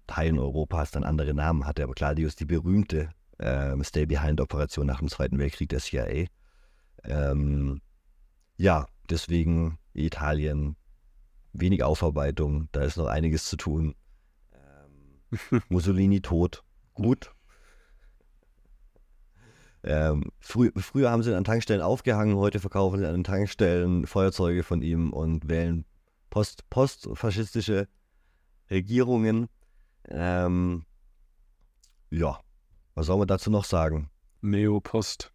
Teilen 0.06 0.38
Europas 0.38 0.90
dann 0.90 1.04
andere 1.04 1.34
Namen 1.34 1.66
hatte. 1.66 1.82
Aber 1.82 1.92
Gladio 1.92 2.26
ist 2.26 2.40
die 2.40 2.46
berühmte 2.46 3.10
äh, 3.36 3.76
Stay-Behind-Operation 3.82 4.86
nach 4.86 5.00
dem 5.00 5.08
Zweiten 5.08 5.38
Weltkrieg 5.38 5.68
der 5.68 5.80
CIA. 5.80 6.26
Ähm, 7.04 7.80
ja, 8.56 8.86
deswegen 9.10 9.78
Italien 9.92 10.76
wenig 11.52 11.82
Aufarbeitung, 11.82 12.68
da 12.72 12.82
ist 12.82 12.96
noch 12.96 13.06
einiges 13.06 13.44
zu 13.44 13.56
tun. 13.56 13.94
Mussolini 15.68 16.20
tot, 16.20 16.62
gut. 16.94 17.32
Ähm, 19.84 20.32
frü 20.40 20.70
früher 20.76 21.10
haben 21.10 21.22
sie 21.22 21.34
an 21.36 21.44
Tankstellen 21.44 21.82
aufgehangen, 21.82 22.36
heute 22.36 22.58
verkaufen 22.58 22.98
sie 22.98 23.06
an 23.06 23.14
den 23.14 23.24
Tankstellen 23.24 24.06
Feuerzeuge 24.06 24.62
von 24.64 24.82
ihm 24.82 25.12
und 25.12 25.48
wählen 25.48 25.84
post 26.30 26.68
postfaschistische 26.68 27.88
Regierungen. 28.70 29.48
Ähm, 30.08 30.84
ja, 32.10 32.40
was 32.94 33.06
soll 33.06 33.18
man 33.18 33.28
dazu 33.28 33.50
noch 33.50 33.64
sagen? 33.64 34.10
Neopost. 34.40 35.32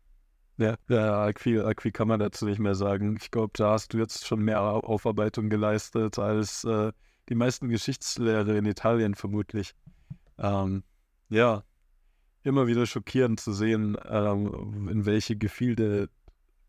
Ja, 0.57 0.75
ja 0.87 1.31
viel, 1.37 1.71
viel 1.79 1.91
kann 1.91 2.07
man 2.07 2.19
dazu 2.19 2.45
nicht 2.45 2.59
mehr 2.59 2.75
sagen. 2.75 3.17
Ich 3.19 3.31
glaube, 3.31 3.53
da 3.55 3.71
hast 3.71 3.93
du 3.93 3.97
jetzt 3.97 4.27
schon 4.27 4.41
mehr 4.41 4.61
Aufarbeitung 4.61 5.49
geleistet 5.49 6.19
als 6.19 6.63
äh, 6.63 6.91
die 7.29 7.35
meisten 7.35 7.69
Geschichtslehrer 7.69 8.55
in 8.55 8.65
Italien 8.65 9.15
vermutlich. 9.15 9.73
Ähm, 10.37 10.83
ja, 11.29 11.63
immer 12.43 12.67
wieder 12.67 12.85
schockierend 12.85 13.39
zu 13.39 13.53
sehen, 13.53 13.97
ähm, 14.07 14.87
in 14.89 15.05
welche 15.05 15.35
Gefilde 15.35 16.09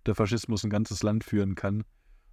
der 0.07 0.15
Faschismus 0.15 0.65
ein 0.65 0.71
ganzes 0.71 1.03
Land 1.03 1.25
führen 1.25 1.55
kann. 1.55 1.85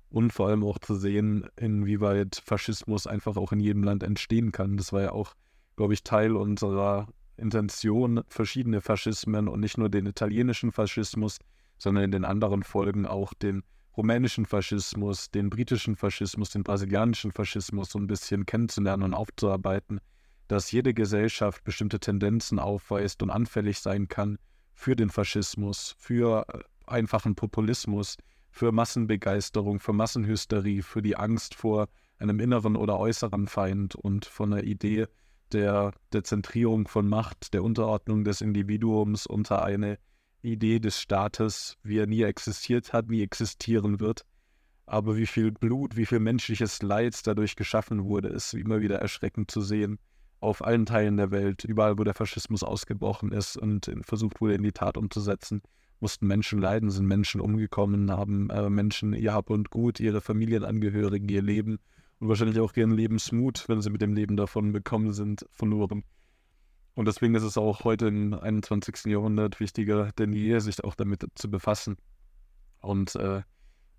Und 0.09 0.33
vor 0.33 0.49
allem 0.49 0.63
auch 0.63 0.77
zu 0.77 0.95
sehen, 0.95 1.47
inwieweit 1.55 2.41
Faschismus 2.45 3.07
einfach 3.07 3.37
auch 3.37 3.53
in 3.53 3.61
jedem 3.61 3.83
Land 3.83 4.03
entstehen 4.03 4.51
kann. 4.51 4.75
Das 4.75 4.91
war 4.91 5.01
ja 5.01 5.11
auch, 5.13 5.33
glaube 5.77 5.93
ich, 5.93 6.03
Teil 6.03 6.35
unserer 6.35 7.07
Intention, 7.37 8.21
verschiedene 8.27 8.81
Faschismen 8.81 9.47
und 9.47 9.61
nicht 9.61 9.77
nur 9.77 9.89
den 9.89 10.05
italienischen 10.05 10.71
Faschismus, 10.73 11.39
sondern 11.77 12.03
in 12.03 12.11
den 12.11 12.25
anderen 12.25 12.63
Folgen 12.63 13.05
auch 13.05 13.33
den 13.33 13.63
rumänischen 13.95 14.45
Faschismus, 14.45 15.31
den 15.31 15.49
britischen 15.49 15.95
Faschismus, 15.95 16.49
den 16.49 16.63
brasilianischen 16.63 17.31
Faschismus 17.31 17.91
so 17.91 17.99
ein 17.99 18.07
bisschen 18.07 18.45
kennenzulernen 18.45 19.03
und 19.03 19.13
aufzuarbeiten, 19.13 19.99
dass 20.47 20.71
jede 20.71 20.93
Gesellschaft 20.93 21.63
bestimmte 21.63 21.99
Tendenzen 21.99 22.59
aufweist 22.59 23.23
und 23.23 23.29
anfällig 23.29 23.79
sein 23.79 24.07
kann 24.07 24.37
für 24.73 24.95
den 24.95 25.09
Faschismus, 25.09 25.95
für 25.97 26.45
äh, 26.49 26.59
einfachen 26.87 27.35
Populismus, 27.35 28.17
für 28.49 28.71
Massenbegeisterung, 28.71 29.79
für 29.79 29.93
Massenhysterie, 29.93 30.81
für 30.81 31.01
die 31.01 31.15
Angst 31.15 31.55
vor 31.55 31.87
einem 32.17 32.39
inneren 32.39 32.75
oder 32.75 32.99
äußeren 32.99 33.47
Feind 33.47 33.95
und 33.95 34.25
von 34.25 34.51
der 34.51 34.63
Idee, 34.63 35.07
der, 35.51 35.93
der 36.13 36.23
Zentrierung 36.23 36.87
von 36.87 37.07
Macht, 37.07 37.53
der 37.53 37.63
Unterordnung 37.63 38.23
des 38.23 38.41
Individuums 38.41 39.25
unter 39.25 39.63
eine 39.63 39.97
Idee 40.41 40.79
des 40.79 40.99
Staates, 40.99 41.77
wie 41.83 41.99
er 41.99 42.07
nie 42.07 42.23
existiert 42.23 42.93
hat, 42.93 43.09
nie 43.09 43.21
existieren 43.21 43.99
wird. 43.99 44.25
Aber 44.85 45.15
wie 45.15 45.27
viel 45.27 45.51
Blut, 45.51 45.95
wie 45.95 46.05
viel 46.05 46.19
menschliches 46.19 46.81
Leid 46.81 47.25
dadurch 47.25 47.55
geschaffen 47.55 48.03
wurde, 48.05 48.29
ist 48.29 48.53
immer 48.53 48.81
wieder 48.81 48.99
erschreckend 48.99 49.51
zu 49.51 49.61
sehen. 49.61 49.99
Auf 50.39 50.65
allen 50.65 50.85
Teilen 50.85 51.17
der 51.17 51.31
Welt, 51.31 51.63
überall, 51.63 51.97
wo 51.97 52.03
der 52.03 52.15
Faschismus 52.15 52.63
ausgebrochen 52.63 53.31
ist 53.31 53.57
und 53.57 53.91
versucht 54.01 54.41
wurde, 54.41 54.55
in 54.55 54.63
die 54.63 54.71
Tat 54.71 54.97
umzusetzen, 54.97 55.61
mussten 55.99 56.25
Menschen 56.25 56.59
leiden, 56.59 56.89
sind 56.89 57.05
Menschen 57.05 57.39
umgekommen, 57.39 58.11
haben 58.11 58.49
äh, 58.49 58.69
Menschen 58.69 59.13
ihr 59.13 59.33
Hab 59.33 59.51
und 59.51 59.69
Gut, 59.69 59.99
ihre 59.99 60.19
Familienangehörigen, 60.19 61.29
ihr 61.29 61.43
Leben 61.43 61.77
und 62.19 62.27
wahrscheinlich 62.27 62.59
auch 62.59 62.75
ihren 62.75 62.91
Lebensmut, 62.91 63.65
wenn 63.67 63.81
sie 63.81 63.91
mit 63.91 64.01
dem 64.01 64.13
Leben 64.13 64.35
davon 64.35 64.71
bekommen 64.71 65.13
sind, 65.13 65.45
verloren. 65.51 66.03
Und 66.93 67.07
deswegen 67.07 67.35
ist 67.35 67.43
es 67.43 67.57
auch 67.57 67.83
heute 67.83 68.07
im 68.07 68.33
21. 68.33 69.05
Jahrhundert 69.05 69.59
wichtiger 69.59 70.11
denn 70.17 70.33
je, 70.33 70.59
sich 70.59 70.83
auch 70.83 70.95
damit 70.95 71.25
zu 71.35 71.49
befassen. 71.49 71.97
Und 72.81 73.15
äh, 73.15 73.41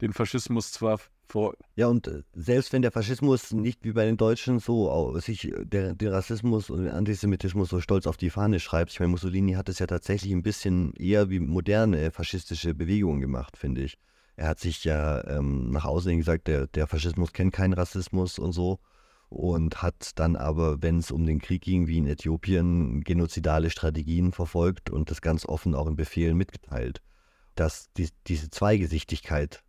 den 0.02 0.12
Faschismus 0.12 0.72
zwar 0.72 0.98
vor. 1.28 1.54
Ja, 1.76 1.86
und 1.86 2.06
äh, 2.08 2.22
selbst 2.34 2.72
wenn 2.72 2.82
der 2.82 2.90
Faschismus 2.90 3.52
nicht 3.52 3.84
wie 3.84 3.92
bei 3.92 4.04
den 4.04 4.16
Deutschen 4.16 4.58
so 4.58 5.18
sich 5.18 5.48
äh, 5.48 5.64
der, 5.64 5.94
den 5.94 6.08
Rassismus 6.08 6.68
und 6.68 6.84
den 6.84 6.92
Antisemitismus 6.92 7.70
so 7.70 7.80
stolz 7.80 8.06
auf 8.06 8.16
die 8.16 8.30
Fahne 8.30 8.60
schreibt, 8.60 8.92
ich 8.92 9.00
meine, 9.00 9.12
Mussolini 9.12 9.54
hat 9.54 9.68
es 9.68 9.78
ja 9.78 9.86
tatsächlich 9.86 10.32
ein 10.32 10.42
bisschen 10.42 10.92
eher 10.94 11.30
wie 11.30 11.40
moderne 11.40 12.10
faschistische 12.10 12.74
Bewegungen 12.74 13.20
gemacht, 13.20 13.56
finde 13.56 13.82
ich. 13.82 13.96
Er 14.36 14.48
hat 14.48 14.58
sich 14.58 14.84
ja 14.84 15.24
ähm, 15.26 15.70
nach 15.70 15.84
außen 15.84 16.16
gesagt, 16.16 16.48
der, 16.48 16.66
der 16.66 16.86
Faschismus 16.86 17.32
kennt 17.32 17.54
keinen 17.54 17.72
Rassismus 17.74 18.38
und 18.38 18.52
so. 18.52 18.80
Und 19.32 19.80
hat 19.80 20.10
dann 20.16 20.36
aber, 20.36 20.82
wenn 20.82 20.98
es 20.98 21.10
um 21.10 21.24
den 21.24 21.40
Krieg 21.40 21.62
ging, 21.62 21.86
wie 21.86 21.96
in 21.96 22.06
Äthiopien, 22.06 23.00
genozidale 23.02 23.70
Strategien 23.70 24.32
verfolgt 24.32 24.90
und 24.90 25.10
das 25.10 25.22
ganz 25.22 25.46
offen 25.46 25.74
auch 25.74 25.86
in 25.86 25.96
Befehlen 25.96 26.36
mitgeteilt. 26.36 27.00
Dass 27.54 27.90
die, 27.96 28.08
diese 28.26 28.50
Zweigesichtigkeit 28.50 29.62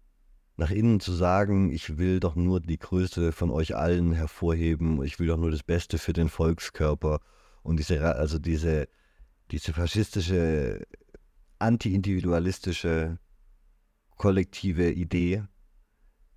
nach 0.58 0.70
innen 0.70 1.00
zu 1.00 1.14
sagen, 1.14 1.72
ich 1.72 1.98
will 1.98 2.20
doch 2.20 2.36
nur 2.36 2.60
die 2.60 2.78
Größe 2.78 3.32
von 3.32 3.52
euch 3.52 3.76
allen 3.76 4.12
hervorheben, 4.12 5.02
ich 5.02 5.18
will 5.20 5.28
doch 5.28 5.38
nur 5.38 5.50
das 5.50 5.64
Beste 5.64 5.98
für 5.98 6.14
den 6.14 6.30
Volkskörper 6.30 7.22
und 7.64 7.78
diese, 7.78 8.16
also 8.16 8.40
diese, 8.40 8.88
diese 9.50 9.74
faschistische, 9.74 10.86
anti-individualistische 11.60 13.18
kollektive 14.18 14.92
Idee, 14.92 15.44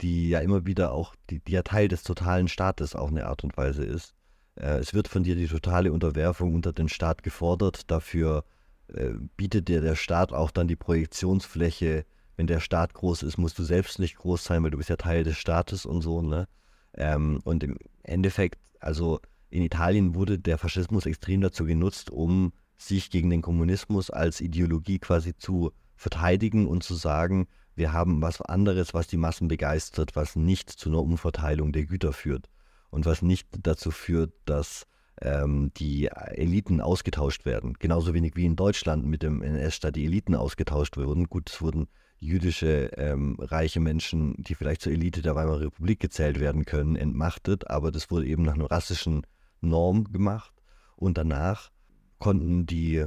die 0.01 0.29
ja 0.29 0.41
immer 0.41 0.67
wieder 0.67 0.93
auch, 0.93 1.15
die, 1.31 1.41
die 1.41 1.53
ja 1.53 1.63
Teil 1.63 1.89
des 1.89 2.03
totalen 2.03 2.49
Staates 2.49 2.95
auf 2.95 3.11
eine 3.11 3.27
Art 3.27 3.45
und 3.45 3.57
Weise 3.57 3.85
ist. 3.85 4.15
Äh, 4.57 4.79
es 4.79 4.95
wird 4.95 5.09
von 5.09 5.23
dir 5.23 5.37
die 5.37 5.49
totale 5.49 5.93
Unterwerfung 5.93 6.55
unter 6.55 6.73
den 6.73 6.89
Staat 6.89 7.23
gefordert. 7.23 7.91
Dafür 7.91 8.45
äh, 8.89 9.11
bietet 9.37 9.69
dir 9.69 9.81
der 9.81 9.97
Staat 9.97 10.33
auch 10.33 10.51
dann 10.51 10.69
die 10.69 10.77
Projektionsfläche 10.77 12.05
wenn 12.37 12.47
der 12.47 12.61
Staat 12.61 12.95
groß 12.95 13.23
ist, 13.23 13.39
musst 13.39 13.59
du 13.59 13.65
selbst 13.65 13.99
nicht 13.99 14.17
groß 14.17 14.45
sein, 14.45 14.63
weil 14.63 14.71
du 14.71 14.77
bist 14.77 14.91
ja 14.91 14.97
Teil 14.97 15.25
des 15.25 15.37
Staates 15.37 15.87
und 15.87 16.03
so, 16.03 16.23
ne? 16.23 16.47
Ähm, 16.95 17.41
und 17.45 17.63
im 17.65 17.77
Endeffekt, 18.03 18.61
also 18.81 19.21
in 19.51 19.63
Italien 19.63 20.15
wurde 20.15 20.39
der 20.39 20.59
Faschismus 20.59 21.07
extrem 21.07 21.41
dazu 21.41 21.65
genutzt, 21.65 22.11
um 22.11 22.53
sich 22.77 23.11
gegen 23.11 23.31
den 23.31 23.43
Kommunismus 23.43 24.11
als 24.11 24.41
Ideologie 24.41 24.99
quasi 24.99 25.35
zu 25.37 25.73
verteidigen 25.95 26.67
und 26.67 26.83
zu 26.83 26.95
sagen, 26.95 27.49
wir 27.77 27.93
haben 27.93 28.22
was 28.22 28.41
anderes, 28.41 28.95
was 28.95 29.07
die 29.07 29.18
Massen 29.18 29.49
begeistert, 29.49 30.16
was 30.16 30.35
nicht 30.35 30.70
zu 30.70 30.89
einer 30.89 31.03
Umverteilung 31.03 31.72
der 31.72 31.85
Güter 31.85 32.12
führt 32.12 32.49
und 32.91 33.07
was 33.07 33.22
nicht 33.22 33.47
dazu 33.62 33.91
führt, 33.91 34.33
dass 34.47 34.87
ähm, 35.20 35.72
die 35.77 36.07
Eliten 36.07 36.81
ausgetauscht 36.81 37.45
werden. 37.45 37.74
Genauso 37.79 38.14
wenig 38.14 38.35
wie 38.35 38.47
in 38.47 38.57
Deutschland 38.57 39.05
mit 39.07 39.22
dem 39.22 39.43
NS-Staat 39.43 39.97
die 39.97 40.07
Eliten 40.07 40.35
ausgetauscht 40.35 40.97
wurden. 40.97 41.24
Gut, 41.24 41.51
es 41.51 41.61
wurden 41.61 41.89
jüdische 42.18 42.91
ähm, 42.97 43.37
reiche 43.39 43.81
Menschen, 43.81 44.35
die 44.39 44.55
vielleicht 44.55 44.83
zur 44.83 44.93
Elite 44.93 45.22
der 45.22 45.35
Weimarer 45.35 45.61
Republik 45.61 46.01
gezählt 46.01 46.41
werden 46.41 46.64
können, 46.64 46.97
entmachtet, 46.97 47.68
aber 47.68 47.93
das 47.93 48.11
wurde 48.11 48.27
eben 48.27 48.43
nach 48.43 48.55
einer 48.55 48.70
rassischen 48.70 49.27
Norm 49.61 50.05
gemacht 50.05 50.53
und 50.97 51.18
danach 51.18 51.70
konnten 52.18 52.64
die 52.64 53.05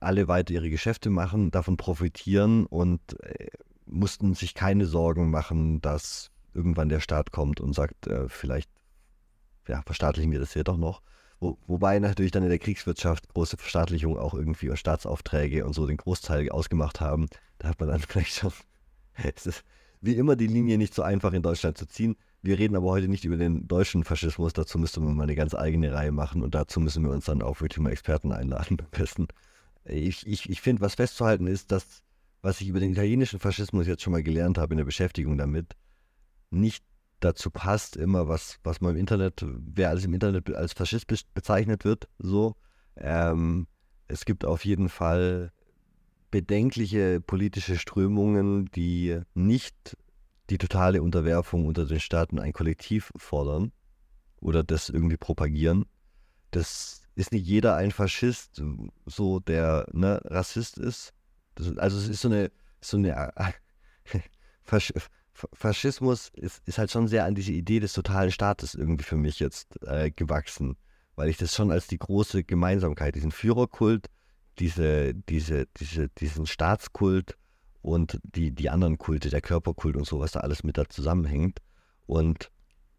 alle 0.00 0.28
weiter 0.28 0.52
ihre 0.54 0.70
Geschäfte 0.70 1.10
machen, 1.10 1.50
davon 1.50 1.76
profitieren 1.76 2.66
und 2.66 3.00
äh, 3.22 3.48
mussten 3.86 4.34
sich 4.34 4.54
keine 4.54 4.86
Sorgen 4.86 5.30
machen, 5.30 5.80
dass 5.80 6.30
irgendwann 6.54 6.88
der 6.88 7.00
Staat 7.00 7.32
kommt 7.32 7.60
und 7.60 7.74
sagt, 7.74 8.06
äh, 8.06 8.28
vielleicht 8.28 8.70
ja, 9.68 9.82
verstaatlichen 9.82 10.30
wir 10.30 10.40
das 10.40 10.52
hier 10.52 10.64
doch 10.64 10.76
noch. 10.76 11.02
Wo, 11.40 11.58
wobei 11.66 11.98
natürlich 11.98 12.32
dann 12.32 12.42
in 12.42 12.48
der 12.48 12.58
Kriegswirtschaft 12.58 13.28
große 13.28 13.56
Verstaatlichungen 13.56 14.18
auch 14.18 14.34
irgendwie 14.34 14.74
Staatsaufträge 14.76 15.64
und 15.64 15.74
so 15.74 15.86
den 15.86 15.96
Großteil 15.96 16.48
ausgemacht 16.50 17.00
haben. 17.00 17.26
Da 17.58 17.68
hat 17.68 17.80
man 17.80 17.88
dann 17.88 18.00
vielleicht 18.08 18.34
schon. 18.34 18.52
es 19.22 19.46
ist 19.46 19.64
wie 20.00 20.16
immer 20.16 20.36
die 20.36 20.46
Linie 20.46 20.76
nicht 20.76 20.94
so 20.94 21.02
einfach 21.02 21.32
in 21.32 21.42
Deutschland 21.42 21.78
zu 21.78 21.86
ziehen. 21.86 22.16
Wir 22.42 22.58
reden 22.58 22.76
aber 22.76 22.90
heute 22.90 23.08
nicht 23.08 23.24
über 23.24 23.38
den 23.38 23.66
deutschen 23.66 24.04
Faschismus. 24.04 24.52
Dazu 24.52 24.78
müsste 24.78 25.00
man 25.00 25.14
mal 25.14 25.22
eine 25.22 25.34
ganz 25.34 25.54
eigene 25.54 25.94
Reihe 25.94 26.12
machen 26.12 26.42
und 26.42 26.54
dazu 26.54 26.78
müssen 26.78 27.02
wir 27.04 27.10
uns 27.10 27.24
dann 27.24 27.40
auch 27.40 27.62
wirklich 27.62 27.78
mal 27.78 27.90
Experten 27.90 28.30
einladen 28.30 28.76
am 28.80 28.86
besten. 28.90 29.28
Ich, 29.84 30.26
ich, 30.26 30.48
ich 30.48 30.60
finde, 30.60 30.82
was 30.82 30.94
festzuhalten 30.94 31.46
ist, 31.46 31.70
dass, 31.72 32.02
was 32.42 32.60
ich 32.60 32.68
über 32.68 32.80
den 32.80 32.92
italienischen 32.92 33.38
Faschismus 33.38 33.86
jetzt 33.86 34.02
schon 34.02 34.12
mal 34.12 34.22
gelernt 34.22 34.58
habe 34.58 34.74
in 34.74 34.78
der 34.78 34.84
Beschäftigung 34.84 35.36
damit, 35.36 35.76
nicht 36.50 36.84
dazu 37.20 37.50
passt, 37.50 37.96
immer 37.96 38.28
was, 38.28 38.58
was 38.62 38.80
man 38.80 38.92
im 38.92 39.00
Internet, 39.00 39.44
wer 39.46 39.90
alles 39.90 40.04
im 40.04 40.14
Internet 40.14 40.54
als 40.54 40.72
Faschist 40.72 41.06
bezeichnet 41.34 41.84
wird, 41.84 42.08
so. 42.18 42.56
Ähm, 42.96 43.66
es 44.08 44.24
gibt 44.24 44.44
auf 44.44 44.64
jeden 44.64 44.88
Fall 44.88 45.52
bedenkliche 46.30 47.20
politische 47.20 47.78
Strömungen, 47.78 48.70
die 48.72 49.20
nicht 49.34 49.96
die 50.50 50.58
totale 50.58 51.02
Unterwerfung 51.02 51.66
unter 51.66 51.86
den 51.86 52.00
Staaten 52.00 52.38
ein 52.38 52.52
Kollektiv 52.52 53.12
fordern 53.16 53.72
oder 54.40 54.62
das 54.62 54.88
irgendwie 54.88 55.16
propagieren. 55.16 55.86
Das 56.50 57.03
ist 57.14 57.32
nicht 57.32 57.46
jeder 57.46 57.76
ein 57.76 57.90
Faschist, 57.90 58.62
so 59.06 59.40
der 59.40 59.86
ne, 59.92 60.20
Rassist 60.24 60.78
ist. 60.78 61.12
Das, 61.54 61.76
also 61.78 61.96
es 61.98 62.08
ist 62.08 62.20
so 62.20 62.28
eine, 62.28 62.50
so 62.80 62.96
eine 62.96 63.32
Fasch, 64.64 64.92
Faschismus 65.32 66.30
ist, 66.34 66.66
ist 66.66 66.78
halt 66.78 66.90
schon 66.90 67.08
sehr 67.08 67.24
an 67.24 67.34
diese 67.34 67.52
Idee 67.52 67.80
des 67.80 67.92
totalen 67.92 68.30
Staates 68.30 68.74
irgendwie 68.74 69.04
für 69.04 69.16
mich 69.16 69.40
jetzt 69.40 69.82
äh, 69.82 70.10
gewachsen, 70.10 70.76
weil 71.16 71.28
ich 71.28 71.36
das 71.36 71.54
schon 71.54 71.70
als 71.70 71.86
die 71.86 71.98
große 71.98 72.44
Gemeinsamkeit, 72.44 73.14
diesen 73.14 73.32
Führerkult, 73.32 74.08
diese, 74.58 75.14
diese, 75.14 75.66
diese, 75.76 76.08
diesen 76.08 76.46
Staatskult 76.46 77.36
und 77.82 78.20
die, 78.22 78.52
die 78.52 78.70
anderen 78.70 78.98
Kulte, 78.98 79.28
der 79.28 79.40
Körperkult 79.40 79.96
und 79.96 80.06
so, 80.06 80.20
was 80.20 80.32
da 80.32 80.40
alles 80.40 80.62
mit 80.62 80.78
da 80.78 80.88
zusammenhängt. 80.88 81.58
Und 82.06 82.50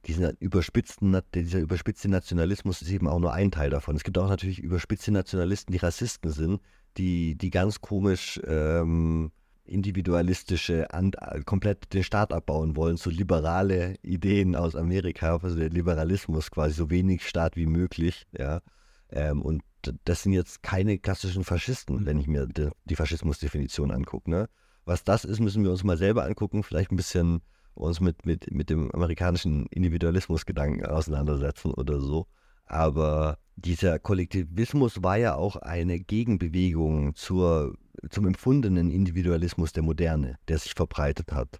diesen 0.05 0.35
überspitzten, 0.39 1.19
dieser 1.33 1.59
überspitzte 1.59 2.09
Nationalismus 2.09 2.81
ist 2.81 2.91
eben 2.91 3.07
auch 3.07 3.19
nur 3.19 3.33
ein 3.33 3.51
Teil 3.51 3.69
davon. 3.69 3.95
Es 3.95 4.03
gibt 4.03 4.17
auch 4.17 4.29
natürlich 4.29 4.59
überspitzte 4.59 5.11
Nationalisten, 5.11 5.71
die 5.71 5.79
Rassisten 5.79 6.31
sind, 6.31 6.61
die, 6.97 7.35
die 7.35 7.49
ganz 7.49 7.81
komisch 7.81 8.39
ähm, 8.45 9.31
individualistische, 9.65 10.93
and, 10.93 11.17
komplett 11.45 11.93
den 11.93 12.03
Staat 12.03 12.31
abbauen 12.31 12.75
wollen, 12.75 12.97
so 12.97 13.09
liberale 13.09 13.95
Ideen 14.03 14.55
aus 14.55 14.75
Amerika, 14.75 15.37
also 15.37 15.57
der 15.57 15.69
Liberalismus 15.69 16.51
quasi, 16.51 16.75
so 16.75 16.89
wenig 16.89 17.27
Staat 17.27 17.55
wie 17.55 17.65
möglich, 17.65 18.27
ja. 18.37 18.61
Ähm, 19.09 19.41
und 19.41 19.63
das 20.03 20.23
sind 20.23 20.33
jetzt 20.33 20.63
keine 20.63 20.97
klassischen 20.97 21.43
Faschisten, 21.43 22.05
wenn 22.05 22.19
ich 22.19 22.27
mir 22.27 22.47
die, 22.47 22.69
die 22.85 22.95
Faschismusdefinition 22.95 23.91
angucke. 23.91 24.29
Ne? 24.29 24.49
Was 24.83 25.03
das 25.03 25.25
ist, 25.25 25.39
müssen 25.39 25.63
wir 25.63 25.71
uns 25.71 25.83
mal 25.83 25.97
selber 25.97 26.25
angucken, 26.25 26.63
vielleicht 26.63 26.91
ein 26.91 26.95
bisschen 26.95 27.41
uns 27.75 27.99
mit, 27.99 28.25
mit, 28.25 28.51
mit 28.51 28.69
dem 28.69 28.91
amerikanischen 28.91 29.67
Individualismusgedanken 29.67 30.85
auseinandersetzen 30.85 31.73
oder 31.73 31.99
so. 31.99 32.27
Aber 32.65 33.37
dieser 33.55 33.99
Kollektivismus 33.99 35.03
war 35.03 35.17
ja 35.17 35.35
auch 35.35 35.57
eine 35.57 35.99
Gegenbewegung 35.99 37.15
zur, 37.15 37.77
zum 38.09 38.25
empfundenen 38.25 38.89
Individualismus 38.89 39.71
der 39.71 39.83
Moderne, 39.83 40.37
der 40.47 40.57
sich 40.57 40.73
verbreitet 40.73 41.31
hat. 41.31 41.59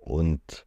Und 0.00 0.66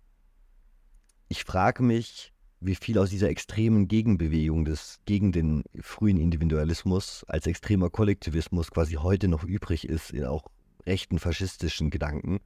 ich 1.27 1.43
frage 1.43 1.83
mich, 1.83 2.33
wie 2.61 2.75
viel 2.75 2.97
aus 2.97 3.09
dieser 3.09 3.29
extremen 3.29 3.87
Gegenbewegung 3.87 4.65
des, 4.65 4.99
gegen 5.05 5.31
den 5.31 5.63
frühen 5.79 6.17
Individualismus 6.17 7.23
als 7.27 7.47
extremer 7.47 7.89
Kollektivismus 7.89 8.71
quasi 8.71 8.95
heute 8.95 9.27
noch 9.27 9.43
übrig 9.43 9.87
ist, 9.87 10.11
in 10.11 10.25
auch 10.25 10.45
rechten 10.85 11.19
faschistischen 11.19 11.89
Gedanken. 11.89 12.39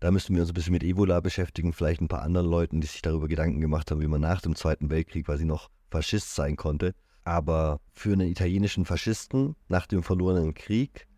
Da 0.00 0.12
müssten 0.12 0.34
wir 0.34 0.42
uns 0.42 0.50
ein 0.50 0.54
bisschen 0.54 0.72
mit 0.72 0.84
Evola 0.84 1.20
beschäftigen, 1.20 1.72
vielleicht 1.72 2.00
ein 2.00 2.08
paar 2.08 2.22
anderen 2.22 2.46
Leuten, 2.46 2.80
die 2.80 2.86
sich 2.86 3.02
darüber 3.02 3.26
Gedanken 3.26 3.60
gemacht 3.60 3.90
haben, 3.90 4.00
wie 4.00 4.06
man 4.06 4.20
nach 4.20 4.40
dem 4.40 4.54
Zweiten 4.54 4.90
Weltkrieg 4.90 5.26
quasi 5.26 5.44
noch 5.44 5.70
Faschist 5.90 6.34
sein 6.34 6.56
konnte. 6.56 6.94
Aber 7.24 7.80
für 7.92 8.12
einen 8.12 8.28
italienischen 8.28 8.84
Faschisten 8.84 9.56
nach 9.68 9.86
dem 9.86 10.02
verlorenen 10.02 10.54
Krieg, 10.54 11.08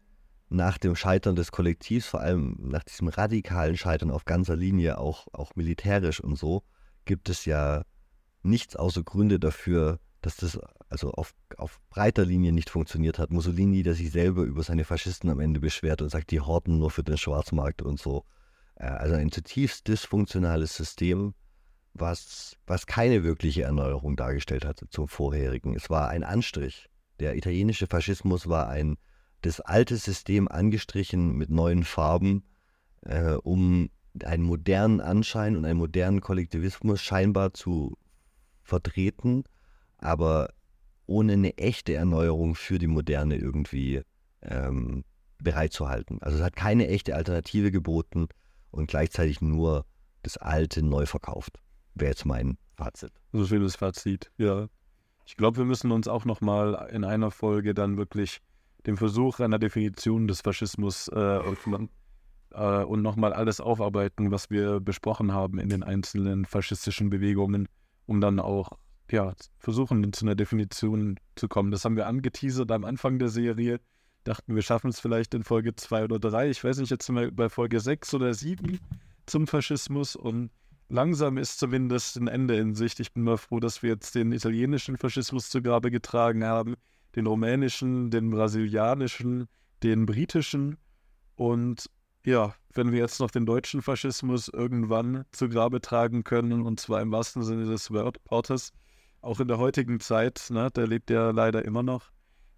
nach 0.48 0.78
dem 0.78 0.96
Scheitern 0.96 1.36
des 1.36 1.52
Kollektivs, 1.52 2.06
vor 2.06 2.20
allem 2.20 2.56
nach 2.58 2.82
diesem 2.82 3.08
radikalen 3.08 3.76
Scheitern 3.76 4.10
auf 4.10 4.24
ganzer 4.24 4.56
Linie, 4.56 4.98
auch, 4.98 5.28
auch 5.32 5.54
militärisch 5.56 6.20
und 6.20 6.36
so, 6.36 6.62
gibt 7.04 7.28
es 7.28 7.44
ja 7.44 7.84
nichts 8.42 8.76
außer 8.76 9.02
Gründe 9.02 9.38
dafür, 9.38 10.00
dass 10.22 10.36
das 10.36 10.58
also 10.88 11.12
auf, 11.12 11.34
auf 11.56 11.80
breiter 11.90 12.24
Linie 12.24 12.52
nicht 12.52 12.70
funktioniert 12.70 13.18
hat. 13.18 13.30
Mussolini, 13.30 13.82
der 13.82 13.94
sich 13.94 14.10
selber 14.10 14.42
über 14.42 14.62
seine 14.62 14.84
Faschisten 14.84 15.30
am 15.30 15.38
Ende 15.38 15.60
beschwert 15.60 16.02
und 16.02 16.08
sagt, 16.08 16.30
die 16.30 16.40
horten 16.40 16.78
nur 16.78 16.90
für 16.90 17.04
den 17.04 17.16
Schwarzmarkt 17.16 17.82
und 17.82 18.00
so. 18.00 18.24
Äh, 18.80 18.86
also 18.86 19.14
ein 19.14 19.30
zutiefst 19.30 19.86
dysfunktionales 19.86 20.74
System, 20.74 21.34
was, 21.92 22.56
was 22.66 22.86
keine 22.86 23.22
wirkliche 23.22 23.62
Erneuerung 23.62 24.16
dargestellt 24.16 24.64
hat 24.64 24.82
zum 24.90 25.08
vorherigen. 25.08 25.76
Es 25.76 25.90
war 25.90 26.08
ein 26.08 26.24
Anstrich. 26.24 26.88
Der 27.20 27.36
italienische 27.36 27.86
Faschismus 27.86 28.48
war 28.48 28.68
ein 28.68 28.96
das 29.42 29.60
alte 29.60 29.96
System 29.96 30.48
angestrichen 30.48 31.36
mit 31.36 31.50
neuen 31.50 31.84
Farben, 31.84 32.44
äh, 33.02 33.32
um 33.32 33.90
einen 34.24 34.42
modernen 34.42 35.00
Anschein 35.00 35.56
und 35.56 35.64
einen 35.64 35.78
modernen 35.78 36.20
Kollektivismus 36.20 37.00
scheinbar 37.00 37.54
zu 37.54 37.96
vertreten, 38.62 39.44
aber 39.98 40.52
ohne 41.06 41.34
eine 41.34 41.56
echte 41.56 41.94
Erneuerung 41.94 42.54
für 42.54 42.78
die 42.78 42.86
Moderne 42.86 43.36
irgendwie 43.36 44.02
ähm, 44.42 45.04
bereitzuhalten. 45.38 46.20
Also 46.22 46.38
es 46.38 46.44
hat 46.44 46.56
keine 46.56 46.88
echte 46.88 47.16
Alternative 47.16 47.70
geboten 47.70 48.28
und 48.70 48.88
gleichzeitig 48.88 49.40
nur 49.40 49.84
das 50.22 50.36
Alte 50.36 50.82
neu 50.82 51.06
verkauft. 51.06 51.58
Wäre 51.94 52.10
jetzt 52.10 52.24
mein 52.24 52.58
Fazit. 52.76 53.12
So 53.32 53.46
schönes 53.46 53.76
Fazit, 53.76 54.30
ja. 54.36 54.68
Ich 55.26 55.36
glaube, 55.36 55.58
wir 55.58 55.64
müssen 55.64 55.92
uns 55.92 56.08
auch 56.08 56.24
nochmal 56.24 56.88
in 56.92 57.04
einer 57.04 57.30
Folge 57.30 57.74
dann 57.74 57.96
wirklich 57.96 58.40
dem 58.86 58.96
Versuch 58.96 59.40
einer 59.40 59.58
Definition 59.58 60.26
des 60.26 60.40
Faschismus 60.40 61.08
äh, 61.08 61.14
öffnen 61.14 61.90
äh, 62.52 62.82
und 62.82 63.02
nochmal 63.02 63.32
alles 63.32 63.60
aufarbeiten, 63.60 64.30
was 64.30 64.50
wir 64.50 64.80
besprochen 64.80 65.32
haben 65.32 65.58
in 65.58 65.68
den 65.68 65.82
einzelnen 65.82 66.44
faschistischen 66.44 67.10
Bewegungen, 67.10 67.68
um 68.06 68.20
dann 68.20 68.40
auch 68.40 68.70
ja, 69.10 69.34
versuchen, 69.58 70.12
zu 70.12 70.24
einer 70.24 70.34
Definition 70.34 71.18
zu 71.34 71.48
kommen. 71.48 71.70
Das 71.70 71.84
haben 71.84 71.96
wir 71.96 72.06
angeteasert 72.06 72.70
am 72.70 72.84
Anfang 72.84 73.18
der 73.18 73.28
Serie. 73.28 73.80
Dachten, 74.24 74.54
wir 74.54 74.62
schaffen 74.62 74.90
es 74.90 75.00
vielleicht 75.00 75.34
in 75.34 75.44
Folge 75.44 75.74
2 75.74 76.04
oder 76.04 76.18
3. 76.18 76.50
Ich 76.50 76.62
weiß 76.62 76.78
nicht, 76.78 76.90
jetzt 76.90 77.06
sind 77.06 77.16
wir 77.16 77.30
bei 77.30 77.48
Folge 77.48 77.80
6 77.80 78.14
oder 78.14 78.34
7 78.34 78.78
zum 79.26 79.46
Faschismus 79.46 80.16
und 80.16 80.50
langsam 80.88 81.38
ist 81.38 81.58
zumindest 81.58 82.16
ein 82.16 82.28
Ende 82.28 82.56
in 82.56 82.74
Sicht. 82.74 83.00
Ich 83.00 83.12
bin 83.12 83.22
mal 83.22 83.38
froh, 83.38 83.60
dass 83.60 83.82
wir 83.82 83.90
jetzt 83.90 84.14
den 84.14 84.32
italienischen 84.32 84.98
Faschismus 84.98 85.48
zu 85.48 85.62
Grabe 85.62 85.90
getragen 85.90 86.44
haben, 86.44 86.74
den 87.16 87.26
rumänischen, 87.26 88.10
den 88.10 88.30
brasilianischen, 88.30 89.48
den 89.82 90.04
britischen 90.04 90.76
und 91.36 91.88
ja, 92.26 92.54
wenn 92.74 92.92
wir 92.92 92.98
jetzt 92.98 93.18
noch 93.18 93.30
den 93.30 93.46
deutschen 93.46 93.80
Faschismus 93.80 94.48
irgendwann 94.48 95.24
zu 95.32 95.48
Grabe 95.48 95.80
tragen 95.80 96.22
können, 96.22 96.62
und 96.62 96.78
zwar 96.78 97.00
im 97.00 97.10
wahrsten 97.10 97.42
Sinne 97.42 97.64
des 97.64 97.90
Wortes, 97.90 98.72
auch 99.22 99.40
in 99.40 99.48
der 99.48 99.58
heutigen 99.58 100.00
Zeit, 100.00 100.48
ne, 100.50 100.70
der 100.70 100.86
lebt 100.86 101.08
ja 101.08 101.30
leider 101.30 101.64
immer 101.64 101.82
noch, 101.82 102.10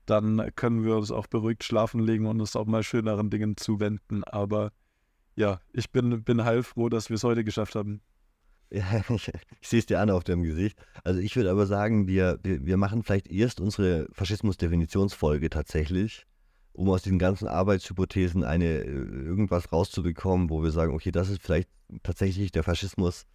dann 0.06 0.50
können 0.56 0.84
wir 0.84 0.96
uns 0.96 1.10
auch 1.10 1.26
beruhigt 1.26 1.64
schlafen 1.64 2.00
legen 2.00 2.26
und 2.26 2.40
uns 2.40 2.56
auch 2.56 2.66
mal 2.66 2.82
schöneren 2.82 3.30
Dingen 3.30 3.56
zuwenden. 3.56 4.24
Aber 4.24 4.72
ja, 5.36 5.60
ich 5.72 5.90
bin, 5.90 6.22
bin 6.24 6.44
heilfroh, 6.44 6.88
dass 6.88 7.08
wir 7.08 7.16
es 7.16 7.24
heute 7.24 7.44
geschafft 7.44 7.74
haben. 7.74 8.00
Ja, 8.74 9.04
ich, 9.10 9.30
ich 9.60 9.68
sehe 9.68 9.80
es 9.80 9.84
dir 9.84 10.00
an 10.00 10.08
auf 10.08 10.24
deinem 10.24 10.44
Gesicht. 10.44 10.78
Also 11.04 11.20
ich 11.20 11.36
würde 11.36 11.50
aber 11.50 11.66
sagen, 11.66 12.06
wir, 12.06 12.38
wir, 12.42 12.64
wir 12.64 12.78
machen 12.78 13.02
vielleicht 13.02 13.28
erst 13.28 13.60
unsere 13.60 14.08
Faschismus-Definitionsfolge 14.12 15.50
tatsächlich, 15.50 16.26
um 16.72 16.88
aus 16.88 17.02
diesen 17.02 17.18
ganzen 17.18 17.48
Arbeitshypothesen 17.48 18.44
eine 18.44 18.64
äh, 18.64 18.86
irgendwas 18.86 19.72
rauszubekommen, 19.72 20.48
wo 20.48 20.62
wir 20.62 20.70
sagen, 20.70 20.94
okay, 20.94 21.12
das 21.12 21.28
ist 21.28 21.42
vielleicht 21.42 21.68
tatsächlich 22.02 22.50
der 22.50 22.62
Faschismus, 22.62 23.26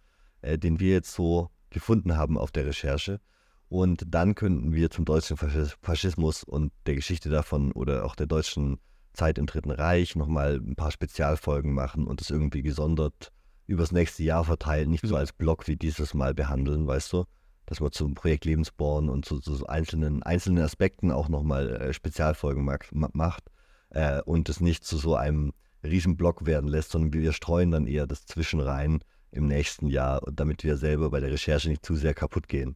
äh, 0.42 0.58
den 0.58 0.80
wir 0.80 0.94
jetzt 0.94 1.12
so 1.12 1.50
gefunden 1.70 2.16
haben 2.16 2.36
auf 2.36 2.50
der 2.50 2.66
Recherche. 2.66 3.20
Und 3.68 4.04
dann 4.06 4.34
könnten 4.34 4.72
wir 4.72 4.90
zum 4.90 5.04
deutschen 5.04 5.36
Faschismus 5.36 6.42
und 6.42 6.72
der 6.86 6.94
Geschichte 6.94 7.28
davon 7.28 7.72
oder 7.72 8.04
auch 8.04 8.16
der 8.16 8.26
deutschen 8.26 8.78
Zeit 9.12 9.36
im 9.36 9.46
Dritten 9.46 9.70
Reich 9.70 10.16
nochmal 10.16 10.56
ein 10.56 10.76
paar 10.76 10.90
Spezialfolgen 10.90 11.74
machen 11.74 12.06
und 12.06 12.20
es 12.20 12.30
irgendwie 12.30 12.62
gesondert 12.62 13.32
übers 13.66 13.92
nächste 13.92 14.22
Jahr 14.22 14.44
verteilen, 14.44 14.90
nicht 14.90 15.06
so 15.06 15.14
als 15.14 15.32
Block 15.32 15.68
wie 15.68 15.76
dieses 15.76 16.14
Mal 16.14 16.34
behandeln, 16.34 16.86
weißt 16.86 17.12
du? 17.12 17.24
Dass 17.66 17.80
man 17.80 17.92
zum 17.92 18.14
Projekt 18.14 18.46
Lebensborn 18.46 19.10
und 19.10 19.26
zu, 19.26 19.40
zu 19.40 19.66
einzelnen, 19.66 20.22
einzelnen 20.22 20.64
Aspekten 20.64 21.10
auch 21.10 21.28
nochmal 21.28 21.68
äh, 21.68 21.92
Spezialfolgen 21.92 22.64
mag, 22.64 22.88
macht 22.92 23.44
äh, 23.90 24.22
und 24.22 24.48
es 24.48 24.60
nicht 24.60 24.84
zu 24.84 24.96
so 24.96 25.16
einem 25.16 25.52
Riesenblock 25.84 26.46
werden 26.46 26.68
lässt, 26.68 26.92
sondern 26.92 27.12
wir 27.12 27.32
streuen 27.34 27.70
dann 27.70 27.86
eher 27.86 28.06
das 28.06 28.24
Zwischenrein 28.24 29.00
im 29.30 29.46
nächsten 29.46 29.88
Jahr, 29.88 30.22
damit 30.32 30.64
wir 30.64 30.78
selber 30.78 31.10
bei 31.10 31.20
der 31.20 31.30
Recherche 31.30 31.68
nicht 31.68 31.84
zu 31.84 31.94
sehr 31.94 32.14
kaputt 32.14 32.48
gehen. 32.48 32.74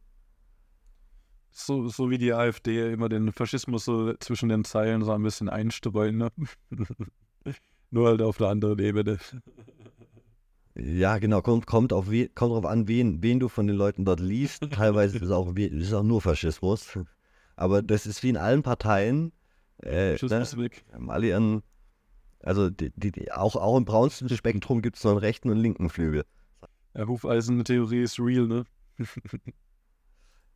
So, 1.55 1.87
so 1.87 2.09
wie 2.09 2.17
die 2.17 2.33
AfD 2.33 2.91
immer 2.91 3.09
den 3.09 3.31
Faschismus 3.31 3.85
so 3.85 4.13
zwischen 4.15 4.49
den 4.49 4.65
Zeilen 4.65 5.03
so 5.03 5.11
ein 5.11 5.21
bisschen 5.21 5.49
einstreuen, 5.49 6.17
ne? 6.17 6.31
Nur 7.91 8.07
halt 8.07 8.23
auf 8.23 8.37
der 8.37 8.47
anderen 8.47 8.79
Ebene. 8.79 9.19
Ja, 10.75 11.19
genau, 11.19 11.43
kommt, 11.43 11.67
kommt, 11.67 11.93
auf 11.93 12.09
we, 12.09 12.27
kommt 12.29 12.51
darauf 12.51 12.65
an, 12.65 12.87
wen, 12.87 13.21
wen 13.21 13.39
du 13.39 13.49
von 13.49 13.67
den 13.67 13.75
Leuten 13.75 14.03
dort 14.03 14.19
liest. 14.19 14.63
Teilweise 14.71 15.17
ist 15.17 15.25
es 15.25 15.31
auch, 15.31 15.55
ist 15.55 15.93
auch 15.93 16.01
nur 16.01 16.21
Faschismus. 16.21 16.97
Aber 17.55 17.83
das 17.83 18.07
ist 18.07 18.23
wie 18.23 18.29
in 18.29 18.37
allen 18.37 18.63
Parteien. 18.63 19.31
Äh, 19.77 20.17
Faschismus 20.17 20.55
ne? 20.55 20.63
weg. 20.63 20.83
Alle 21.07 21.27
ihren, 21.27 21.61
also 22.41 22.71
die, 22.71 22.91
die, 22.95 23.11
die, 23.11 23.31
auch, 23.31 23.55
auch 23.55 23.77
im 23.77 23.85
braunsten 23.85 24.27
Spektrum 24.29 24.81
gibt 24.81 24.97
es 24.97 25.03
noch 25.03 25.11
einen 25.11 25.19
rechten 25.19 25.51
und 25.51 25.57
linken 25.57 25.89
Flügel. 25.89 26.25
Ja, 26.95 27.07
Hufeisen-Theorie 27.07 28.01
ist 28.01 28.19
real, 28.19 28.47
ne? 28.47 28.63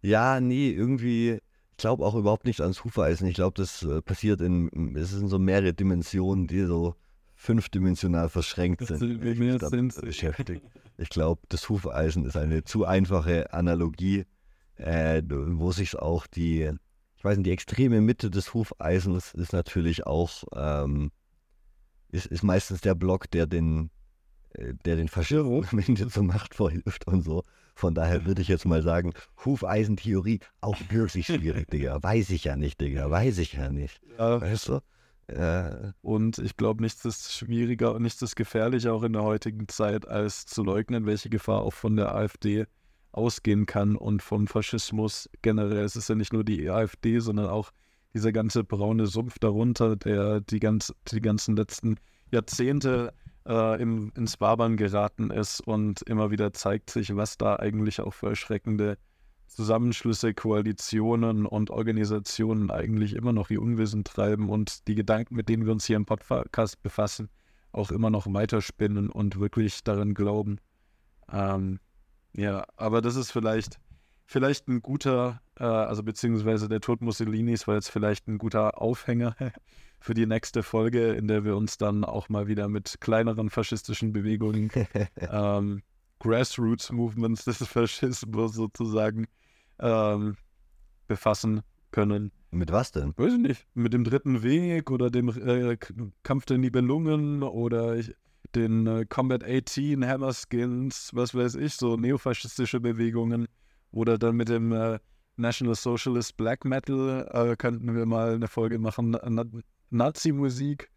ja, 0.02 0.40
nee, 0.40 0.72
irgendwie, 0.72 1.40
ich 1.72 1.78
glaube 1.78 2.06
auch 2.06 2.16
überhaupt 2.16 2.46
nicht 2.46 2.62
ans 2.62 2.84
Hufeisen. 2.84 3.28
Ich 3.28 3.36
glaube, 3.36 3.54
das 3.56 3.84
äh, 3.84 4.02
passiert 4.02 4.42
in, 4.42 4.96
es 4.96 5.12
sind 5.12 5.28
so 5.28 5.40
mehrere 5.40 5.74
Dimensionen, 5.74 6.48
die 6.48 6.64
so 6.66 6.96
fünfdimensional 7.36 8.30
verschränkt 8.30 8.86
sind. 8.88 9.24
Wie 9.24 9.36
mehr 9.36 9.60
sind 9.60 10.00
beschäftigt. 10.02 10.64
Ich 10.98 11.10
glaube, 11.10 11.42
das 11.50 11.70
Hufeisen 11.70 12.26
ist 12.26 12.36
eine 12.36 12.64
zu 12.64 12.86
einfache 12.86 13.54
Analogie, 13.54 14.26
äh, 14.76 15.22
wo 15.28 15.72
sich 15.72 15.96
auch 15.96 16.26
die, 16.26 16.72
ich 17.16 17.24
weiß 17.24 17.38
nicht, 17.38 17.46
die 17.46 17.52
extreme 17.52 18.02
Mitte 18.02 18.32
des 18.32 18.54
Hufeisens 18.54 19.34
ist 19.36 19.54
natürlich 19.54 20.08
auch, 20.08 20.44
ähm, 20.56 21.12
ist, 22.10 22.26
ist 22.26 22.44
meistens 22.44 22.82
der 22.82 22.96
Block, 22.96 23.30
der 23.30 23.46
den, 23.46 23.92
äh, 24.54 24.74
der 24.86 24.96
den 24.96 25.08
Faschismus 25.08 25.68
zur 26.12 26.24
Macht 26.24 26.56
verhilft 26.56 27.06
und 27.08 27.22
so. 27.22 27.44
Von 27.78 27.94
daher 27.94 28.26
würde 28.26 28.42
ich 28.42 28.48
jetzt 28.48 28.66
mal 28.66 28.82
sagen, 28.82 29.14
Hufeisentheorie 29.46 30.40
auch 30.62 30.76
wirklich 30.90 31.28
schwierig, 31.28 31.70
Digga. 31.70 32.02
Weiß 32.02 32.32
ich 32.32 32.46
ja 32.46 32.56
nicht, 32.56 32.82
Digga. 32.82 33.12
Weiß 33.12 33.38
ich 33.38 33.54
ja 33.54 33.70
nicht. 33.70 34.02
Ja. 34.18 34.42
Weißt 34.42 34.70
du? 34.70 34.80
Äh, 35.28 35.92
und 36.02 36.40
ich 36.40 36.58
glaube, 36.58 36.82
nichts 36.82 37.06
ist 37.06 37.32
schwieriger 37.32 37.94
und 37.94 38.02
nichts 38.02 38.20
ist 38.24 38.36
gefährlicher 38.36 38.94
auch 38.94 39.04
in 39.04 39.14
der 39.14 39.22
heutigen 39.22 39.68
Zeit, 39.68 40.08
als 40.08 40.48
zu 40.48 40.64
leugnen, 40.64 41.06
welche 41.06 41.30
Gefahr 41.30 41.62
auch 41.62 41.74
von 41.74 41.96
der 41.96 42.16
AfD 42.16 42.66
ausgehen 43.12 43.68
kann 43.68 43.96
und 43.96 44.24
vom 44.24 44.48
Faschismus 44.48 45.30
generell. 45.44 45.86
Es 45.86 45.96
ist 45.96 46.10
ja 46.10 46.16
nicht 46.16 46.34
nur 46.34 46.44
die 46.44 46.68
AfD, 46.72 47.20
sondern 47.20 47.46
auch 47.46 47.70
dieser 48.16 48.32
ganze 48.32 48.64
braune 48.64 49.06
Sumpf 49.06 49.38
darunter, 49.38 49.98
der 49.98 50.42
die, 50.42 50.60
ganz, 50.60 50.96
die 51.12 51.22
ganzen 51.22 51.56
letzten 51.56 51.98
Jahrzehnte 52.32 53.14
äh, 53.48 53.82
im, 53.82 54.12
ins 54.16 54.40
Wabern 54.42 54.78
geraten 54.78 55.32
ist 55.32 55.62
und 55.62 56.02
immer 56.04 56.32
wieder 56.32 56.54
zeigt 56.54 56.90
sich, 56.90 57.16
was 57.16 57.38
da 57.38 57.56
eigentlich 57.56 58.02
auch 58.02 58.14
für 58.14 58.30
erschreckende 58.30 58.98
Zusammenschlüsse, 59.48 60.34
Koalitionen 60.34 61.46
und 61.46 61.72
Organisationen 61.72 62.70
eigentlich 62.70 63.16
immer 63.16 63.34
noch 63.34 63.50
ihr 63.50 63.62
Unwesen 63.62 64.04
treiben 64.04 64.50
und 64.50 64.88
die 64.88 64.96
Gedanken, 64.96 65.36
mit 65.36 65.50
denen 65.50 65.66
wir 65.66 65.72
uns 65.72 65.86
hier 65.86 65.96
im 65.96 66.06
Podcast 66.06 66.84
befassen, 66.84 67.30
auch 67.72 67.92
immer 67.92 68.10
noch 68.10 68.32
weiterspinnen 68.32 69.10
und 69.10 69.40
wirklich 69.40 69.84
daran 69.84 70.14
glauben. 70.14 70.60
Ähm, 71.32 71.80
ja, 72.34 72.66
aber 72.76 73.02
das 73.02 73.16
ist 73.16 73.32
vielleicht, 73.32 73.80
vielleicht 74.26 74.68
ein 74.68 74.82
guter, 74.82 75.42
äh, 75.58 75.64
also 75.64 76.04
beziehungsweise 76.04 76.68
der 76.68 76.82
Tod 76.82 77.02
Mussolinis 77.02 77.68
war 77.68 77.76
jetzt 77.76 77.90
vielleicht 77.90 78.28
ein 78.28 78.38
guter 78.38 78.82
Aufhänger 78.82 79.36
für 80.00 80.14
die 80.14 80.26
nächste 80.26 80.64
Folge, 80.64 81.14
in 81.14 81.28
der 81.28 81.44
wir 81.44 81.56
uns 81.56 81.78
dann 81.78 82.04
auch 82.04 82.30
mal 82.30 82.48
wieder 82.48 82.68
mit 82.68 82.98
kleineren 83.00 83.50
faschistischen 83.50 84.14
Bewegungen 84.14 84.72
ähm, 85.18 85.82
Grassroots-Movements 86.20 87.46
des 87.46 87.66
Faschismus 87.66 88.54
sozusagen 88.54 89.28
ähm, 89.80 90.38
befassen 91.08 91.62
können. 91.92 92.32
Mit 92.52 92.72
was 92.72 92.92
denn? 92.92 93.14
Weiß 93.18 93.34
ich 93.34 93.40
nicht. 93.40 93.68
Mit 93.74 93.94
dem 93.94 94.04
dritten 94.04 94.42
Weg 94.44 94.90
oder 94.90 95.10
dem 95.10 95.30
äh, 95.30 95.78
Kampf 96.24 96.46
der 96.46 96.58
Nibelungen 96.58 97.44
oder 97.44 98.02
den 98.56 98.88
äh, 98.88 99.06
Combat 99.08 99.44
18, 99.44 100.06
Hammerskins, 100.08 101.12
was 101.14 101.36
weiß 101.36 101.56
ich, 101.56 101.74
so 101.74 101.98
neofaschistische 101.98 102.80
Bewegungen. 102.80 103.48
Oder 103.92 104.18
dann 104.18 104.36
mit 104.36 104.50
dem 104.50 104.72
äh, 104.72 105.00
National 105.36 105.76
Socialist 105.76 106.38
Black 106.38 106.66
Metal 106.66 107.30
äh, 107.32 107.56
könnten 107.56 107.96
wir 107.96 108.06
mal 108.06 108.36
eine 108.36 108.48
Folge 108.48 108.80
machen, 108.80 109.16
Nazi-Musik. 109.90 110.90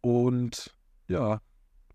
Und 0.00 0.74
ja, 1.08 1.40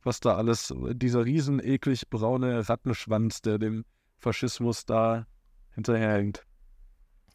was 0.03 0.19
da 0.19 0.35
alles, 0.35 0.73
dieser 0.93 1.25
riesen 1.25 1.59
eklig 1.59 2.09
braune 2.09 2.67
Rattenschwanz, 2.67 3.41
der 3.41 3.57
dem 3.57 3.85
Faschismus 4.19 4.85
da 4.85 5.25
hinterherhängt. 5.73 6.45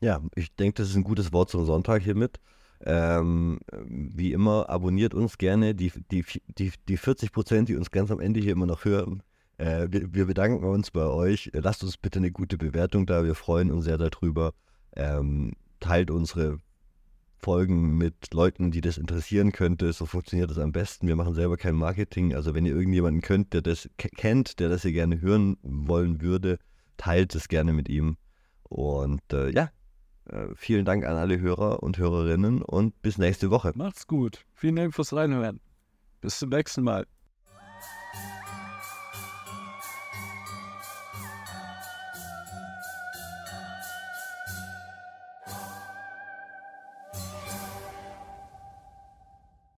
Ja, 0.00 0.20
ich 0.34 0.54
denke, 0.54 0.82
das 0.82 0.90
ist 0.90 0.96
ein 0.96 1.04
gutes 1.04 1.32
Wort 1.32 1.50
zum 1.50 1.66
Sonntag 1.66 2.02
hiermit. 2.02 2.40
Ähm, 2.82 3.60
wie 3.70 4.32
immer, 4.32 4.70
abonniert 4.70 5.12
uns 5.12 5.36
gerne. 5.36 5.74
Die, 5.74 5.92
die, 6.10 6.24
die, 6.58 6.72
die 6.88 6.96
40 6.96 7.32
Prozent, 7.32 7.68
die 7.68 7.76
uns 7.76 7.90
ganz 7.90 8.10
am 8.10 8.20
Ende 8.20 8.40
hier 8.40 8.52
immer 8.52 8.66
noch 8.66 8.84
hören, 8.84 9.22
äh, 9.58 9.88
wir, 9.90 10.14
wir, 10.14 10.26
bedanken 10.26 10.64
uns 10.64 10.90
bei 10.90 11.04
euch. 11.04 11.50
Lasst 11.52 11.84
uns 11.84 11.98
bitte 11.98 12.18
eine 12.18 12.32
gute 12.32 12.56
Bewertung 12.56 13.04
da. 13.04 13.24
Wir 13.24 13.34
freuen 13.34 13.70
uns 13.70 13.84
sehr 13.84 13.98
darüber. 13.98 14.54
Ähm, 14.96 15.52
teilt 15.80 16.10
unsere 16.10 16.58
Folgen 17.42 17.96
mit 17.96 18.32
Leuten, 18.32 18.70
die 18.70 18.80
das 18.80 18.98
interessieren 18.98 19.52
könnte. 19.52 19.92
So 19.92 20.06
funktioniert 20.06 20.50
das 20.50 20.58
am 20.58 20.72
besten. 20.72 21.06
Wir 21.06 21.16
machen 21.16 21.34
selber 21.34 21.56
kein 21.56 21.74
Marketing. 21.74 22.34
Also 22.34 22.54
wenn 22.54 22.66
ihr 22.66 22.74
irgendjemanden 22.74 23.22
könnt, 23.22 23.52
der 23.52 23.62
das 23.62 23.88
kennt, 23.98 24.60
der 24.60 24.68
das 24.68 24.82
hier 24.82 24.92
gerne 24.92 25.20
hören 25.20 25.56
wollen 25.62 26.20
würde, 26.20 26.58
teilt 26.96 27.34
es 27.34 27.48
gerne 27.48 27.72
mit 27.72 27.88
ihm. 27.88 28.16
Und 28.64 29.32
äh, 29.32 29.50
ja, 29.50 29.70
äh, 30.26 30.48
vielen 30.54 30.84
Dank 30.84 31.04
an 31.04 31.16
alle 31.16 31.40
Hörer 31.40 31.82
und 31.82 31.98
Hörerinnen 31.98 32.62
und 32.62 33.00
bis 33.02 33.18
nächste 33.18 33.50
Woche. 33.50 33.72
Macht's 33.74 34.06
gut. 34.06 34.44
Vielen 34.54 34.76
Dank 34.76 34.94
fürs 34.94 35.12
Reinhören. 35.12 35.60
Bis 36.20 36.38
zum 36.38 36.50
nächsten 36.50 36.82
Mal. 36.82 37.06